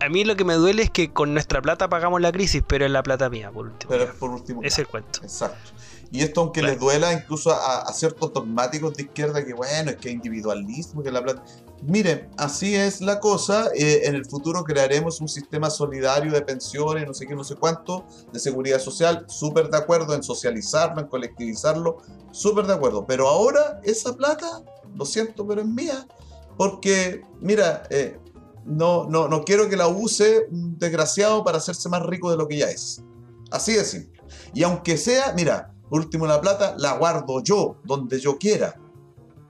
A 0.00 0.08
mí 0.08 0.24
lo 0.24 0.36
que 0.36 0.44
me 0.44 0.54
duele 0.54 0.82
es 0.82 0.90
que 0.90 1.12
con 1.12 1.34
nuestra 1.34 1.60
plata 1.60 1.88
pagamos 1.88 2.20
la 2.20 2.32
crisis, 2.32 2.62
pero 2.66 2.84
es 2.84 2.90
la 2.90 3.02
plata 3.02 3.28
mía, 3.28 3.50
por 3.50 3.66
último. 3.66 3.90
Pero 3.90 4.04
es 4.04 4.10
por 4.10 4.30
último. 4.30 4.62
Es 4.62 4.78
el 4.78 4.86
cuento. 4.86 5.20
Exacto. 5.22 5.72
Y 6.12 6.20
esto, 6.20 6.42
aunque 6.42 6.60
les 6.60 6.78
duela 6.78 7.10
incluso 7.12 7.50
a, 7.50 7.90
ciertos 7.94 8.34
dogmáticos 8.34 8.94
de 8.94 9.04
izquierda, 9.04 9.42
que 9.44 9.54
bueno, 9.54 9.90
es 9.90 9.96
que 9.96 10.10
individualismo, 10.10 11.02
que 11.02 11.10
la 11.10 11.22
plata. 11.22 11.42
Miren, 11.82 12.28
así 12.36 12.74
es 12.76 13.00
la 13.00 13.18
cosa. 13.18 13.70
Eh, 13.74 14.02
en 14.04 14.14
el 14.14 14.26
futuro 14.26 14.62
crearemos 14.62 15.22
un 15.22 15.28
sistema 15.28 15.70
solidario 15.70 16.30
de 16.30 16.42
pensiones, 16.42 17.06
no 17.06 17.14
sé 17.14 17.26
qué, 17.26 17.34
no 17.34 17.44
sé 17.44 17.56
cuánto, 17.56 18.04
de 18.30 18.38
seguridad 18.38 18.78
social. 18.78 19.24
Súper 19.26 19.70
de 19.70 19.78
acuerdo 19.78 20.14
en 20.14 20.22
socializarlo, 20.22 21.00
en 21.00 21.08
colectivizarlo. 21.08 21.96
Súper 22.30 22.66
de 22.66 22.74
acuerdo. 22.74 23.06
Pero 23.06 23.26
ahora 23.26 23.80
esa 23.82 24.14
plata, 24.14 24.62
lo 24.94 25.06
siento, 25.06 25.46
pero 25.46 25.62
es 25.62 25.66
mía. 25.66 26.06
Porque, 26.58 27.22
mira, 27.40 27.84
eh, 27.88 28.18
no, 28.64 29.08
no, 29.08 29.28
no 29.28 29.44
quiero 29.44 29.68
que 29.68 29.76
la 29.76 29.88
use 29.88 30.46
un 30.50 30.78
desgraciado 30.78 31.44
para 31.44 31.58
hacerse 31.58 31.88
más 31.88 32.02
rico 32.04 32.30
de 32.30 32.36
lo 32.36 32.48
que 32.48 32.58
ya 32.58 32.70
es. 32.70 33.02
Así 33.50 33.74
de 33.74 33.84
simple. 33.84 34.22
Y 34.54 34.62
aunque 34.62 34.96
sea, 34.96 35.32
mira, 35.34 35.74
último 35.90 36.26
la 36.26 36.40
plata 36.40 36.74
la 36.78 36.96
guardo 36.96 37.42
yo, 37.42 37.76
donde 37.84 38.18
yo 38.20 38.38
quiera. 38.38 38.78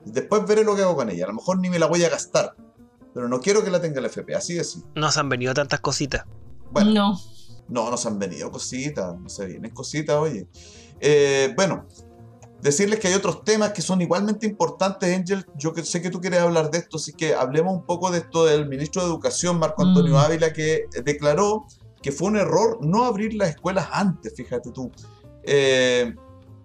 Después 0.05 0.45
veré 0.45 0.63
lo 0.63 0.75
que 0.75 0.81
hago 0.81 0.95
con 0.95 1.09
ella. 1.09 1.25
A 1.25 1.27
lo 1.27 1.35
mejor 1.35 1.59
ni 1.59 1.69
me 1.69 1.79
la 1.79 1.85
voy 1.85 2.03
a 2.03 2.09
gastar. 2.09 2.55
Pero 3.13 3.27
no 3.27 3.39
quiero 3.39 3.63
que 3.63 3.69
la 3.69 3.79
tenga 3.79 3.99
el 3.99 4.05
FP, 4.05 4.35
así 4.35 4.55
de 4.55 4.63
simple. 4.63 4.91
Nos 4.95 5.17
han 5.17 5.29
venido 5.29 5.53
tantas 5.53 5.79
cositas. 5.79 6.25
Bueno, 6.71 6.91
no. 6.91 7.19
No, 7.69 7.89
nos 7.89 8.05
han 8.05 8.19
venido 8.19 8.51
cositas. 8.51 9.17
No 9.17 9.29
se 9.29 9.45
vienen 9.45 9.71
cositas, 9.71 10.17
oye. 10.17 10.47
Eh, 10.99 11.53
bueno, 11.55 11.85
decirles 12.63 12.99
que 12.99 13.09
hay 13.09 13.13
otros 13.13 13.43
temas 13.43 13.73
que 13.73 13.81
son 13.81 14.01
igualmente 14.01 14.47
importantes, 14.47 15.13
Angel. 15.15 15.45
Yo 15.57 15.73
sé 15.83 16.01
que 16.01 16.09
tú 16.09 16.21
quieres 16.21 16.39
hablar 16.39 16.71
de 16.71 16.77
esto, 16.77 16.95
así 16.95 17.11
que 17.11 17.35
hablemos 17.35 17.73
un 17.73 17.85
poco 17.85 18.09
de 18.09 18.19
esto 18.19 18.45
del 18.45 18.67
ministro 18.67 19.01
de 19.01 19.09
Educación, 19.09 19.59
Marco 19.59 19.83
Antonio 19.83 20.13
mm. 20.13 20.17
Ávila, 20.17 20.53
que 20.53 20.85
declaró 21.03 21.65
que 22.01 22.13
fue 22.13 22.29
un 22.29 22.37
error 22.37 22.79
no 22.81 23.03
abrir 23.03 23.33
las 23.33 23.49
escuelas 23.49 23.89
antes, 23.91 24.33
fíjate 24.35 24.71
tú. 24.71 24.89
Eh, 25.43 26.15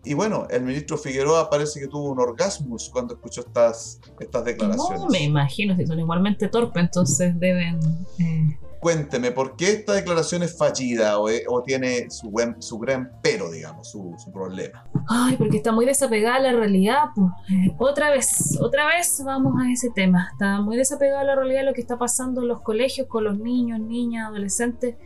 y 0.05 0.15
bueno, 0.15 0.47
el 0.51 0.63
ministro 0.63 0.97
Figueroa 0.97 1.51
parece 1.51 1.81
que 1.81 1.89
tuvo 1.89 2.11
un 2.11 2.21
orgasmo 2.21 2.77
cuando 2.93 3.15
escuchó 3.15 3.41
estas, 3.41 4.01
estas 4.21 4.45
declaraciones. 4.45 5.01
No, 5.01 5.09
me 5.09 5.25
imagino, 5.25 5.77
si 5.77 5.85
son 5.85 5.99
igualmente 5.99 6.49
torpes, 6.49 6.81
entonces 6.81 7.39
deben... 7.39 7.81
Eh, 8.21 8.57
Cuénteme, 8.81 9.33
¿por 9.33 9.57
qué 9.57 9.71
esta 9.71 9.95
declaración 9.95 10.43
es 10.43 10.57
fallida 10.57 11.19
o, 11.19 11.63
tiene 11.63 12.11
su, 12.11 12.31
buen, 12.31 12.63
su 12.63 12.79
gran 12.79 13.11
pero, 13.23 13.51
digamos, 13.51 13.91
su, 13.91 14.15
problema? 14.33 14.85
Ay, 15.09 15.37
porque 15.37 15.57
está 15.57 15.73
muy 15.73 15.85
desapegada 15.85 16.37
a 16.37 16.41
la 16.41 16.53
realidad. 16.53 16.99
Pues. 17.15 17.73
otra 17.79 18.11
vez, 18.11 18.59
otra 18.61 18.87
vez 18.87 19.21
vamos 19.25 19.55
a 19.61 19.71
ese 19.71 19.91
tema. 19.91 20.29
Está 20.33 20.61
muy 20.61 20.77
desapegada 20.77 21.23
a 21.23 21.25
la 21.25 21.35
realidad 21.35 21.65
lo 21.65 21.73
que 21.73 21.81
está 21.81 21.99
pasando 21.99 22.43
en 22.43 22.49
los 22.49 22.61
colegios 22.61 23.09
con 23.09 23.25
los 23.25 23.39
niños, 23.39 23.81
niñas, 23.81 24.29
adolescentes, 24.29 24.97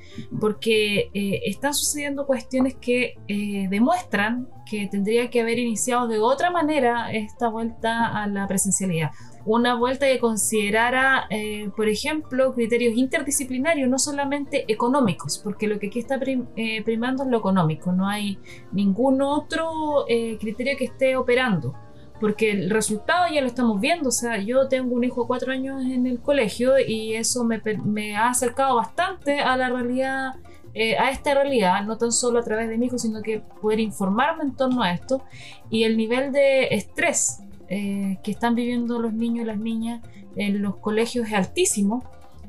porque 0.41 1.11
eh, 1.15 1.41
están 1.47 1.73
sucediendo 1.73 2.27
cuestiones 2.27 2.75
que 2.75 3.15
eh, 3.29 3.69
demuestran 3.71 4.49
que 4.69 4.87
tendría 4.87 5.29
que 5.29 5.41
haber 5.41 5.59
iniciado 5.59 6.09
de 6.09 6.19
otra 6.19 6.51
manera 6.51 7.13
esta 7.13 7.49
vuelta 7.49 8.23
a 8.23 8.27
la 8.27 8.47
presencialidad 8.47 9.11
una 9.45 9.75
vuelta 9.75 10.07
que 10.07 10.19
considerara, 10.19 11.27
eh, 11.31 11.71
por 11.77 11.89
ejemplo, 11.89 12.55
criterios 12.55 12.97
interdisciplinarios, 12.97 13.89
no 13.89 13.99
solamente 13.99 14.65
económicos, 14.73 15.39
porque 15.39 15.67
lo 15.67 15.79
que 15.79 15.89
aquí 15.89 15.99
está 15.99 16.21
eh, 16.57 16.83
primando 16.85 17.25
es 17.25 17.29
lo 17.29 17.39
económico, 17.39 17.93
no 17.93 18.09
hay 18.09 18.39
ningún 18.71 19.23
otro 19.23 20.05
eh, 20.09 20.39
criterio 20.41 20.77
que 20.77 20.85
esté 20.85 21.17
operando, 21.17 21.75
porque 22.21 22.53
el 22.53 22.71
resultado 22.71 23.33
ya 23.33 23.41
lo 23.41 23.49
estamos 23.49 23.81
viendo, 23.81 24.11
o 24.11 24.13
sea, 24.13 24.39
yo 24.39 24.69
tengo 24.69 24.95
un 24.95 25.03
hijo 25.03 25.23
de 25.23 25.27
cuatro 25.27 25.53
años 25.53 25.83
en 25.83 26.07
el 26.07 26.21
colegio 26.21 26.75
y 26.79 27.15
eso 27.15 27.45
me, 27.45 28.17
ha 28.17 28.29
acercado 28.29 28.77
bastante 28.77 29.41
a 29.41 29.57
la 29.57 29.71
realidad. 29.71 30.35
a 30.99 31.11
esta 31.11 31.35
realidad, 31.35 31.85
no 31.85 31.99
tan 31.99 32.13
solo 32.13 32.39
a 32.39 32.43
través 32.43 32.69
de 32.69 32.79
mi 32.79 32.87
hijo, 32.87 32.97
sino 32.97 33.21
que 33.21 33.43
poder 33.61 33.81
informarme 33.81 34.45
en 34.45 34.57
torno 34.57 34.83
a 34.83 34.93
esto 34.93 35.23
y 35.69 35.85
el 35.85 35.97
nivel 35.99 36.33
de 36.33 36.69
estrés 36.71 37.43
eh, 37.75 38.19
que 38.23 38.33
están 38.33 38.55
viviendo 38.55 38.99
los 38.99 39.15
niños 39.15 39.45
y 39.45 39.47
las 39.47 39.57
niñas 39.57 40.03
en 40.37 40.61
los 40.61 40.77
colegios 40.77 41.29
es 41.29 41.33
altísimo. 41.33 42.05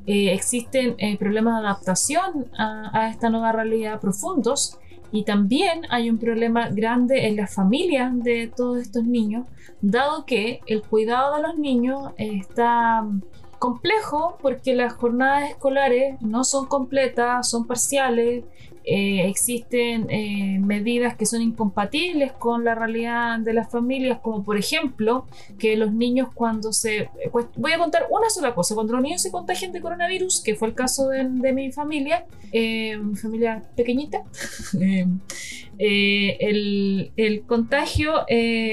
Eh, 0.05 0.33
existen 0.33 0.95
eh, 0.97 1.17
problemas 1.17 1.61
de 1.61 1.67
adaptación 1.67 2.47
a, 2.57 3.07
esta 3.09 3.29
nueva 3.29 3.53
realidad 3.53 4.01
profundos 4.01 4.77
y 5.13 5.23
también 5.23 5.83
hay 5.91 6.09
un 6.09 6.17
problema 6.17 6.67
grande 6.67 7.25
en 7.29 7.37
las 7.37 7.55
familias 7.55 8.11
de 8.21 8.51
todos 8.53 8.81
estos 8.81 9.05
niños, 9.05 9.47
dado 9.79 10.25
que 10.25 10.59
el 10.67 10.81
cuidado 10.81 11.37
de 11.37 11.41
los 11.41 11.57
niños 11.57 12.11
está 12.17 13.07
complejo 13.59 14.37
porque 14.41 14.75
las 14.75 14.91
jornadas 14.91 15.51
escolares 15.51 16.21
no 16.21 16.43
son 16.43 16.65
completas, 16.65 17.49
son 17.49 17.65
parciales, 17.65 18.43
eh, 18.85 19.27
existen 19.27 20.09
eh, 20.09 20.59
medidas 20.59 21.15
que 21.15 21.25
son 21.25 21.41
incompatibles 21.41 22.33
con 22.33 22.65
la 22.65 22.75
realidad 22.75 23.39
de 23.39 23.53
las 23.53 23.71
familias, 23.71 24.19
como 24.21 24.43
por 24.43 24.57
ejemplo 24.57 25.25
que 25.57 25.77
los 25.77 25.93
niños 25.93 26.29
cuando 26.33 26.73
se... 26.73 27.09
Pues, 27.31 27.45
voy 27.55 27.71
a 27.71 27.77
contar 27.77 28.07
una 28.09 28.29
sola 28.29 28.53
cosa, 28.53 28.75
cuando 28.75 28.93
los 28.93 29.01
niños 29.01 29.21
se 29.21 29.31
contagian 29.31 29.71
de 29.71 29.81
coronavirus, 29.81 30.41
que 30.41 30.55
fue 30.55 30.67
el 30.67 30.75
caso 30.75 31.07
de, 31.09 31.23
mi 31.23 31.71
familia, 31.71 32.25
eh, 32.51 32.97
mi 32.97 33.15
familia 33.15 33.63
pequeñita, 33.75 34.23
el, 35.79 37.43
contagio 37.47 38.25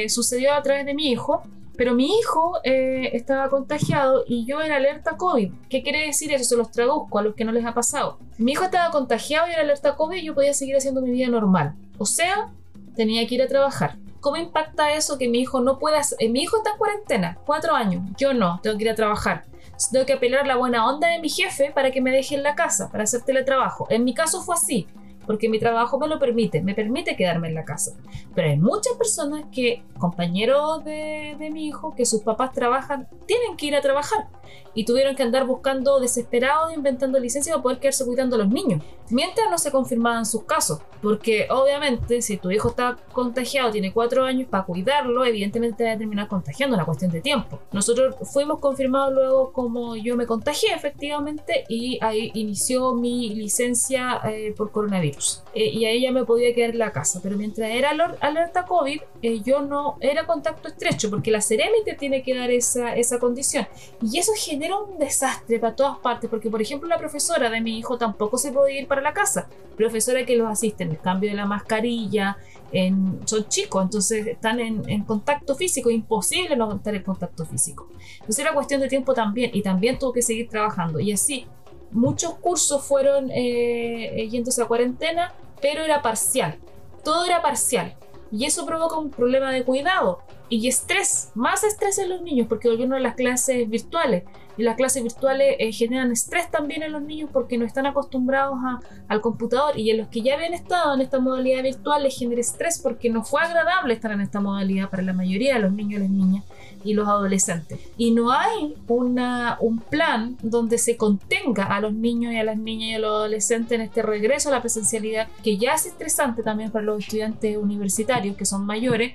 sucedió 0.08 0.54
a 0.54 0.62
través 0.62 0.86
de 0.86 0.94
mi 0.94 1.11
hijo, 1.11 1.42
pero 1.81 1.95
mi 1.95 2.09
hijo 2.18 2.61
eh, 2.62 3.09
estaba 3.14 3.49
contagiado 3.49 4.24
y 4.26 4.45
yo 4.45 4.61
era 4.61 4.76
alerta 4.76 5.16
COVID. 5.16 5.51
¿Qué 5.70 5.83
quiere 5.83 6.05
decir 6.05 6.31
eso? 6.31 6.59
Los 6.59 6.70
traduzco 6.70 7.18
a 7.18 7.22
los 7.22 7.35
que 7.35 7.47
no 7.47 7.53
les 7.53 7.64
ha 7.64 7.72
pasado. 7.72 8.18
Mi 8.37 8.53
hijo 8.53 8.64
estaba 8.64 8.91
contagiado 8.91 9.49
y 9.49 9.53
era 9.53 9.62
alerta 9.62 9.97
COVID 9.97 10.18
y 10.18 10.26
yo 10.26 10.35
podía 10.35 10.53
seguir 10.53 10.76
haciendo 10.76 11.01
mi 11.01 11.11
vida 11.11 11.28
normal. 11.28 11.74
O 11.97 12.05
sea, 12.05 12.51
tenía 12.95 13.26
que 13.26 13.37
ir 13.37 13.41
a 13.41 13.49
trabajar. 13.49 13.97
¿Cómo 14.20 14.37
impacta 14.37 14.93
eso 14.93 15.16
que 15.16 15.31
mi 15.31 15.41
hijo 15.41 15.62
no 15.62 15.78
pueda... 15.78 16.03
Eh, 16.18 16.28
mi 16.28 16.43
hijo 16.43 16.59
está 16.59 16.72
en 16.72 16.76
cuarentena, 16.76 17.39
cuatro 17.47 17.74
años. 17.74 18.03
Yo 18.18 18.35
no, 18.35 18.61
tengo 18.62 18.76
que 18.76 18.85
ir 18.85 18.91
a 18.91 18.95
trabajar. 18.95 19.47
Tengo 19.91 20.05
que 20.05 20.12
apelar 20.12 20.47
la 20.47 20.57
buena 20.57 20.87
onda 20.87 21.09
de 21.09 21.18
mi 21.18 21.31
jefe 21.31 21.72
para 21.74 21.91
que 21.93 22.03
me 22.03 22.11
deje 22.11 22.35
en 22.35 22.43
la 22.43 22.57
casa, 22.57 22.91
para 22.91 23.05
hacer 23.05 23.22
teletrabajo. 23.22 23.87
En 23.89 24.05
mi 24.05 24.12
caso 24.12 24.43
fue 24.43 24.55
así 24.55 24.87
porque 25.31 25.49
mi 25.49 25.61
trabajo 25.61 25.97
me 25.97 26.09
lo 26.09 26.18
permite, 26.18 26.61
me 26.61 26.74
permite 26.74 27.14
quedarme 27.14 27.47
en 27.47 27.55
la 27.55 27.64
casa. 27.64 27.93
Pero 28.35 28.49
hay 28.49 28.57
muchas 28.57 28.95
personas 28.95 29.45
que, 29.53 29.85
compañeros 29.97 30.83
de, 30.83 31.37
de 31.39 31.51
mi 31.51 31.68
hijo, 31.68 31.95
que 31.95 32.05
sus 32.05 32.22
papás 32.22 32.51
trabajan, 32.53 33.07
tienen 33.26 33.57
que 33.57 33.66
ir 33.66 33.76
a 33.76 33.81
trabajar 33.81 34.26
y 34.74 34.85
tuvieron 34.85 35.16
que 35.16 35.22
andar 35.22 35.47
buscando 35.47 35.99
desesperados, 36.01 36.72
inventando 36.74 37.18
licencias 37.18 37.55
para 37.55 37.62
poder 37.62 37.78
quedarse 37.78 38.05
cuidando 38.05 38.37
a 38.37 38.41
los 38.41 38.49
niños, 38.49 38.83
mientras 39.11 39.51
no 39.51 39.59
se 39.59 39.70
confirmaban 39.70 40.24
sus 40.24 40.45
casos. 40.45 40.81
Porque 41.03 41.49
obviamente, 41.51 42.22
si 42.22 42.37
tu 42.37 42.51
hijo 42.51 42.68
está 42.68 42.97
contagiado, 43.12 43.70
tiene 43.70 43.93
cuatro 43.93 44.24
años, 44.24 44.49
para 44.49 44.64
cuidarlo, 44.64 45.24
evidentemente 45.24 45.85
va 45.85 45.93
a 45.93 45.99
terminar 45.99 46.28
contagiando, 46.28 46.76
una 46.76 46.85
cuestión 46.85 47.11
de 47.11 47.20
tiempo. 47.20 47.59
Nosotros 47.72 48.16
fuimos 48.33 48.61
confirmados 48.61 49.14
luego 49.14 49.53
como 49.53 49.97
yo 49.97 50.16
me 50.16 50.26
contagié 50.26 50.74
efectivamente 50.74 51.64
y 51.68 51.99
ahí 52.03 52.31
inició 52.35 52.95
mi 52.95 53.35
licencia 53.35 54.20
eh, 54.24 54.55
por 54.57 54.70
coronavirus. 54.70 55.20
Eh, 55.55 55.71
y 55.71 55.85
ahí 55.85 56.03
ya 56.03 56.12
me 56.12 56.25
podía 56.25 56.55
quedar 56.55 56.71
en 56.71 56.79
la 56.79 56.93
casa. 56.93 57.21
Pero 57.23 57.37
mientras 57.37 57.71
era 57.71 57.91
alerta 58.21 58.64
COVID, 58.64 59.01
eh, 59.23 59.41
yo 59.45 59.61
no 59.62 59.97
era 60.01 60.27
contacto 60.27 60.68
estrecho, 60.68 61.11
porque 61.11 61.31
la 61.31 61.41
Ceremi 61.41 61.85
te 61.85 61.95
tiene 61.95 62.23
que 62.23 62.35
dar 62.35 62.51
esa, 62.51 62.95
esa 62.97 63.18
condición. 63.18 63.66
Y 64.03 64.18
eso 64.18 64.33
genera 64.37 64.77
un 64.77 64.99
desastre 64.99 65.59
para 65.59 65.75
todas 65.75 65.99
partes, 65.99 66.31
porque 66.31 66.51
por 66.51 66.62
ejemplo 66.62 66.89
la 66.89 66.99
profesora 66.99 67.51
de 67.51 67.61
mi 67.61 67.79
hijo 67.79 67.99
tampoco 67.99 68.39
se 68.39 68.53
podía 68.53 68.81
ir 68.81 68.89
para 68.89 69.01
la 69.01 69.12
casa. 69.12 69.49
Profesora 69.77 70.25
que 70.25 70.37
los 70.37 70.49
asiste 70.49 70.85
en 70.85 70.91
el 70.91 71.01
cambio 71.01 71.31
de 71.31 71.37
la 71.37 71.47
mascarilla, 71.47 72.37
en, 72.73 73.21
son 73.25 73.49
chicos, 73.49 73.83
entonces 73.83 74.27
están 74.27 74.61
en, 74.61 75.05
contacto 75.05 75.55
físico, 75.55 75.91
imposible 75.91 76.57
no 76.57 76.73
estar 76.75 76.95
en 76.95 77.03
contacto 77.03 77.45
físico. 77.45 77.89
Entonces 78.14 78.39
era 78.39 78.55
cuestión 78.55 78.81
de 78.81 78.89
tiempo 78.89 79.14
también, 79.14 79.51
y 79.53 79.62
también 79.62 79.99
tuvo 79.99 80.12
que 80.12 80.23
seguir 80.23 80.49
trabajando. 80.49 81.01
Y 81.01 81.12
así, 81.12 81.47
muchos 81.93 82.34
cursos 82.34 82.84
fueron 82.84 83.30
eh, 83.30 84.28
yéndose 84.30 84.62
a 84.62 84.66
cuarentena, 84.66 85.34
pero 85.61 85.82
era 85.82 86.03
parcial. 86.03 86.59
Todo 87.05 87.24
era 87.24 87.43
parcial. 87.43 87.97
Y 88.32 88.45
eso 88.45 88.64
provoca 88.64 88.97
un 88.97 89.11
problema 89.11 89.51
de 89.51 89.64
cuidado 89.64 90.20
y 90.51 90.66
estrés, 90.66 91.30
más 91.34 91.62
estrés 91.62 91.99
en 91.99 92.09
los 92.09 92.22
niños 92.22 92.49
porque 92.49 92.68
volvieron 92.68 92.95
a 92.95 93.01
las 93.01 93.14
clases 93.14 93.70
virtuales 93.70 94.24
y 94.57 94.64
las 94.64 94.74
clases 94.76 95.03
virtuales 95.03 95.55
eh, 95.61 95.72
generan 95.72 96.11
estrés 96.11 96.51
también 96.51 96.82
en 96.82 96.91
los 96.91 97.03
niños 97.03 97.30
porque 97.32 97.57
no 97.57 97.64
están 97.64 97.86
acostumbrados 97.86 98.59
al 99.07 99.20
computador 99.20 99.78
y 99.78 99.91
en 99.91 99.99
los 99.99 100.09
que 100.09 100.22
ya 100.22 100.34
habían 100.34 100.53
estado 100.53 100.93
en 100.95 101.03
esta 101.03 101.20
modalidad 101.20 101.62
virtual 101.62 102.03
les 102.03 102.18
genera 102.18 102.41
estrés 102.41 102.80
porque 102.82 103.11
no 103.11 103.22
fue 103.22 103.41
agradable 103.43 103.95
estar 103.95 104.11
en 104.11 104.20
esta 104.20 104.41
modalidad 104.41 104.91
para 104.91 105.05
la 105.05 105.12
mayoría 105.12 105.55
de 105.55 105.61
los 105.61 105.72
niños 105.72 106.01
y 106.01 106.03
las 106.03 106.11
niñas 106.11 106.45
y 106.85 106.95
los 106.95 107.09
adolescentes. 107.09 107.78
Y 107.97 108.12
no 108.12 108.33
hay 108.33 108.74
una, 108.89 109.57
un 109.61 109.78
plan 109.78 110.37
donde 110.43 110.78
se 110.78 110.97
contenga 110.97 111.64
a 111.64 111.81
los 111.81 111.93
niños 111.93 112.33
y 112.33 112.37
a 112.37 112.45
las 112.45 112.57
niñas 112.57 112.91
y 112.91 112.95
a 112.95 112.99
los 112.99 113.11
adolescentes 113.11 113.72
en 113.72 113.83
este 113.83 114.03
regreso 114.03 114.49
a 114.49 114.53
la 114.53 114.61
presencialidad, 114.61 115.28
que 115.43 115.57
ya 115.57 115.74
es 115.74 115.87
estresante 115.87 116.43
también 116.43 116.70
para 116.70 116.85
los 116.85 117.01
estudiantes 117.01 117.57
universitarios 117.57 118.37
que 118.37 118.45
son 118.45 118.64
mayores 118.64 119.14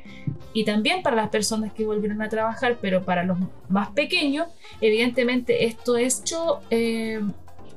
y 0.53 0.63
también 0.63 1.03
para 1.03 1.15
las 1.15 1.29
personas 1.29 1.73
que 1.73 1.85
volvieron 1.85 2.21
a 2.21 2.29
trabajar, 2.29 2.77
pero 2.81 3.03
para 3.03 3.23
los 3.23 3.37
más 3.69 3.89
pequeños, 3.89 4.47
evidentemente 4.81 5.65
esto 5.65 5.97
es 5.97 6.23
eh, 6.69 7.21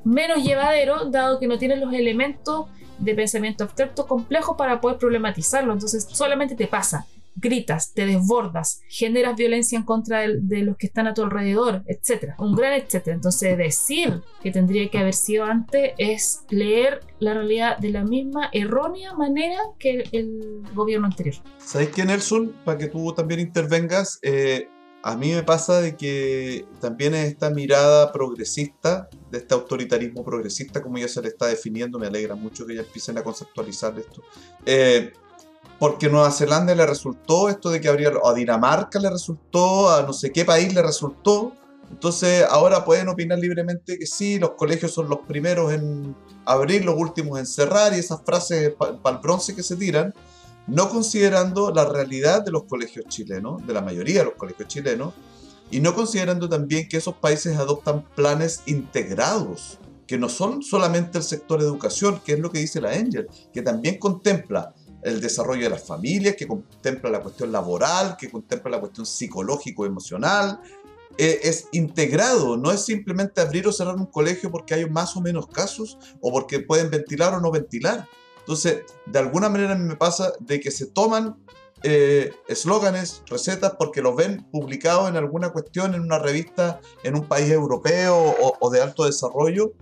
menos 0.04 0.42
llevadero, 0.44 1.06
dado 1.06 1.38
que 1.38 1.46
no 1.46 1.58
tienen 1.58 1.80
los 1.80 1.92
elementos 1.92 2.66
de 2.98 3.14
pensamiento 3.14 3.64
abstracto 3.64 4.06
complejo 4.06 4.56
para 4.56 4.80
poder 4.80 4.98
problematizarlo. 4.98 5.72
Entonces 5.72 6.06
solamente 6.10 6.54
te 6.54 6.66
pasa 6.66 7.06
gritas, 7.40 7.92
te 7.94 8.06
desbordas, 8.06 8.80
generas 8.88 9.36
violencia 9.36 9.78
en 9.78 9.84
contra 9.84 10.20
de, 10.20 10.62
los 10.62 10.76
que 10.76 10.86
están 10.86 11.06
a 11.06 11.14
tu 11.14 11.22
alrededor, 11.22 11.82
etc. 11.86 12.34
Un 12.38 12.54
gran 12.54 12.72
etcétera. 12.72 13.14
Entonces 13.14 13.56
decir 13.56 14.22
que 14.42 14.50
tendría 14.50 14.88
que 14.90 14.98
haber 14.98 15.14
sido 15.14 15.44
antes 15.44 15.92
es 15.98 16.42
leer 16.50 17.00
la 17.18 17.34
realidad 17.34 17.78
de 17.78 17.90
la 17.90 18.04
misma 18.04 18.50
errónea 18.52 19.14
manera 19.14 19.58
que 19.78 20.04
el, 20.12 20.62
gobierno 20.74 21.06
anterior. 21.06 21.36
¿Sabes 21.58 21.88
qué, 21.88 22.04
Nelson? 22.04 22.54
Para 22.64 22.78
que 22.78 22.88
tú 22.88 23.12
también 23.12 23.40
intervengas, 23.40 24.18
eh, 24.22 24.68
a 25.02 25.16
mí 25.16 25.32
me 25.32 25.42
pasa 25.42 25.80
de 25.80 25.96
que 25.96 26.66
también 26.80 27.14
esta 27.14 27.50
mirada 27.50 28.12
progresista, 28.12 29.08
de 29.30 29.38
este 29.38 29.54
autoritarismo 29.54 30.24
progresista, 30.24 30.82
como 30.82 30.98
ya 30.98 31.08
se 31.08 31.22
le 31.22 31.28
está 31.28 31.46
definiendo, 31.46 31.98
me 31.98 32.08
alegra 32.08 32.34
mucho 32.34 32.66
que 32.66 32.74
ya 32.74 32.82
empiecen 32.82 33.16
a 33.18 33.22
conceptualizar 33.22 33.98
esto. 33.98 34.22
Eh, 34.66 35.12
porque 35.78 36.08
Nueva 36.08 36.30
Zelanda 36.32 36.74
le 36.74 36.86
resultó 36.86 37.48
esto 37.48 37.70
de 37.70 37.80
que 37.80 37.88
habría, 37.88 38.12
a 38.24 38.34
Dinamarca 38.34 38.98
le 38.98 39.10
resultó, 39.10 39.90
a 39.90 40.02
no 40.02 40.12
sé 40.12 40.32
qué 40.32 40.44
país 40.44 40.74
le 40.74 40.82
resultó. 40.82 41.52
Entonces 41.90 42.44
ahora 42.50 42.84
pueden 42.84 43.08
opinar 43.08 43.38
libremente 43.38 43.98
que 43.98 44.06
sí, 44.06 44.38
los 44.38 44.50
colegios 44.50 44.92
son 44.92 45.08
los 45.08 45.20
primeros 45.20 45.72
en 45.72 46.14
abrir, 46.44 46.84
los 46.84 46.96
últimos 46.98 47.38
en 47.38 47.46
cerrar 47.46 47.94
y 47.94 47.98
esas 47.98 48.20
frases 48.24 48.74
para 48.74 49.16
el 49.16 49.22
bronce 49.22 49.54
que 49.54 49.62
se 49.62 49.76
tiran, 49.76 50.12
no 50.66 50.90
considerando 50.90 51.72
la 51.72 51.84
realidad 51.84 52.44
de 52.44 52.50
los 52.50 52.64
colegios 52.64 53.06
chilenos, 53.06 53.66
de 53.66 53.72
la 53.72 53.80
mayoría 53.80 54.20
de 54.20 54.26
los 54.26 54.34
colegios 54.34 54.68
chilenos, 54.68 55.14
y 55.70 55.80
no 55.80 55.94
considerando 55.94 56.48
también 56.48 56.88
que 56.88 56.96
esos 56.96 57.14
países 57.14 57.56
adoptan 57.56 58.04
planes 58.14 58.62
integrados, 58.66 59.78
que 60.06 60.18
no 60.18 60.28
son 60.28 60.62
solamente 60.62 61.18
el 61.18 61.24
sector 61.24 61.60
educación, 61.60 62.20
que 62.24 62.32
es 62.32 62.38
lo 62.38 62.50
que 62.50 62.58
dice 62.58 62.80
la 62.80 62.90
Angel, 62.90 63.28
que 63.52 63.62
también 63.62 63.98
contempla 63.98 64.74
el 65.08 65.20
desarrollo 65.20 65.64
de 65.64 65.70
las 65.70 65.84
familias, 65.84 66.36
que 66.36 66.46
contempla 66.46 67.10
la 67.10 67.20
cuestión 67.20 67.52
laboral, 67.52 68.16
que 68.18 68.30
contempla 68.30 68.70
la 68.70 68.80
cuestión 68.80 69.06
psicológico-emocional, 69.06 70.60
eh, 71.16 71.40
es 71.42 71.66
integrado, 71.72 72.56
no 72.56 72.70
es 72.70 72.84
simplemente 72.84 73.40
abrir 73.40 73.66
o 73.66 73.72
cerrar 73.72 73.96
un 73.96 74.06
colegio 74.06 74.52
porque 74.52 74.74
hay 74.74 74.88
más 74.88 75.16
o 75.16 75.20
menos 75.20 75.48
casos 75.48 75.98
o 76.20 76.30
porque 76.30 76.60
pueden 76.60 76.90
ventilar 76.90 77.34
o 77.34 77.40
no 77.40 77.50
ventilar. 77.50 78.06
Entonces, 78.38 78.82
de 79.04 79.18
alguna 79.18 79.48
manera 79.48 79.74
me 79.74 79.96
pasa 79.96 80.32
de 80.38 80.60
que 80.60 80.70
se 80.70 80.86
toman 80.86 81.36
eh, 81.82 82.32
eslóganes, 82.48 83.22
recetas, 83.26 83.74
porque 83.78 84.02
los 84.02 84.16
ven 84.16 84.46
publicados 84.50 85.08
en 85.08 85.16
alguna 85.16 85.50
cuestión, 85.50 85.94
en 85.94 86.00
una 86.00 86.18
revista, 86.18 86.80
en 87.02 87.14
un 87.14 87.26
país 87.26 87.50
europeo 87.50 88.34
o, 88.60 88.70
de 88.70 88.80
alto 88.80 89.04
desarrollo, 89.04 89.72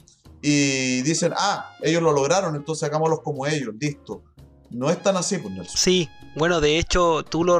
y 0.43 1.03
dicen, 1.03 1.33
ah, 1.37 1.71
ellos 1.81 2.03
lo 2.03 2.13
lograron, 2.13 2.55
entonces 2.55 2.83
hagámoslos 2.83 3.21
como 3.23 3.47
ellos, 3.47 3.75
listo. 3.79 4.23
No 4.71 4.91
es 4.91 5.03
tan 5.03 5.17
así, 5.17 5.39
pues 5.39 5.55
Nelson. 5.55 5.77
Sí, 5.77 6.09
bueno, 6.37 6.61
de 6.61 6.79
hecho, 6.79 7.25
tú 7.25 7.45
lo, 7.45 7.59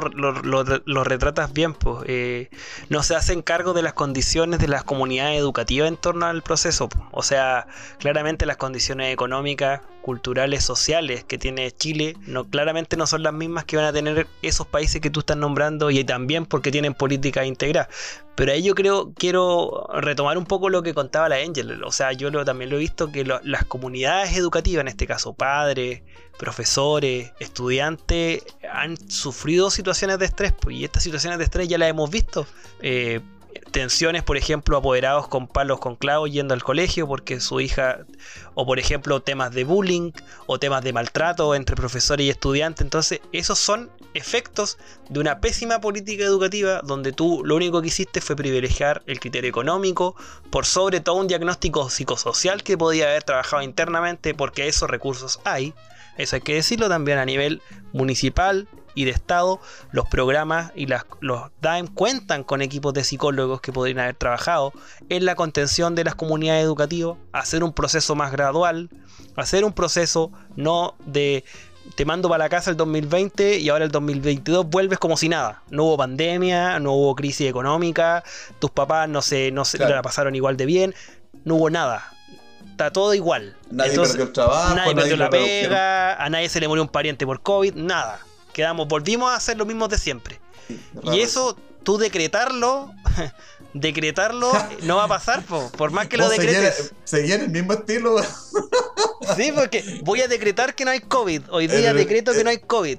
retratas 1.03 1.51
bien, 1.51 1.73
pues. 1.73 2.03
Eh, 2.07 2.51
no 2.89 3.01
se 3.01 3.15
hacen 3.15 3.41
cargo 3.41 3.73
de 3.73 3.81
las 3.81 3.93
condiciones 3.93 4.59
de 4.59 4.67
las 4.67 4.83
comunidades 4.83 5.39
educativas 5.39 5.87
en 5.87 5.97
torno 5.97 6.27
al 6.27 6.43
proceso. 6.43 6.87
O 7.11 7.23
sea, 7.23 7.65
claramente 7.97 8.45
las 8.45 8.57
condiciones 8.57 9.11
económicas, 9.11 9.81
culturales, 10.01 10.63
sociales 10.63 11.23
que 11.23 11.37
tiene 11.37 11.71
Chile, 11.71 12.15
no, 12.25 12.45
claramente 12.45 12.97
no 12.97 13.07
son 13.07 13.23
las 13.23 13.33
mismas 13.33 13.65
que 13.65 13.77
van 13.77 13.85
a 13.85 13.93
tener 13.93 14.27
esos 14.41 14.67
países 14.67 15.01
que 15.01 15.09
tú 15.09 15.21
estás 15.21 15.37
nombrando 15.37 15.91
y 15.91 16.03
también 16.03 16.45
porque 16.45 16.71
tienen 16.71 16.93
política 16.93 17.45
integradas. 17.45 17.89
Pero 18.35 18.51
ahí 18.51 18.61
yo 18.63 18.75
creo, 18.75 19.13
quiero 19.13 19.87
retomar 19.95 20.37
un 20.37 20.45
poco 20.45 20.69
lo 20.69 20.83
que 20.83 20.93
contaba 20.93 21.27
la 21.27 21.37
Angel. 21.37 21.83
O 21.83 21.91
sea, 21.91 22.13
yo 22.13 22.31
también 22.45 22.69
lo 22.69 22.75
he 22.75 22.79
visto 22.79 23.11
que 23.11 23.25
las 23.25 23.65
comunidades 23.65 24.37
educativas, 24.37 24.81
en 24.81 24.87
este 24.87 25.07
caso 25.07 25.33
padres, 25.33 26.03
profesores, 26.37 27.31
estudiantes, 27.39 28.43
han 28.71 28.95
sufrido 29.09 29.71
situaciones 29.71 30.19
de 30.19 30.25
estrés, 30.25 30.53
pues, 30.53 30.75
y 30.75 30.83
estas 30.83 31.03
situaciones 31.03 31.39
de 31.39 31.45
estrés 31.45 31.67
ya 31.67 31.77
las 31.77 31.89
hemos 31.89 32.11
visto. 32.11 32.45
Eh, 32.81 33.21
tensiones, 33.71 34.23
por 34.23 34.37
ejemplo, 34.37 34.77
apoderados 34.77 35.27
con 35.27 35.47
palos 35.47 35.79
con 35.79 35.95
clavos 35.95 36.31
yendo 36.31 36.53
al 36.53 36.63
colegio 36.63 37.07
porque 37.07 37.39
su 37.39 37.59
hija, 37.59 37.99
o 38.53 38.65
por 38.65 38.79
ejemplo, 38.79 39.21
temas 39.21 39.51
de 39.53 39.63
bullying 39.63 40.11
o 40.45 40.59
temas 40.59 40.83
de 40.83 40.93
maltrato 40.93 41.55
entre 41.55 41.75
profesores 41.75 42.25
y 42.25 42.29
estudiantes. 42.29 42.81
Entonces, 42.81 43.21
esos 43.31 43.59
son 43.59 43.91
efectos 44.13 44.77
de 45.09 45.19
una 45.19 45.39
pésima 45.39 45.79
política 45.79 46.23
educativa 46.23 46.81
donde 46.83 47.11
tú 47.11 47.43
lo 47.45 47.55
único 47.55 47.81
que 47.81 47.87
hiciste 47.89 48.21
fue 48.21 48.35
privilegiar 48.35 49.03
el 49.05 49.19
criterio 49.19 49.49
económico 49.49 50.15
por 50.49 50.65
sobre 50.65 50.99
todo 50.99 51.15
un 51.15 51.27
diagnóstico 51.27 51.89
psicosocial 51.89 52.63
que 52.63 52.77
podía 52.77 53.05
haber 53.05 53.23
trabajado 53.23 53.61
internamente 53.61 54.33
porque 54.33 54.67
esos 54.67 54.89
recursos 54.89 55.39
hay. 55.45 55.73
Eso 56.17 56.35
hay 56.35 56.41
que 56.41 56.55
decirlo 56.55 56.89
también 56.89 57.19
a 57.19 57.25
nivel 57.25 57.61
municipal 57.93 58.67
y 58.97 59.05
de 59.05 59.11
Estado. 59.11 59.61
Los 59.91 60.09
programas 60.09 60.71
y 60.75 60.87
las, 60.87 61.05
los 61.21 61.51
DAEM 61.61 61.87
cuentan 61.87 62.43
con 62.43 62.63
equipos 62.63 62.93
de 62.93 63.03
psicólogos 63.03 63.61
que 63.61 63.71
podrían 63.71 63.99
haber 63.99 64.15
trabajado 64.15 64.73
en 65.07 65.23
la 65.23 65.35
contención 65.35 65.93
de 65.93 66.03
las 66.03 66.15
comunidades 66.15 66.63
educativas, 66.63 67.17
hacer 67.31 67.63
un 67.63 67.73
proceso 67.73 68.15
más 68.15 68.31
gradual, 68.31 68.89
hacer 69.35 69.63
un 69.63 69.71
proceso 69.71 70.31
no 70.55 70.95
de 71.05 71.45
te 71.95 72.03
mando 72.03 72.27
para 72.27 72.43
la 72.43 72.49
casa 72.49 72.71
el 72.71 72.75
2020 72.75 73.59
y 73.59 73.69
ahora 73.69 73.85
el 73.85 73.91
2022 73.91 74.67
vuelves 74.67 74.97
como 74.99 75.15
si 75.15 75.29
nada. 75.29 75.61
No 75.69 75.85
hubo 75.85 75.97
pandemia, 75.97 76.79
no 76.79 76.93
hubo 76.93 77.15
crisis 77.15 77.47
económica, 77.47 78.23
tus 78.59 78.71
papás 78.71 79.07
no 79.07 79.21
se, 79.21 79.51
no 79.51 79.63
se 79.63 79.77
la 79.77 80.01
pasaron 80.01 80.35
igual 80.35 80.57
de 80.57 80.65
bien, 80.65 80.95
no 81.45 81.55
hubo 81.55 81.69
nada 81.69 82.11
está 82.77 82.91
todo 82.91 83.15
igual. 83.15 83.55
Nadie 83.71 83.97
perdió 83.97 84.23
el 84.23 84.31
trabajo, 84.31 84.75
nadie, 84.75 84.93
perdió 84.93 85.17
la 85.17 85.31
pega, 85.31 86.23
a 86.23 86.29
nadie 86.29 86.47
se 86.47 86.59
le 86.59 86.67
murió 86.67 86.83
un 86.83 86.89
pariente 86.89 87.25
por 87.25 87.41
COVID, 87.41 87.73
nada. 87.73 88.19
Quedamos, 88.57 88.87
volvimos 88.87 89.29
a 89.29 89.35
hacer 89.35 89.55
lo 89.55 89.67
mismo 89.67 89.87
de 89.87 89.99
siempre. 89.99 90.39
y 91.13 91.21
eso, 91.21 91.55
tú 91.83 91.99
decretarlo, 91.99 92.91
decretarlo 93.75 94.51
no 94.81 94.95
va 94.95 95.03
a 95.03 95.07
pasar, 95.07 95.43
por 95.43 95.91
más 95.91 96.07
que 96.07 96.17
lo 96.17 96.27
decretes. 96.27 96.91
Seguir 97.03 97.35
en 97.35 97.41
el 97.41 97.49
mismo 97.51 97.73
estilo. 97.73 98.15
sí, 99.37 99.51
porque 99.53 100.01
voy 100.03 100.21
a 100.21 100.27
decretar 100.27 100.73
que 100.73 100.85
no 100.85 100.89
hay 100.89 101.01
COVID. 101.01 101.43
Hoy 101.51 101.67
día 101.67 101.93
decreto 101.93 102.33
que 102.33 102.43
no 102.43 102.49
hay 102.49 102.57
COVID. 102.57 102.97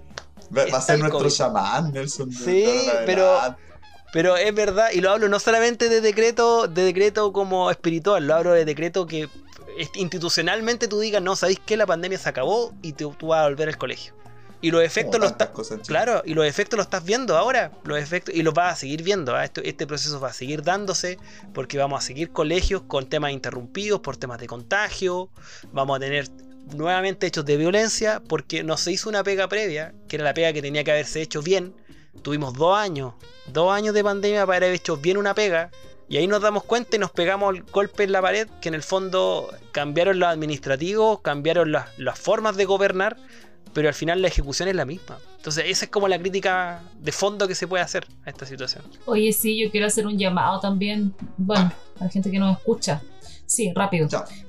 Va, 0.57 0.79
a 0.79 0.81
ser 0.81 1.01
nuestro 1.01 1.29
chamán, 1.29 1.93
Nelson. 1.93 2.31
Sí, 2.31 2.65
pero 3.05 3.57
pero 4.13 4.37
es 4.37 4.55
verdad, 4.55 4.91
y 4.93 5.01
lo 5.01 5.11
hablo 5.11 5.29
no 5.29 5.41
solamente 5.41 5.89
de 5.89 6.01
decreto, 6.01 6.69
de 6.69 6.85
decreto 6.85 7.33
como 7.33 7.69
espiritual, 7.69 8.29
lo 8.29 8.37
hablo 8.37 8.53
de 8.53 8.65
decreto 8.65 9.09
que 9.09 9.29
institucionalmente 9.95 10.87
tú 10.87 11.01
digas, 11.01 11.21
no, 11.21 11.35
¿sabéis 11.35 11.59
que 11.59 11.77
la 11.77 11.85
pandemia 11.85 12.17
se 12.17 12.29
acabó 12.29 12.73
y 12.81 12.93
tú, 12.93 13.15
vas 13.23 13.41
a 13.41 13.49
volver 13.49 13.69
al 13.69 13.77
colegio? 13.77 14.15
Y 14.61 14.71
los 14.71 14.83
efectos 14.83 15.21
los 15.21 15.31
estás. 15.31 15.51
Claro, 15.87 16.23
y 16.25 16.35
los 16.35 16.45
efectos 16.45 16.77
los 16.77 16.87
estás 16.87 17.05
viendo 17.05 17.37
ahora. 17.37 17.71
Los 17.85 17.99
efectos, 17.99 18.35
y 18.35 18.43
los 18.43 18.55
vas 18.55 18.73
a 18.73 18.77
seguir 18.77 19.03
viendo. 19.03 19.35
¿ah? 19.37 19.45
este 19.45 19.87
proceso 19.87 20.19
va 20.21 20.29
a 20.29 20.33
seguir 20.33 20.63
dándose. 20.63 21.19
Porque 21.55 21.79
vamos 21.79 22.03
a 22.03 22.07
seguir 22.07 22.31
colegios 22.31 22.83
con 22.83 23.09
temas 23.09 23.33
interrumpidos 23.33 24.01
por 24.01 24.17
temas 24.17 24.39
de 24.39 24.47
contagio. 24.47 25.31
Vamos 25.73 25.97
a 25.97 26.01
tener 26.01 26.29
nuevamente 26.75 27.27
hechos 27.27 27.45
de 27.45 27.57
violencia. 27.57 28.21
Porque 28.29 28.65
no 28.65 28.77
se 28.77 28.93
hizo 28.93 29.09
una 29.09 29.23
pega 29.23 29.49
previa. 29.49 29.95
Que 30.09 30.17
era 30.17 30.25
la 30.25 30.35
pega 30.35 30.53
que 30.53 30.63
tenía 30.63 30.83
que 30.83 30.91
haberse 30.91 31.23
hecho 31.23 31.41
bien. 31.41 31.75
Tuvimos 32.23 32.55
dos 32.55 32.77
años. 32.77 33.15
Dos 33.47 33.73
años 33.73 33.95
de 33.95 34.03
pandemia 34.03 34.45
para 34.45 34.67
haber 34.67 34.75
hecho 34.75 34.97
bien 34.97 35.19
una 35.19 35.35
pega. 35.35 35.71
Y 36.09 36.17
ahí 36.17 36.27
nos 36.27 36.41
damos 36.41 36.65
cuenta 36.65 36.97
y 36.97 36.99
nos 36.99 37.11
pegamos 37.11 37.55
el 37.55 37.63
golpe 37.65 38.05
en 38.05 38.13
la 38.13 38.23
pared 38.23 38.49
que 38.63 38.69
en 38.69 38.75
el 38.75 38.83
fondo 38.83 39.51
cambiaron 39.73 40.19
los 40.19 40.31
administrativos, 40.31 41.21
cambiaron 41.21 41.71
las, 41.71 42.19
formas 42.19 42.57
de 42.57 42.65
gobernar, 42.65 43.19
pero 43.79 43.91
al 43.91 43.95
final 43.95 44.21
la 44.21 44.27
ejecución 44.27 44.69
es 44.69 44.75
la 44.75 44.85
misma. 44.85 45.19
Entonces 45.37 45.67
esa 45.69 45.85
es 45.85 45.91
como 45.93 46.09
la 46.09 46.19
crítica 46.19 46.83
de 46.99 47.13
fondo 47.13 47.47
que 47.47 47.55
se 47.55 47.69
puede 47.69 47.85
hacer 47.85 48.05
a 48.25 48.31
esta 48.31 48.45
situación. 48.45 48.83
Oye, 49.07 49.33
sí, 49.33 49.57
yo 49.57 49.71
quiero 49.71 49.87
hacer 49.87 50.05
un 50.05 50.19
llamado 50.19 50.59
también, 50.59 51.15
bueno, 51.37 51.71
a 52.01 52.05
la 52.07 52.11
gente 52.11 52.29
que 52.29 52.41
nos 52.41 52.59
escucha. 52.59 53.01
Sí, 53.47 53.73
rápido. 53.73 54.09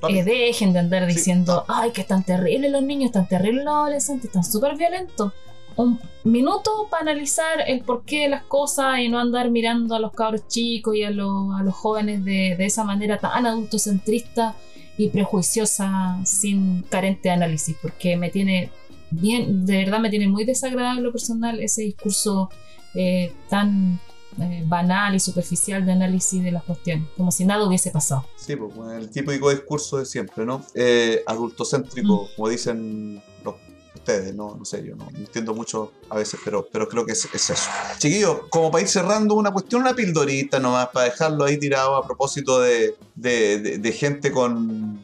Eh, 0.09 0.23
dejen 0.23 0.73
de 0.73 0.79
andar 0.79 1.05
diciendo, 1.05 1.63
ay, 1.67 1.91
que 1.91 2.01
están 2.01 2.23
terribles 2.23 2.71
los 2.71 2.81
niños, 2.81 3.09
están 3.09 3.27
terribles 3.27 3.65
los 3.65 3.75
adolescentes, 3.75 4.25
están 4.29 4.43
súper 4.43 4.75
violentos 4.75 5.31
un 5.75 5.99
minuto 6.23 6.87
para 6.89 7.03
analizar 7.03 7.63
el 7.67 7.81
porqué 7.81 8.21
de 8.21 8.29
las 8.29 8.43
cosas 8.45 8.97
y 8.97 9.09
no 9.09 9.19
andar 9.19 9.51
mirando 9.51 9.93
a 9.93 9.99
los 9.99 10.11
cabros 10.11 10.47
chicos 10.47 10.95
y 10.95 11.03
a, 11.03 11.11
los, 11.11 11.53
a 11.55 11.61
los 11.61 11.75
jóvenes 11.75 12.25
de, 12.25 12.55
de, 12.57 12.65
esa 12.65 12.83
manera 12.83 13.19
tan 13.19 13.45
adultocentrista 13.45 14.55
y 14.97 15.09
prejuiciosa 15.09 16.19
sin 16.25 16.81
carente 16.81 17.29
de 17.29 17.35
análisis, 17.35 17.77
porque 17.79 18.17
me 18.17 18.31
tiene 18.31 18.71
bien, 19.11 19.65
de 19.65 19.77
verdad 19.77 19.99
me 19.99 20.09
tiene 20.09 20.27
muy 20.27 20.45
desagradable 20.45 21.01
lo 21.01 21.11
personal 21.11 21.59
ese 21.59 21.81
discurso 21.81 22.49
eh, 22.95 23.33
tan 23.49 23.99
eh, 24.41 24.63
banal 24.65 25.15
y 25.15 25.19
superficial 25.19 25.85
de 25.85 25.91
análisis 25.91 26.41
de 26.41 26.51
las 26.51 26.63
cuestiones, 26.63 27.07
como 27.17 27.31
si 27.31 27.45
nada 27.45 27.65
hubiese 27.65 27.91
pasado. 27.91 28.25
Sí, 28.37 28.55
pues 28.55 28.71
el 28.97 29.09
típico 29.09 29.49
discurso 29.49 29.97
de 29.97 30.05
siempre, 30.05 30.45
¿no? 30.45 30.63
Eh, 30.73 31.23
adultocéntrico, 31.25 32.23
mm. 32.23 32.35
como 32.35 32.49
dicen 32.49 33.21
los 33.43 33.55
ustedes, 33.99 34.33
no, 34.33 34.55
no 34.55 34.65
sé, 34.65 34.83
yo 34.85 34.95
no, 34.95 35.07
entiendo 35.15 35.53
mucho 35.53 35.91
a 36.09 36.15
veces, 36.15 36.39
pero, 36.43 36.67
pero 36.71 36.87
creo 36.87 37.05
que 37.05 37.11
es, 37.11 37.27
eso. 37.33 37.53
Chiquillos, 37.97 38.41
como 38.49 38.71
para 38.71 38.81
ir 38.81 38.87
cerrando 38.87 39.35
una 39.35 39.51
cuestión, 39.51 39.81
una 39.81 39.93
pildorita 39.93 40.59
nomás, 40.59 40.89
para 40.89 41.05
dejarlo 41.05 41.43
ahí 41.45 41.57
tirado 41.57 41.95
a 41.95 42.05
propósito 42.05 42.61
de, 42.61 42.95
de, 43.15 43.91
gente 43.91 44.31
con, 44.31 45.03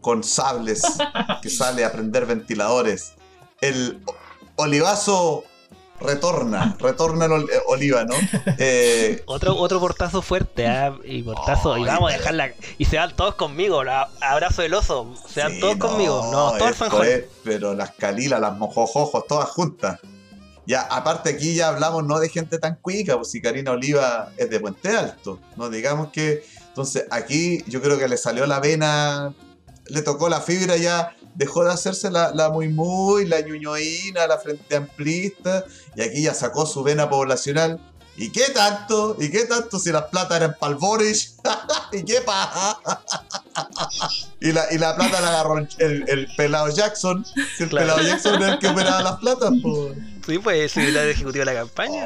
con 0.00 0.22
sables 0.22 0.82
que 1.42 1.48
sale 1.48 1.84
a 1.84 1.92
prender 1.92 2.26
ventiladores. 2.26 3.13
El 3.64 3.98
olivazo 4.56 5.44
retorna, 5.98 6.76
retorna 6.78 7.24
el 7.24 7.44
eh, 7.44 7.60
Oliva, 7.66 8.04
¿no? 8.04 8.14
Eh, 8.58 9.22
otro, 9.26 9.56
otro 9.56 9.80
portazo 9.80 10.20
fuerte, 10.20 10.66
¿ah? 10.66 10.94
y 11.02 11.22
portazo, 11.22 11.78
y 11.78 11.84
vamos 11.84 12.12
a 12.12 12.16
dejarla, 12.16 12.52
y 12.76 12.84
se 12.84 12.98
van 12.98 13.16
todos 13.16 13.36
conmigo, 13.36 13.82
abrazo 14.20 14.60
del 14.60 14.74
oso, 14.74 15.14
se 15.28 15.42
van 15.42 15.58
todos 15.60 15.76
conmigo, 15.76 16.28
no, 16.30 16.52
todos 16.58 16.76
Pero 17.42 17.74
las 17.74 17.92
calilas, 17.92 18.38
las 18.38 18.56
mojojojos, 18.58 19.26
todas 19.26 19.48
juntas. 19.48 19.98
Ya, 20.66 20.82
aparte 20.82 21.30
aquí 21.30 21.54
ya 21.54 21.68
hablamos 21.68 22.04
no 22.04 22.18
de 22.18 22.28
gente 22.28 22.58
tan 22.58 22.76
cuica, 22.76 23.16
pues 23.16 23.30
si 23.30 23.40
Karina 23.40 23.70
Oliva 23.72 24.30
es 24.36 24.48
de 24.48 24.60
Puente 24.60 24.96
Alto, 24.96 25.38
no 25.56 25.68
digamos 25.68 26.08
que... 26.08 26.44
Entonces 26.68 27.04
aquí 27.10 27.62
yo 27.66 27.80
creo 27.80 27.98
que 27.98 28.08
le 28.08 28.16
salió 28.16 28.46
la 28.46 28.60
vena, 28.60 29.32
le 29.86 30.02
tocó 30.02 30.28
la 30.28 30.40
fibra 30.40 30.76
ya 30.76 31.14
dejó 31.34 31.64
de 31.64 31.72
hacerse 31.72 32.10
la, 32.10 32.32
la 32.32 32.50
muy 32.50 32.68
muy, 32.68 33.26
la 33.26 33.40
ñuñoína, 33.40 34.26
la 34.26 34.38
frente 34.38 34.76
amplista, 34.76 35.64
y 35.96 36.02
aquí 36.02 36.22
ya 36.22 36.34
sacó 36.34 36.66
su 36.66 36.82
vena 36.82 37.08
poblacional. 37.08 37.80
¿Y 38.16 38.30
qué 38.30 38.44
tanto? 38.54 39.16
¿Y 39.18 39.28
qué 39.30 39.44
tanto 39.44 39.78
si 39.78 39.90
las 39.90 40.04
platas 40.04 40.36
eran 40.36 40.56
palvoris? 40.58 41.36
¿Y 41.92 42.04
qué 42.04 42.20
pasa? 42.20 42.78
y, 44.40 44.52
la, 44.52 44.72
y 44.72 44.78
la 44.78 44.94
plata 44.94 45.20
la 45.20 45.28
agarró 45.30 45.58
el, 45.58 45.68
el 45.78 46.28
pelado 46.36 46.68
Jackson. 46.68 47.26
el 47.58 47.68
pelado 47.68 48.00
Jackson 48.00 48.34
era 48.36 48.52
el 48.52 48.58
que 48.60 48.68
operaba 48.68 49.02
las 49.02 49.16
platas, 49.16 49.50
Sí, 50.26 50.38
pues 50.38 50.62
el 50.62 50.70
secretario 50.70 51.10
ejecutivo 51.10 51.44
de 51.44 51.52
la 51.52 51.60
campaña. 51.60 52.04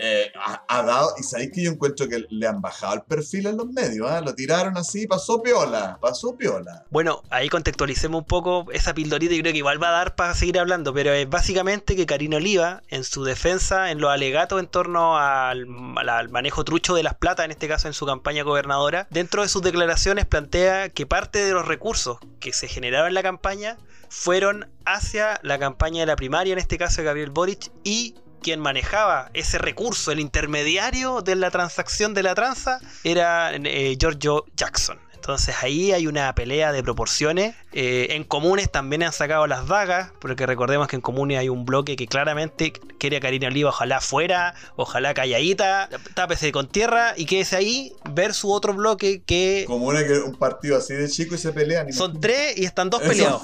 Eh, 0.00 0.32
ha, 0.68 0.82
dado, 0.82 1.14
y 1.18 1.22
sabéis 1.22 1.50
que 1.52 1.64
yo 1.64 1.70
encuentro 1.70 2.08
que 2.08 2.24
le 2.30 2.46
han 2.46 2.62
bajado 2.62 2.94
el 2.94 3.02
perfil 3.02 3.46
en 3.46 3.58
los 3.58 3.66
medios, 3.66 4.10
¿eh? 4.10 4.20
lo 4.24 4.34
tiraron 4.34 4.76
así, 4.78 5.06
pasó 5.06 5.42
piola, 5.42 5.98
pasó 6.00 6.36
piola. 6.36 6.84
Bueno, 6.90 7.22
ahí 7.28 7.48
contextualicemos 7.48 8.20
un 8.20 8.26
poco 8.26 8.66
esa 8.72 8.94
pildorita 8.94 9.34
y 9.34 9.40
creo 9.40 9.52
que 9.52 9.58
igual 9.58 9.82
va 9.82 9.88
a 9.88 9.92
dar 9.92 10.14
para 10.14 10.34
seguir 10.34 10.58
hablando, 10.58 10.94
pero 10.94 11.12
es 11.12 11.28
básicamente 11.28 11.94
que 11.94 12.06
Karina 12.06 12.38
Oliva, 12.38 12.82
en 12.88 13.04
su 13.04 13.24
defensa, 13.24 13.90
en 13.90 14.00
los 14.00 14.10
alegatos 14.10 14.60
en 14.60 14.66
torno 14.66 15.18
al, 15.18 15.66
al 15.96 16.28
manejo 16.30 16.64
trucho 16.64 16.94
de 16.94 17.02
las 17.02 17.14
plata, 17.14 17.44
en 17.44 17.50
este 17.50 17.68
caso 17.68 17.86
en 17.86 17.94
su 17.94 18.06
campaña 18.06 18.44
gobernadora, 18.44 19.06
dentro 19.10 19.42
de 19.42 19.48
sus 19.48 19.62
declaraciones 19.62 20.24
plantea 20.24 20.88
que 20.88 21.06
parte 21.06 21.44
de 21.44 21.52
los 21.52 21.66
recursos 21.66 22.18
que 22.40 22.52
se 22.52 22.68
generaron 22.68 23.08
en 23.08 23.14
la 23.14 23.22
campaña 23.22 23.76
fueron 24.08 24.68
hacia 24.84 25.40
la 25.42 25.58
campaña 25.58 26.00
de 26.00 26.06
la 26.06 26.16
primaria, 26.16 26.52
en 26.52 26.58
este 26.58 26.78
caso 26.78 27.00
de 27.00 27.04
Gabriel 27.04 27.30
Boric, 27.30 27.70
y 27.84 28.14
quien 28.42 28.60
manejaba 28.60 29.30
ese 29.34 29.58
recurso, 29.58 30.12
el 30.12 30.20
intermediario 30.20 31.22
de 31.22 31.36
la 31.36 31.50
transacción 31.50 32.14
de 32.14 32.22
la 32.22 32.34
tranza, 32.34 32.80
era 33.04 33.52
eh, 33.54 33.96
Giorgio 33.98 34.44
Jackson. 34.56 34.98
Entonces 35.28 35.56
ahí 35.60 35.92
hay 35.92 36.06
una 36.06 36.34
pelea 36.34 36.72
de 36.72 36.82
proporciones. 36.82 37.54
Eh, 37.72 38.06
en 38.12 38.24
comunes 38.24 38.70
también 38.70 39.02
han 39.02 39.12
sacado 39.12 39.46
las 39.46 39.66
vagas, 39.66 40.10
porque 40.20 40.46
recordemos 40.46 40.88
que 40.88 40.96
en 40.96 41.02
comunes 41.02 41.38
hay 41.38 41.50
un 41.50 41.66
bloque 41.66 41.96
que 41.96 42.06
claramente 42.06 42.72
quiere 42.98 43.18
a 43.18 43.20
Karina 43.20 43.48
Oliva, 43.48 43.68
ojalá 43.68 44.00
fuera, 44.00 44.54
ojalá 44.76 45.12
calladita, 45.12 45.90
tápese 46.14 46.50
con 46.50 46.66
tierra 46.66 47.12
y 47.14 47.26
quédese 47.26 47.56
ahí, 47.56 47.92
ver 48.10 48.32
su 48.32 48.50
otro 48.50 48.72
bloque 48.72 49.22
que... 49.22 49.64
Comunes 49.66 50.04
que 50.04 50.18
un 50.20 50.36
partido 50.36 50.78
así 50.78 50.94
de 50.94 51.10
chico 51.10 51.34
y 51.34 51.38
se 51.38 51.52
pelean. 51.52 51.92
Son 51.92 52.18
tres 52.18 52.56
y 52.56 52.64
están 52.64 52.88
dos 52.88 53.02
peleados. 53.02 53.42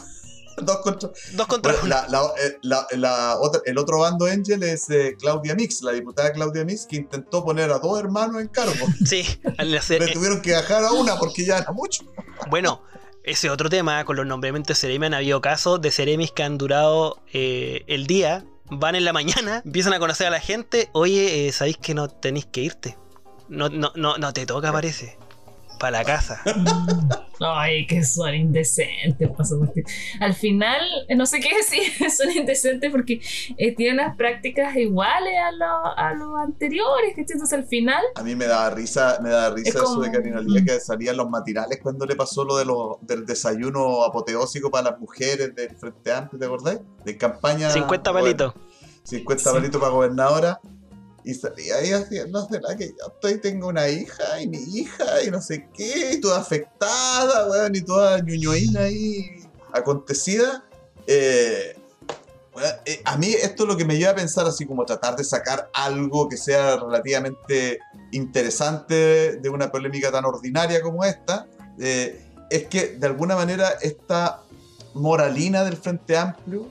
Dos 0.63 0.79
contra, 0.79 1.11
Dos 1.33 1.47
contra 1.47 1.73
eh, 1.73 2.59
el 3.65 3.79
otro 3.79 3.99
bando 3.99 4.27
Angel 4.27 4.63
es 4.63 4.89
eh, 4.91 5.17
Claudia 5.19 5.55
Mix, 5.55 5.83
la 5.83 5.93
diputada 5.93 6.33
Claudia 6.33 6.65
Mix, 6.65 6.87
que 6.87 6.97
intentó 6.97 7.45
poner 7.45 7.71
a 7.71 7.79
dos 7.79 7.99
hermanos 7.99 8.41
en 8.41 8.49
cargo. 8.49 8.87
Sí, 9.05 9.25
Le 9.59 9.77
eh, 9.77 10.13
tuvieron 10.13 10.41
que 10.41 10.53
dejar 10.53 10.85
a 10.85 10.93
una 10.93 11.17
porque 11.19 11.45
ya 11.45 11.59
era 11.59 11.73
mucho. 11.73 12.05
Bueno, 12.49 12.83
ese 13.23 13.51
otro 13.51 13.69
tema, 13.69 14.05
con 14.05 14.17
los 14.17 14.27
nombramientos 14.27 14.77
de 14.77 14.81
Ceremi 14.81 15.07
han 15.07 15.15
habido 15.15 15.41
casos 15.41 15.81
de 15.81 15.91
Ceremis 15.91 16.33
que 16.33 16.43
han 16.43 16.59
durado 16.59 17.23
el 17.33 18.07
día, 18.07 18.45
van 18.71 18.95
en 18.95 19.05
la 19.05 19.13
mañana, 19.13 19.63
empiezan 19.65 19.93
a 19.93 19.99
conocer 19.99 20.27
a 20.27 20.31
la 20.31 20.41
gente, 20.41 20.89
oye, 20.93 21.51
¿sabéis 21.53 21.77
que 21.79 21.95
no 21.95 22.09
tenéis 22.09 22.47
que 22.47 22.63
irte? 22.63 22.99
No, 23.49 23.69
no, 23.69 23.93
no, 23.95 24.19
no 24.19 24.33
te 24.33 24.47
toca, 24.47 24.73
parece 24.73 25.19
para 25.79 25.99
la 25.99 26.05
casa. 26.05 26.41
Ay, 27.41 27.87
que 27.87 28.05
son 28.05 28.35
indecentes, 28.35 29.29
Al 30.21 30.35
final, 30.35 30.81
no 31.17 31.27
sé 31.27 31.41
qué 31.41 31.57
decir, 31.57 32.11
son 32.17 32.31
indecentes 32.31 32.91
porque 32.91 33.21
eh, 33.57 33.75
tienen 33.75 33.97
las 33.97 34.17
prácticas 34.17 34.77
iguales 34.77 35.35
a 35.45 35.53
los 35.53 35.95
a 35.97 36.15
lo 36.15 36.37
anteriores, 36.37 37.17
Entonces 37.17 37.53
al 37.53 37.65
final... 37.65 38.03
A 38.15 38.23
mí 38.23 38.35
me 38.35 38.47
daba 38.47 38.71
risa, 38.71 39.19
me 39.23 39.31
daba 39.31 39.55
risa 39.55 39.79
eso 39.79 40.01
de 40.01 40.11
Karina 40.11 40.41
Lía 40.41 40.65
que 40.65 40.81
salían 40.81 41.17
los 41.17 41.29
matinales 41.29 41.81
cuando 41.83 42.07
le 42.07 42.17
pasó 42.17 42.45
lo 42.45 42.57
de 42.57 42.65
lo, 42.65 42.99
del 43.03 43.27
desayuno 43.27 44.05
apoteósico 44.05 44.71
para 44.71 44.91
las 44.91 45.01
mujeres 45.01 45.55
del 45.55 45.77
Frente 45.77 46.13
Amplio, 46.13 46.39
¿te 46.39 46.47
acordás? 46.47 46.81
De 47.05 47.17
campaña... 47.17 47.71
50 47.71 48.13
palitos. 48.13 48.55
50 49.05 49.53
palitos 49.53 49.81
para 49.81 49.93
gobernadora 49.93 50.61
y 51.25 51.35
salía 51.35 51.77
ahí 51.77 51.91
haciendo, 51.93 52.47
¿será 52.49 52.77
que 52.77 52.89
yo 52.89 53.07
estoy, 53.07 53.41
tengo 53.41 53.69
una 53.69 53.89
hija 53.89 54.41
y 54.43 54.47
mi 54.47 54.59
hija 54.59 55.23
y 55.27 55.31
no 55.31 55.41
sé 55.41 55.69
qué, 55.73 56.13
y 56.13 56.21
toda 56.21 56.39
afectada, 56.39 57.49
weón, 57.49 57.75
y 57.75 57.81
toda 57.81 58.21
ñuñoína 58.21 58.81
ahí 58.81 59.43
acontecida? 59.73 60.65
Eh, 61.07 61.77
eh, 62.85 63.03
a 63.05 63.17
mí 63.17 63.29
esto 63.29 63.65
es 63.65 63.69
lo 63.69 63.77
que 63.77 63.85
me 63.85 63.97
lleva 63.97 64.13
a 64.13 64.15
pensar 64.15 64.47
así 64.47 64.67
como 64.67 64.85
tratar 64.85 65.17
de 65.17 65.25
sacar 65.25 65.71
algo 65.73 66.29
que 66.29 66.37
sea 66.37 66.77
relativamente 66.77 67.81
interesante 68.13 69.37
de 69.37 69.49
una 69.49 69.73
polémica 69.73 70.13
tan 70.13 70.25
ordinaria 70.25 70.83
como 70.83 71.05
esta, 71.05 71.47
eh, 71.81 72.23
es 72.51 72.65
que 72.69 72.97
de 72.97 73.07
alguna 73.07 73.35
manera 73.35 73.71
esta 73.81 74.43
moralina 74.93 75.65
del 75.65 75.77
Frente 75.77 76.17
Amplio 76.17 76.71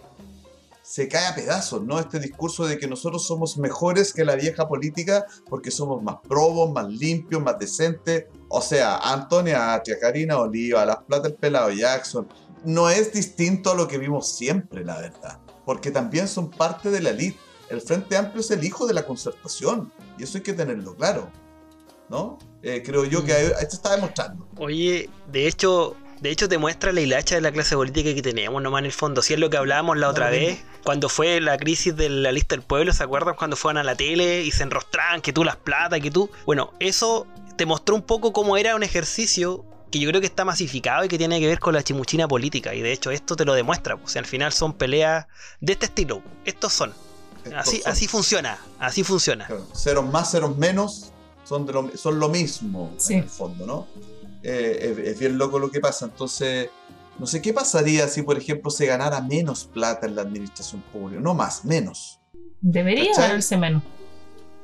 se 0.93 1.07
cae 1.07 1.25
a 1.25 1.33
pedazos, 1.33 1.81
¿no? 1.81 1.99
Este 1.99 2.19
discurso 2.19 2.67
de 2.67 2.77
que 2.77 2.87
nosotros 2.87 3.25
somos 3.25 3.57
mejores 3.57 4.13
que 4.13 4.23
la 4.23 4.35
vieja 4.35 4.67
política 4.67 5.25
porque 5.49 5.71
somos 5.71 6.03
más 6.03 6.17
probos, 6.29 6.71
más 6.71 6.87
limpios, 6.87 7.41
más 7.41 7.57
decentes. 7.57 8.25
O 8.47 8.61
sea, 8.61 8.97
Antonia 8.97 9.73
Atria, 9.73 9.97
Karina 9.99 10.37
Oliva, 10.37 10.85
Las 10.85 10.97
Plata 10.97 11.29
el 11.29 11.33
Pelado 11.33 11.71
Jackson, 11.71 12.27
no 12.63 12.91
es 12.91 13.11
distinto 13.11 13.71
a 13.71 13.75
lo 13.75 13.87
que 13.87 13.97
vimos 13.97 14.29
siempre, 14.29 14.85
la 14.85 15.01
verdad. 15.01 15.39
Porque 15.65 15.89
también 15.89 16.27
son 16.27 16.51
parte 16.51 16.91
de 16.91 17.01
la 17.01 17.09
elite. 17.09 17.39
El 17.71 17.81
Frente 17.81 18.15
Amplio 18.15 18.41
es 18.41 18.51
el 18.51 18.63
hijo 18.63 18.85
de 18.85 18.93
la 18.93 19.03
concertación. 19.03 19.91
Y 20.19 20.25
eso 20.25 20.37
hay 20.37 20.43
que 20.43 20.53
tenerlo 20.53 20.95
claro. 20.95 21.27
¿No? 22.07 22.37
Eh, 22.61 22.83
creo 22.85 23.03
yo 23.05 23.25
que 23.25 23.33
mm. 23.33 23.61
esto 23.63 23.77
está 23.77 23.95
demostrando. 23.95 24.47
Oye, 24.57 25.09
de 25.31 25.47
hecho, 25.47 25.95
de 26.24 26.32
hecho, 26.32 26.47
te 26.47 26.57
muestra 26.57 26.93
la 26.93 27.01
hilacha 27.01 27.36
de 27.36 27.41
la 27.41 27.51
clase 27.51 27.76
política 27.76 28.13
que 28.15 28.21
tenemos 28.21 28.63
nomás 28.63 28.80
en 28.80 28.86
el 28.86 28.93
fondo. 28.93 29.21
Si 29.21 29.34
es 29.34 29.39
lo 29.41 29.49
que 29.49 29.57
hablábamos 29.57 29.97
la 29.97 30.07
otra 30.07 30.30
vez, 30.30 30.63
cuando 30.86 31.09
fue 31.09 31.41
la 31.41 31.57
crisis 31.57 31.93
de 31.97 32.07
la 32.07 32.32
lista 32.32 32.55
del 32.55 32.63
pueblo, 32.63 32.93
¿se 32.93 33.03
acuerdan? 33.03 33.36
Cuando 33.36 33.57
fueron 33.57 33.80
a 33.80 33.84
la 33.84 33.93
tele 33.93 34.41
y 34.41 34.51
se 34.51 34.63
enrostraban 34.63 35.19
que 35.19 35.34
tú 35.34 35.43
las 35.43 35.57
plata, 35.57 35.99
que 35.99 36.11
tú. 36.11 36.32
Bueno, 36.45 36.71
eso 36.80 37.28
te 37.57 37.65
mostró 37.65 37.95
un 37.95 38.03
poco 38.03 38.32
cómo 38.32 38.55
era 38.55 38.74
un 38.74 38.84
ejercicio 38.84 39.65
que 39.91 39.99
yo 39.99 40.07
creo 40.07 40.21
que 40.21 40.28
está 40.28 40.45
masificado 40.45 41.03
y 41.03 41.09
que 41.09 41.17
tiene 41.17 41.41
que 41.41 41.47
ver 41.47 41.59
con 41.59 41.74
la 41.74 41.84
chimuchina 41.84 42.26
política. 42.26 42.74
Y 42.74 42.82
de 42.82 42.93
hecho, 42.93 43.11
esto 43.11 43.36
te 43.36 43.43
lo 43.43 43.53
demuestra. 43.53 43.95
O 43.95 44.07
sea, 44.07 44.21
al 44.21 44.26
final 44.26 44.53
son 44.53 44.71
peleas 44.71 45.26
de 45.59 45.74
este 45.74 45.88
estilo. 45.88 46.21
Estos 46.45 46.71
son. 46.71 46.93
así, 47.53 47.82
así 47.86 48.07
funciona. 48.07 48.59
Así 48.80 49.03
funciona. 49.03 49.49
Ceros 49.76 50.05
más, 50.05 50.32
ceros 50.32 50.55
menos 50.55 51.11
son, 51.43 51.67
lo, 51.69 51.91
son 51.97 52.17
lo 52.17 52.30
mismo 52.30 52.95
en 53.09 53.19
el 53.19 53.30
fondo, 53.30 53.65
¿no? 53.65 54.12
Eh, 54.43 55.03
es, 55.05 55.19
bien 55.19 55.37
loco 55.37 55.57
lo 55.57 55.71
que 55.71 55.79
pasa. 55.79 56.05
Entonces, 56.05 56.69
no 57.17 57.25
sé 57.25 57.41
qué 57.41 57.53
pasaría 57.53 58.07
si, 58.07 58.21
por 58.21 58.37
ejemplo, 58.37 58.69
se 58.69 58.85
ganara 58.85 59.21
menos 59.21 59.65
plata 59.65 60.05
en 60.05 60.15
la 60.15 60.21
administración 60.21 60.83
pública. 60.91 61.21
No 61.21 61.33
más, 61.33 61.65
menos. 61.65 62.19
Debería 62.61 63.11
ganarse 63.15 63.57
menos. 63.57 63.83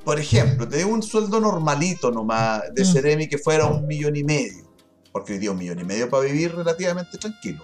Por 0.04 0.20
ejemplo, 0.20 0.68
te 0.68 0.84
un 0.86 1.04
sueldo 1.04 1.40
normalito 1.40 2.12
nomás 2.12 2.64
de 2.74 2.84
mm. 2.84 2.86
Ceremi 2.86 3.28
que 3.28 3.38
fuera 3.38 3.66
un 3.66 3.86
millón 3.88 4.16
y 4.16 4.24
medio. 4.24 4.70
Porque 5.12 5.34
hoy 5.34 5.40
día 5.40 5.52
un 5.52 5.58
millón 5.58 5.80
y 5.80 5.84
medio 5.84 6.10
para 6.10 6.24
vivir 6.24 6.56
relativamente 6.56 7.18
tranquilo. 7.18 7.64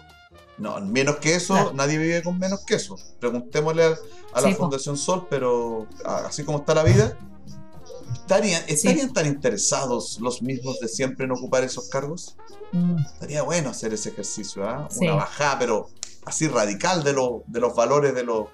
No, 0.57 0.80
menos 0.82 1.18
que 1.18 1.36
eso, 1.36 1.74
nadie 1.74 1.97
vive 1.97 2.24
con 2.24 2.39
menos 2.39 2.63
que 2.66 2.76
eso. 2.76 2.97
Preguntémosle 3.20 3.84
a, 4.34 4.41
la 4.41 4.55
Fundación 4.55 4.97
Sol, 4.97 5.28
pero 5.30 5.88
así 6.05 6.43
como 6.43 6.59
está 6.59 6.74
la 6.74 6.84
vida, 6.84 7.18
¿Estarían, 8.28 9.13
tan 9.13 9.28
interesados 9.28 10.19
los 10.19 10.41
mismos 10.41 10.80
de 10.80 10.88
siempre 10.88 11.26
en 11.26 11.32
ocupar 11.32 11.63
esos 11.63 11.89
cargos? 11.89 12.36
Mm. 12.71 12.97
Estaría 13.13 13.43
bueno 13.43 13.69
hacer 13.69 13.93
ese 13.93 14.09
ejercicio, 14.09 14.67
¿ah? 14.67 14.88
Una 14.99 15.15
bajada, 15.15 15.59
pero 15.59 15.89
así 16.26 16.47
radical 16.47 17.03
de, 17.03 17.13
de 17.45 17.59
los 17.59 17.76
valores 17.76 18.15
de 18.15 18.23
los 18.23 18.47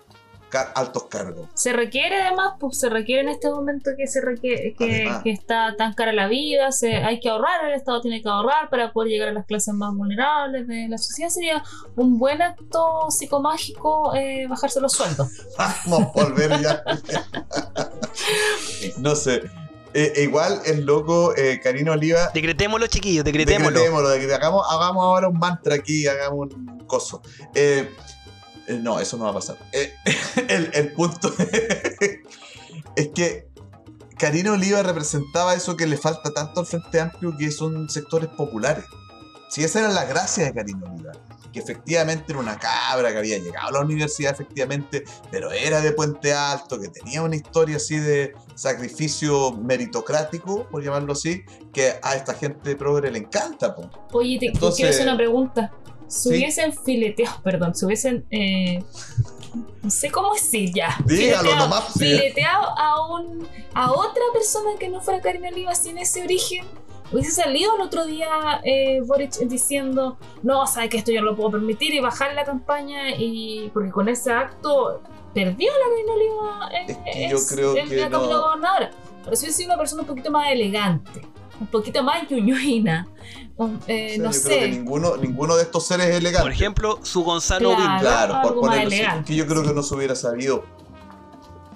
altos 0.76 1.04
cargos. 1.04 1.48
Se 1.54 1.74
requiere 1.74 2.22
además, 2.22 2.54
pues 2.60 2.80
se 2.80 2.90
requiere 2.90 3.22
en 3.22 3.30
este 3.30 3.50
momento 3.50 3.92
que 3.98 4.08
se 4.08 4.22
requiere, 4.22 4.74
que, 4.74 5.10
está 5.26 5.76
tan 5.78 5.94
cara 5.94 6.12
la 6.14 6.28
vida, 6.28 6.72
se, 6.72 6.98
hay 6.98 7.20
que 7.20 7.30
ahorrar, 7.30 7.66
el 7.66 7.74
Estado 7.74 8.02
tiene 8.02 8.22
que 8.22 8.30
ahorrar 8.30 8.70
para 8.70 8.92
poder 8.92 9.12
llegar 9.12 9.30
a 9.30 9.34
las 9.34 9.46
clases 9.46 9.74
más 9.74 9.94
vulnerables 9.96 10.68
de 10.68 10.88
la 10.90 10.98
sociedad. 10.98 11.30
Sería 11.30 11.64
un 11.96 12.18
buen 12.20 12.42
acto 12.42 13.10
psicomágico 13.10 14.14
eh, 14.16 14.48
bajarse 14.48 14.82
los 14.82 14.94
sueldos. 14.94 15.30
Vamos 15.58 16.02
a 16.02 16.24
volver 16.24 16.62
ya. 16.62 16.84
no 18.98 19.16
sé. 19.16 19.44
Eh, 19.94 20.24
igual 20.24 20.62
el 20.66 20.86
loco 20.86 21.36
eh, 21.36 21.60
Karina 21.62 21.92
Oliva. 21.92 22.32
Decretémoslo, 22.34 22.88
chiquillos, 22.88 23.26
decretémoslo. 23.26 23.80
Decretémoslo, 23.80 24.36
hagamos, 24.36 24.66
hagamos 24.70 25.04
ahora 25.04 25.28
un 25.28 25.38
mantra 25.38 25.76
aquí, 25.76 26.08
hagamos 26.08 26.54
un 26.54 26.80
coso. 26.88 27.22
Eh, 27.54 27.90
eh 28.68 28.80
no, 28.82 29.00
eso 29.00 29.18
no 29.18 29.26
va 29.26 29.32
a 29.32 29.34
pasar. 29.34 29.58
El, 30.48 30.70
el, 30.74 30.94
punto 30.94 31.34
es 32.96 33.10
que 33.10 33.50
Karina 34.18 34.54
Oliva 34.54 34.82
representaba 34.82 35.54
eso 35.56 35.76
que 35.76 35.88
le 35.88 35.98
falta 35.98 36.32
tanto 36.32 36.62
al 36.62 36.66
Frente 36.66 37.00
Amplio, 37.00 37.36
que 37.38 37.52
son 37.52 37.90
sectores 37.90 38.30
populares. 38.30 38.86
Si 39.50 39.64
esa 39.64 39.80
era 39.80 39.90
la 39.90 40.06
gracia 40.06 40.46
de 40.46 40.54
Karina 40.54 40.90
Oliva 40.90 41.12
que 41.52 41.60
efectivamente 41.60 42.26
era 42.30 42.40
una 42.40 42.58
cabra 42.58 43.12
que 43.12 43.18
había 43.18 43.38
llegado 43.38 43.68
a 43.68 43.72
la 43.72 43.80
universidad 43.82 44.34
efectivamente, 44.34 45.04
pero 45.30 45.52
era 45.52 45.82
de 45.82 45.92
Puente 45.92 46.34
Alto, 46.34 46.80
que 46.80 46.88
tenía 46.88 47.22
una 47.22 47.36
historia 47.36 47.78
así 47.78 47.98
de 47.98 48.34
sacrificio 48.62 49.54
meritocrático, 49.54 50.68
por 50.70 50.84
llamarlo 50.84 51.14
así, 51.14 51.44
que 51.74 51.94
a 52.04 52.16
esta 52.16 52.36
gente 52.36 52.76
progre 52.76 53.10
le 53.10 53.18
encanta. 53.18 53.76
Oye, 54.12 54.38
te 54.40 54.52
quiero 54.52 54.92
hacer 54.92 55.02
una 55.02 55.18
pregunta. 55.18 55.72
Si 56.08 56.30
hubiesen 56.30 56.72
fileteado, 56.72 57.38
perdón, 57.44 57.74
si 57.74 57.86
hubiesen... 57.86 58.26
Eh, 58.30 58.84
no 59.82 59.90
sé 59.90 60.12
cómo 60.12 60.34
decir 60.34 60.72
ya. 60.74 60.96
Dígalo 61.06 61.40
fileteado, 61.40 61.56
nomás. 61.56 61.94
Fileteado 61.98 62.78
a, 62.78 63.12
un, 63.12 63.48
a 63.74 63.92
otra 63.92 64.24
persona 64.32 64.70
que 64.80 64.90
no 64.90 65.02
fuera 65.02 65.20
Karina 65.22 65.50
Oliva 65.50 65.74
sin 65.74 65.98
ese 65.98 66.24
origen 66.24 66.64
Hubiese 67.12 67.32
salido 67.32 67.76
el 67.76 67.82
otro 67.82 68.06
día 68.06 68.62
eh, 68.64 69.02
Boric 69.06 69.34
diciendo, 69.40 70.18
no, 70.44 70.66
sabe 70.66 70.88
que 70.88 70.98
esto 70.98 71.12
yo 71.12 71.20
no 71.22 71.32
lo 71.32 71.36
puedo 71.36 71.52
permitir 71.52 71.94
y 71.94 72.00
bajar 72.00 72.34
la 72.34 72.46
campaña 72.46 73.10
y 73.18 73.70
porque 73.74 73.92
con 73.92 74.08
ese 74.08 74.32
acto 74.32 75.02
perdió 75.34 75.72
la 75.72 75.90
Karina 75.90 76.14
Oliva 76.14 76.70
en, 77.06 77.30
yo 77.30 77.38
creo 77.48 77.74
que 77.74 77.98
la 77.98 78.10
no. 78.10 78.20
gobernadora. 78.20 78.92
Pero 79.24 79.36
si 79.36 79.46
hubiese 79.46 79.58
sido 79.58 79.70
una 79.70 79.78
persona 79.78 80.02
un 80.02 80.08
poquito 80.08 80.32
más 80.32 80.52
elegante, 80.52 81.22
un 81.60 81.68
poquito 81.68 82.04
más 82.04 82.30
ñuñuina, 82.30 83.08
eh, 83.88 84.18
no 84.18 84.34
sé. 84.34 84.44
Creo 84.44 84.60
que 84.60 84.68
ninguno, 84.70 85.18
ninguno 85.18 85.56
de 85.56 85.64
estos 85.64 85.86
seres 85.86 86.08
es 86.08 86.16
elegante. 86.16 86.44
Por 86.44 86.52
ejemplo, 86.52 87.00
su 87.04 87.24
Gonzalo 87.24 87.76
Claro, 87.76 88.00
claro 88.02 88.42
por 88.42 88.60
ponerlo 88.60 89.24
que 89.26 89.36
yo 89.36 89.46
creo 89.46 89.64
que 89.64 89.74
no 89.74 89.84
se 89.84 89.96
hubiera 89.96 90.16
sabido 90.16 90.64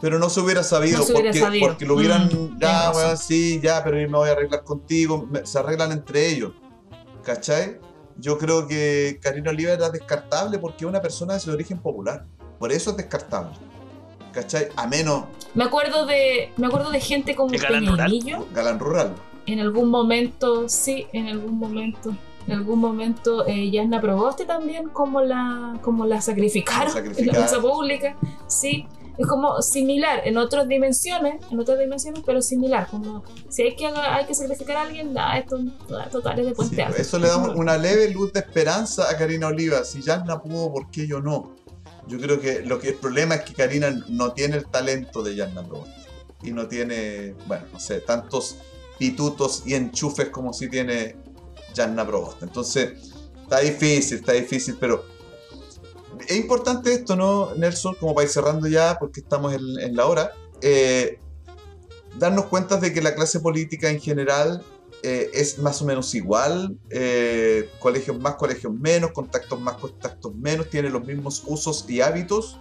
pero 0.01 0.19
no 0.19 0.29
se 0.29 0.39
hubiera 0.39 0.61
sabido, 0.63 1.03
porque, 1.11 1.59
porque 1.59 1.85
lo 1.85 1.95
hubieran, 1.95 2.27
mm, 2.27 2.59
ya, 2.59 2.91
bueno, 2.91 3.17
sí, 3.17 3.59
ya, 3.63 3.83
pero 3.83 3.99
yo 3.99 4.07
me 4.07 4.17
voy 4.17 4.29
a 4.29 4.33
arreglar 4.33 4.63
contigo, 4.63 5.27
se 5.43 5.57
arreglan 5.57 5.91
entre 5.93 6.27
ellos, 6.27 6.51
¿cachai? 7.23 7.79
Yo 8.17 8.37
creo 8.37 8.67
que 8.67 9.19
Karina 9.21 9.49
Oliva 9.51 9.71
era 9.71 9.89
descartable 9.89 10.59
porque 10.59 10.85
es 10.85 10.89
una 10.89 11.01
persona 11.01 11.37
de 11.37 11.51
origen 11.51 11.79
popular, 11.79 12.25
por 12.59 12.71
eso 12.71 12.91
es 12.91 12.97
descartable, 12.97 13.55
¿cachai? 14.31 14.69
A 14.75 14.87
menos... 14.87 15.25
Me 15.53 15.63
acuerdo 15.63 16.05
de, 16.05 16.51
me 16.57 16.67
acuerdo 16.67 16.91
de 16.91 16.99
gente 16.99 17.35
como 17.35 17.57
Galán 17.57 17.85
Rural. 17.85 18.21
Galán 18.53 18.79
Rural. 18.79 19.15
En 19.45 19.59
algún 19.59 19.89
momento, 19.89 20.67
sí, 20.67 21.07
en 21.13 21.27
algún 21.27 21.57
momento 21.57 22.15
en 22.47 22.53
algún 22.53 22.77
momento 22.77 23.47
eh, 23.47 23.71
Yasna 23.71 23.99
Proboste 23.99 24.45
también 24.45 24.89
como 24.89 25.21
la 25.21 25.79
como 25.81 26.05
la 26.05 26.21
sacrificaron, 26.21 26.93
la 26.93 26.99
en 26.99 27.25
la 27.25 27.33
plaza 27.33 27.59
pública 27.59 28.15
sí 28.45 28.87
es 29.17 29.27
como 29.27 29.61
similar 29.61 30.21
en 30.25 30.37
otras 30.37 30.67
dimensiones, 30.67 31.41
en 31.49 31.59
otras 31.59 31.79
dimensiones, 31.79 32.21
pero 32.25 32.41
similar. 32.41 32.87
Como 32.89 33.23
si 33.49 33.63
hay 33.63 33.75
que, 33.75 33.85
hay 33.87 34.25
que 34.25 34.35
sacrificar 34.35 34.77
a 34.77 34.81
alguien, 34.81 35.13
da 35.13 35.37
esto 35.37 35.57
total 36.11 36.39
es 36.39 36.47
de 36.47 36.51
puente 36.53 36.83
alto. 36.83 37.01
Eso 37.01 37.17
le 37.19 37.27
da 37.27 37.37
una 37.37 37.77
leve 37.77 38.09
luz 38.09 38.33
de 38.33 38.41
esperanza 38.41 39.09
a 39.09 39.17
Karina 39.17 39.47
Oliva. 39.47 39.83
Si 39.85 40.01
Yasna 40.01 40.41
pudo, 40.41 40.71
¿por 40.71 40.91
qué 40.91 41.07
yo 41.07 41.21
no? 41.21 41.55
Yo 42.07 42.19
creo 42.19 42.39
que 42.39 42.61
lo 42.61 42.79
que 42.79 42.89
el 42.89 42.95
problema 42.95 43.35
es 43.35 43.41
que 43.41 43.53
Karina 43.53 43.91
no 44.09 44.33
tiene 44.33 44.57
el 44.57 44.65
talento 44.65 45.23
de 45.23 45.35
Proboste. 45.35 45.93
Y 46.43 46.51
no 46.51 46.67
tiene, 46.67 47.35
bueno, 47.47 47.65
no 47.73 47.79
sé, 47.79 48.01
tantos 48.01 48.57
pitutos 48.99 49.63
y 49.65 49.73
enchufes 49.73 50.29
como 50.29 50.53
si 50.53 50.69
tiene 50.69 51.15
Yasna 51.73 52.05
Proboste. 52.05 52.45
Entonces, 52.45 53.13
está 53.41 53.59
difícil, 53.59 54.19
está 54.19 54.33
difícil, 54.33 54.77
pero 54.79 55.03
es 56.27 56.37
importante 56.37 56.93
esto, 56.93 57.15
¿no, 57.15 57.55
Nelson? 57.55 57.95
Como 57.95 58.13
para 58.13 58.25
ir 58.25 58.31
cerrando 58.31 58.67
ya, 58.67 58.97
porque 58.99 59.21
estamos 59.21 59.53
en, 59.53 59.95
la 59.95 60.05
hora. 60.05 60.31
Eh, 60.61 61.19
darnos 62.17 62.45
cuenta 62.45 62.77
de 62.77 62.93
que 62.93 63.01
la 63.01 63.15
clase 63.15 63.39
política 63.39 63.89
en 63.89 63.99
general 63.99 64.63
eh, 65.03 65.29
es 65.33 65.59
más 65.59 65.81
o 65.81 65.85
menos 65.85 66.13
igual, 66.15 66.77
eh, 66.89 67.69
colegios 67.79 68.19
más, 68.19 68.35
colegios 68.35 68.73
menos, 68.73 69.11
contactos 69.11 69.59
más, 69.59 69.75
contactos 69.77 70.35
menos, 70.35 70.69
tiene 70.69 70.89
los 70.89 71.05
mismos 71.05 71.43
usos 71.45 71.85
y 71.87 72.01
hábitos 72.01 72.59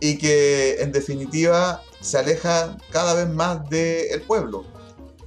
y 0.00 0.18
que 0.18 0.80
en 0.80 0.92
definitiva 0.92 1.82
se 2.00 2.18
aleja 2.18 2.76
cada 2.90 3.14
vez 3.14 3.28
más 3.28 3.68
del 3.68 4.22
pueblo. 4.22 4.64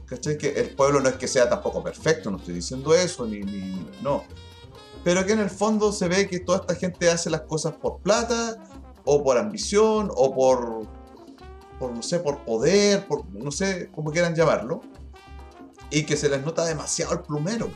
¿Cachai? 0.06 0.38
Que 0.38 0.50
el 0.50 0.72
pueblo 0.76 1.00
no 1.00 1.08
es 1.08 1.16
que 1.16 1.28
sea 1.28 1.50
tampoco 1.50 1.82
perfecto, 1.82 2.30
no 2.30 2.38
estoy 2.38 2.56
diciendo 2.56 2.94
eso, 2.94 3.26
ni, 3.26 3.40
ni 3.40 3.88
no 4.02 4.26
pero 5.04 5.26
que 5.26 5.34
en 5.34 5.40
el 5.40 5.50
fondo 5.50 5.92
se 5.92 6.08
ve 6.08 6.28
que 6.28 6.40
toda 6.40 6.60
esta 6.60 6.76
gente 6.76 7.10
hace 7.10 7.30
las 7.30 7.42
cosas 7.42 7.74
por 7.74 8.00
plata, 8.00 8.58
o 9.04 9.24
por 9.24 9.38
ambición, 9.38 10.12
o 10.16 10.34
por, 10.34 10.88
por 11.80 11.92
no 11.92 12.04
sé, 12.04 12.20
por 12.20 12.46
poder, 12.46 13.08
por 13.08 13.26
no 13.32 13.52
sé 13.52 13.90
cómo 13.94 14.12
quieran 14.12 14.36
llamarlo, 14.36 14.82
y 15.92 16.04
que 16.04 16.18
se 16.18 16.30
les 16.30 16.44
nota 16.44 16.66
demasiado 16.66 17.14
el 17.14 17.20
plumero. 17.20 17.70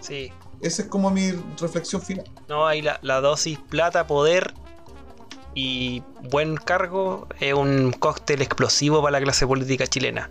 Sí. 0.00 0.32
Esa 0.60 0.82
es 0.82 0.88
como 0.88 1.10
mi 1.10 1.32
reflexión 1.58 2.00
final. 2.00 2.24
No, 2.48 2.66
ahí 2.66 2.82
la, 2.82 2.98
la 3.02 3.20
dosis 3.20 3.58
plata, 3.58 4.06
poder 4.06 4.54
y 5.54 6.02
buen 6.30 6.56
cargo 6.56 7.28
es 7.40 7.54
un 7.54 7.92
cóctel 7.92 8.42
explosivo 8.42 9.02
para 9.02 9.18
la 9.18 9.24
clase 9.24 9.46
política 9.46 9.86
chilena 9.86 10.30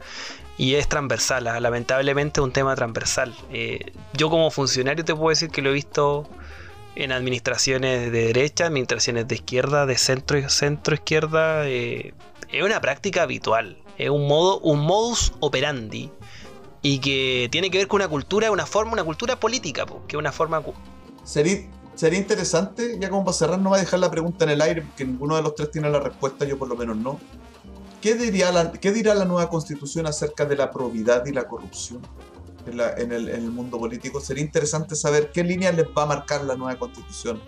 y 0.58 0.76
es 0.76 0.88
transversal, 0.88 1.48
ah, 1.48 1.60
lamentablemente 1.60 2.40
es 2.40 2.44
un 2.44 2.52
tema 2.52 2.76
transversal. 2.76 3.34
Eh, 3.52 3.92
yo 4.14 4.30
como 4.30 4.52
funcionario 4.52 5.04
te 5.04 5.16
puedo 5.16 5.30
decir 5.30 5.50
que 5.50 5.62
lo 5.62 5.72
he 5.72 5.74
visto 5.74 6.30
en 6.96 7.12
administraciones 7.12 8.12
de 8.12 8.28
derecha, 8.28 8.68
administraciones 8.68 9.28
de 9.28 9.36
izquierda, 9.36 9.86
de 9.86 9.98
centro 9.98 10.48
centro 10.50 10.94
izquierda. 10.94 11.68
Eh, 11.68 12.14
es 12.52 12.64
una 12.64 12.80
práctica 12.82 13.24
habitual, 13.24 13.78
es 13.98 14.10
un 14.10 14.28
modo, 14.28 14.60
un 14.60 14.82
modus 14.82 15.34
operandi 15.40 16.12
y 16.86 17.00
que 17.00 17.48
tiene 17.50 17.72
que 17.72 17.80
ver 17.80 17.88
con 17.88 18.02
una 18.02 18.10
cultura, 18.10 18.52
una 18.52 18.66
forma, 18.66 18.92
una 18.92 19.06
cultura 19.06 19.40
política, 19.40 19.86
que 19.86 20.16
es 20.16 20.20
una 20.20 20.34
forma. 20.34 20.62
Sería, 21.24 21.62
sería 21.96 22.20
interesante, 22.20 22.98
ya 23.00 23.10
como 23.10 23.24
para 23.24 23.34
cerrar, 23.34 23.60
no 23.60 23.72
va 23.72 23.78
a 23.78 23.80
dejar 23.80 24.02
la 24.02 24.12
pregunta 24.12 24.44
en 24.44 24.52
el 24.52 24.62
aire, 24.62 24.82
porque 24.82 25.06
ninguno 25.06 25.38
de 25.38 25.42
los 25.42 25.56
tres 25.56 25.72
tiene 25.72 25.90
la 25.90 26.02
respuesta, 26.02 26.46
yo 26.46 26.60
por 26.60 26.68
lo 26.68 26.76
menos 26.76 26.98
no. 26.98 27.20
¿Qué, 28.02 28.16
diría 28.16 28.52
la, 28.52 28.70
¿Qué 28.74 28.92
dirá 28.92 29.16
la 29.16 29.24
nueva 29.24 29.50
constitución 29.50 30.06
acerca 30.08 30.46
de 30.46 30.58
la 30.58 30.70
probidad 30.72 31.26
y 31.26 31.32
la 31.32 31.48
corrupción 31.48 32.02
en, 32.66 33.14
el, 33.14 33.50
mundo 33.50 33.80
político? 33.80 34.20
Sería 34.20 34.44
interesante 34.44 34.98
saber 34.98 35.32
qué 35.32 35.42
líneas 35.42 35.74
les 35.74 35.86
va 35.86 36.04
a 36.04 36.08
marcar 36.08 36.44
la 36.44 36.58
nueva 36.58 36.78
constitución. 36.78 37.42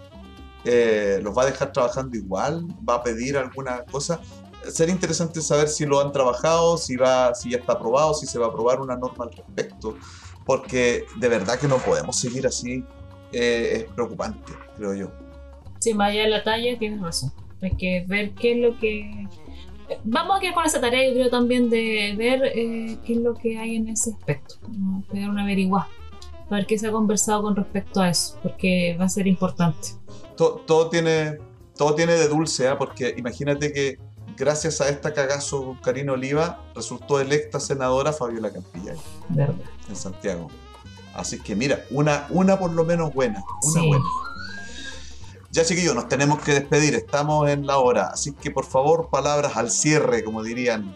Eh, 0.63 1.19
¿Los 1.21 1.37
va 1.37 1.43
a 1.43 1.47
dejar 1.47 1.73
trabajando 1.73 2.15
igual? 2.15 2.65
¿Va 2.87 2.95
a 2.95 3.03
pedir 3.03 3.37
alguna 3.37 3.83
cosa? 3.83 4.21
Sería 4.71 4.93
interesante 4.93 5.41
saber 5.41 5.67
si 5.67 5.85
lo 5.85 5.99
han 5.99 6.11
trabajado, 6.11 6.77
si, 6.77 6.95
va, 6.95 7.33
si 7.35 7.51
ya 7.51 7.57
está 7.57 7.73
aprobado, 7.73 8.13
si 8.13 8.25
se 8.25 8.39
va 8.39 8.47
a 8.47 8.49
aprobar 8.49 8.81
una 8.81 8.95
norma 8.95 9.25
al 9.25 9.31
respecto. 9.31 9.95
Porque 10.45 11.05
de 11.17 11.27
verdad 11.27 11.59
que 11.59 11.67
no 11.67 11.77
podemos 11.77 12.19
seguir 12.19 12.45
así. 12.45 12.83
Eh, 13.31 13.85
es 13.87 13.93
preocupante, 13.93 14.53
creo 14.77 14.93
yo. 14.93 15.11
Si 15.79 15.93
vaya 15.93 16.27
la 16.27 16.43
talla, 16.43 16.77
tienes 16.77 17.01
razón. 17.01 17.33
Hay 17.61 17.75
que 17.75 18.05
ver 18.07 18.33
qué 18.33 18.53
es 18.53 18.57
lo 18.59 18.77
que 18.79 19.27
vamos 20.03 20.37
a 20.37 20.39
quedar 20.39 20.53
con 20.53 20.65
esa 20.65 20.81
tarea, 20.81 21.07
yo 21.07 21.13
creo 21.13 21.29
también 21.29 21.69
de 21.69 22.15
ver 22.17 22.43
eh, 22.45 22.97
qué 23.05 23.13
es 23.13 23.19
lo 23.19 23.33
que 23.35 23.57
hay 23.57 23.75
en 23.75 23.89
ese 23.89 24.11
aspecto, 24.11 24.55
¿no? 24.69 25.03
pegar 25.11 25.29
una 25.29 25.43
averiguada, 25.43 25.87
para 26.49 26.57
ver 26.57 26.65
qué 26.65 26.77
se 26.77 26.87
ha 26.87 26.91
conversado 26.91 27.43
con 27.43 27.55
respecto 27.55 28.01
a 28.01 28.09
eso, 28.09 28.37
porque 28.41 28.97
va 28.99 29.05
a 29.05 29.09
ser 29.09 29.27
importante. 29.27 29.89
Todo, 30.35 30.89
tiene, 30.89 31.37
todo 31.77 31.95
tiene 31.95 32.13
de 32.13 32.27
dulce, 32.27 32.67
¿eh? 32.67 32.75
porque 32.77 33.13
imagínate 33.17 33.71
que 33.71 33.97
gracias 34.37 34.81
a 34.81 34.89
esta 34.89 35.13
cagazo 35.13 35.77
Karina 35.83 36.13
Oliva 36.13 36.63
resultó 36.75 37.19
electa 37.19 37.59
senadora 37.59 38.13
Fabiola 38.13 38.51
Campilla 38.51 38.93
Verdad. 39.29 39.55
en 39.89 39.95
Santiago. 39.95 40.49
Así 41.13 41.39
que 41.39 41.55
mira, 41.55 41.85
una, 41.91 42.27
una 42.29 42.59
por 42.59 42.71
lo 42.71 42.83
menos 42.83 43.13
buena, 43.13 43.43
una 43.63 43.81
buena. 43.81 44.05
Ya 45.51 45.63
chiquillos, 45.63 45.95
nos 45.95 46.09
tenemos 46.09 46.39
que 46.41 46.51
despedir, 46.51 46.95
estamos 46.95 47.49
en 47.49 47.65
la 47.65 47.77
hora, 47.77 48.07
así 48.07 48.33
que 48.33 48.51
por 48.51 48.65
favor, 48.65 49.09
palabras 49.09 49.55
al 49.55 49.71
cierre, 49.71 50.21
como 50.21 50.43
dirían. 50.43 50.93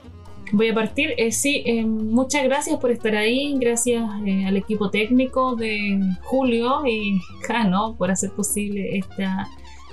Voy 0.52 0.68
a 0.68 0.74
partir, 0.74 1.14
eh, 1.16 1.32
sí, 1.32 1.64
eh, 1.66 1.86
muchas 1.86 2.44
gracias 2.44 2.78
por 2.80 2.92
estar 2.92 3.16
ahí, 3.16 3.56
gracias 3.58 4.04
eh, 4.26 4.46
al 4.46 4.58
equipo 4.58 4.90
técnico 4.90 5.56
de 5.56 6.02
Julio 6.24 6.86
y 6.86 7.22
Jano 7.48 7.96
por 7.98 8.12
hacer 8.12 8.32
posible 8.32 8.98
esta 8.98 9.48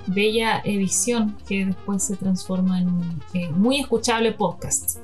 bella 0.07 0.61
edición 0.65 1.37
que 1.49 1.67
después 1.67 2.03
se 2.03 2.17
transforma 2.17 2.81
en 2.81 2.89
un 2.89 3.23
muy 3.53 3.81
escuchable 3.81 4.33
podcast. 4.33 4.99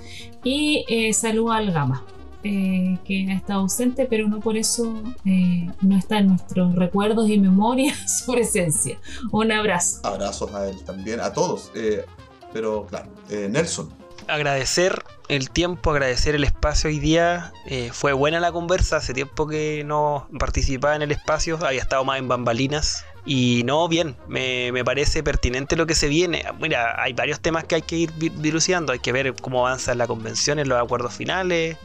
Y 0.45 0.85
saludo 1.13 1.53
al 1.53 1.73
Gama. 1.73 2.05
Eh, 2.45 2.99
que 3.05 3.29
ha 3.31 3.35
estado 3.35 3.61
ausente, 3.61 4.05
pero 4.11 4.27
no 4.27 4.41
por 4.41 4.57
eso 4.57 5.01
eh, 5.25 5.71
no 5.81 5.97
está 5.97 6.19
en 6.19 6.27
nuestros 6.27 6.75
recuerdos 6.75 7.29
y 7.29 7.39
memorias 7.39 8.19
su 8.25 8.33
presencia. 8.33 8.99
Un 9.31 9.53
abrazo. 9.53 10.01
Abrazos 10.03 10.53
a 10.53 10.69
él 10.69 10.83
también, 10.83 11.21
a 11.21 11.33
todos. 11.33 11.71
Eh, 11.77 12.05
pero 12.53 12.85
claro, 12.87 13.09
Nelson. 13.31 13.93
Agradecer 14.27 15.05
el 15.29 15.51
tiempo, 15.51 15.93
agradecer 15.93 16.35
el 16.35 16.43
espacio 16.43 16.91
hoy 16.91 16.99
día. 16.99 17.53
fue 17.93 18.13
buena 18.13 18.41
la 18.41 18.51
conversa, 18.51 18.97
hace 18.97 19.15
tiempo 19.15 19.47
que 19.47 19.85
no 19.85 20.29
participaba 20.39 20.97
en 20.97 21.03
el 21.03 21.13
espacio, 21.13 21.59
había 21.65 21.81
estado 21.81 22.05
más 22.05 22.19
en 22.19 22.27
bambalinas. 22.27 23.05
Y 23.25 23.63
no, 23.65 23.87
bien, 23.89 24.17
me, 24.27 24.73
me, 24.73 24.85
parece 24.85 25.23
pertinente 25.23 25.77
lo 25.77 25.87
que 25.87 25.95
se 25.95 26.09
viene. 26.09 26.45
Mira, 26.61 27.01
hay 27.01 27.13
varios 27.13 27.39
temas 27.41 27.65
que 27.65 27.77
hay 27.77 27.83
que 27.83 27.97
ir 27.97 28.13
dilucidando. 28.15 28.93
Hay 28.93 28.99
que 28.99 29.13
ver 29.13 29.35
cómo 29.41 29.67
avanza 29.67 29.95
la 29.95 30.09
convención, 30.09 30.59
en 30.59 30.69
los 30.69 30.83
acuerdos 30.83 31.15
finales. 31.15 31.77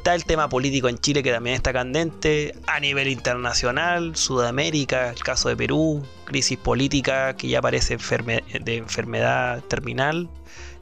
Está 0.00 0.14
el 0.14 0.24
tema 0.24 0.48
político 0.48 0.88
en 0.88 0.96
Chile 0.96 1.22
que 1.22 1.30
también 1.30 1.56
está 1.56 1.74
candente, 1.74 2.54
a 2.66 2.80
nivel 2.80 3.06
internacional, 3.08 4.16
Sudamérica, 4.16 5.10
el 5.10 5.22
caso 5.22 5.50
de 5.50 5.58
Perú, 5.58 6.02
crisis 6.24 6.56
política 6.56 7.36
que 7.36 7.48
ya 7.48 7.60
parece 7.60 7.98
de 7.98 8.76
enfermedad 8.78 9.62
terminal. 9.64 10.30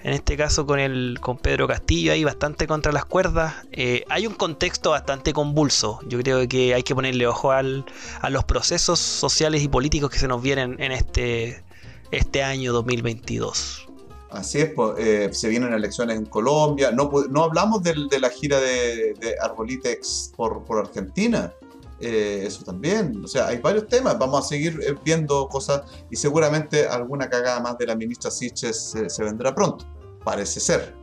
En 0.04 0.12
este 0.12 0.36
caso 0.36 0.66
con, 0.66 0.78
el, 0.78 1.18
con 1.20 1.36
Pedro 1.36 1.66
Castillo 1.66 2.12
hay 2.12 2.22
bastante 2.22 2.68
contra 2.68 2.92
las 2.92 3.06
cuerdas. 3.06 3.56
Eh, 3.72 4.04
hay 4.08 4.28
un 4.28 4.34
contexto 4.34 4.90
bastante 4.90 5.32
convulso. 5.32 5.98
Yo 6.06 6.20
creo 6.20 6.46
que 6.46 6.74
hay 6.74 6.84
que 6.84 6.94
ponerle 6.94 7.26
ojo 7.26 7.50
al, 7.50 7.86
a 8.20 8.30
los 8.30 8.44
procesos 8.44 9.00
sociales 9.00 9.64
y 9.64 9.68
políticos 9.68 10.10
que 10.10 10.20
se 10.20 10.28
nos 10.28 10.40
vienen 10.40 10.76
en 10.78 10.92
este, 10.92 11.64
este 12.12 12.44
año 12.44 12.72
2022. 12.72 13.87
Así 14.30 14.58
es, 14.58 14.72
pues, 14.74 14.94
eh, 14.98 15.30
se 15.32 15.48
vienen 15.48 15.72
elecciones 15.72 16.18
en 16.18 16.26
Colombia. 16.26 16.90
No, 16.90 17.10
no 17.30 17.44
hablamos 17.44 17.82
de, 17.82 17.94
la 18.20 18.28
gira 18.28 18.60
de, 18.60 19.36
Arbolitex 19.40 20.32
por, 20.36 20.64
por 20.64 20.78
Argentina. 20.78 21.52
Eh, 22.00 22.44
eso 22.46 22.62
también. 22.62 23.24
O 23.24 23.28
sea, 23.28 23.48
hay 23.48 23.58
varios 23.58 23.88
temas. 23.88 24.18
Vamos 24.18 24.44
a 24.44 24.48
seguir 24.48 24.78
eh, 24.82 24.94
viendo 25.02 25.48
cosas 25.48 25.82
y 26.10 26.16
seguramente 26.16 26.86
alguna 26.86 27.28
cagada 27.28 27.60
más 27.60 27.78
de 27.78 27.86
la 27.86 27.96
ministra 27.96 28.30
Siches 28.30 28.94
se, 29.08 29.24
vendrá 29.24 29.54
pronto. 29.54 29.86
Parece 30.24 30.60
ser. 30.60 30.94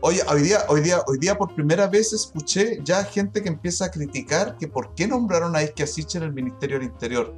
Oye, 0.00 0.22
hoy 0.28 0.42
día, 0.42 0.64
hoy, 0.68 0.80
día, 0.80 1.02
hoy 1.06 1.18
día 1.18 1.36
por 1.36 1.54
primera 1.54 1.86
vez 1.88 2.12
escuché 2.12 2.80
ya 2.84 3.04
gente 3.04 3.42
que 3.42 3.48
empieza 3.48 3.86
a 3.86 3.90
criticar 3.90 4.56
que 4.56 4.68
por 4.68 4.94
qué 4.94 5.06
nombraron 5.06 5.54
a 5.56 5.62
Isquia 5.62 5.86
Siches 5.86 6.16
en 6.16 6.22
el 6.22 6.32
Ministerio 6.32 6.78
del 6.78 6.88
Interior. 6.88 7.34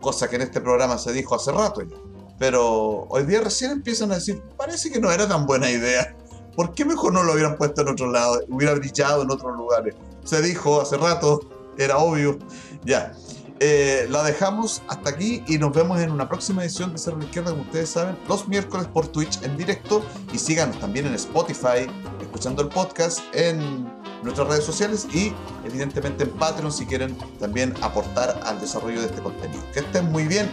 Cosa 0.00 0.28
que 0.28 0.36
en 0.36 0.42
este 0.42 0.60
programa 0.60 0.98
se 0.98 1.12
dijo 1.12 1.34
hace 1.34 1.50
rato 1.50 1.80
ya. 1.82 1.96
Pero 2.44 3.06
hoy 3.08 3.24
día 3.24 3.40
recién 3.40 3.70
empiezan 3.70 4.12
a 4.12 4.16
decir, 4.16 4.42
parece 4.58 4.92
que 4.92 5.00
no 5.00 5.10
era 5.10 5.26
tan 5.26 5.46
buena 5.46 5.70
idea. 5.70 6.14
¿Por 6.54 6.74
qué 6.74 6.84
mejor 6.84 7.14
no 7.14 7.22
lo 7.22 7.32
hubieran 7.32 7.56
puesto 7.56 7.80
en 7.80 7.88
otro 7.88 8.12
lado? 8.12 8.38
Hubiera 8.50 8.74
brillado 8.74 9.22
en 9.22 9.30
otros 9.30 9.56
lugares. 9.56 9.94
Se 10.24 10.42
dijo 10.42 10.82
hace 10.82 10.98
rato, 10.98 11.40
era 11.78 11.96
obvio. 11.96 12.38
Ya. 12.84 13.14
Eh, 13.60 14.06
la 14.10 14.22
dejamos 14.24 14.82
hasta 14.88 15.08
aquí 15.08 15.42
y 15.46 15.56
nos 15.56 15.72
vemos 15.72 15.98
en 16.00 16.10
una 16.10 16.28
próxima 16.28 16.62
edición 16.62 16.92
de 16.92 16.98
Cerro 16.98 17.16
la 17.16 17.24
Izquierda, 17.24 17.52
como 17.52 17.62
ustedes 17.62 17.88
saben, 17.88 18.18
los 18.28 18.46
miércoles 18.46 18.88
por 18.88 19.08
Twitch 19.08 19.42
en 19.42 19.56
directo 19.56 20.04
y 20.30 20.38
síganos 20.38 20.78
también 20.78 21.06
en 21.06 21.14
Spotify, 21.14 21.86
escuchando 22.20 22.60
el 22.60 22.68
podcast 22.68 23.20
en 23.32 23.90
nuestras 24.22 24.48
redes 24.48 24.64
sociales 24.64 25.06
y 25.14 25.32
evidentemente 25.64 26.24
en 26.24 26.30
Patreon 26.32 26.70
si 26.70 26.84
quieren 26.84 27.16
también 27.40 27.72
aportar 27.80 28.38
al 28.44 28.60
desarrollo 28.60 29.00
de 29.00 29.06
este 29.06 29.22
contenido. 29.22 29.62
Que 29.72 29.80
estén 29.80 30.12
muy 30.12 30.24
bien. 30.24 30.50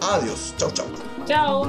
Adiós. 0.00 0.54
Chau, 0.56 0.70
chau. 0.70 0.86
Chao. 1.26 1.64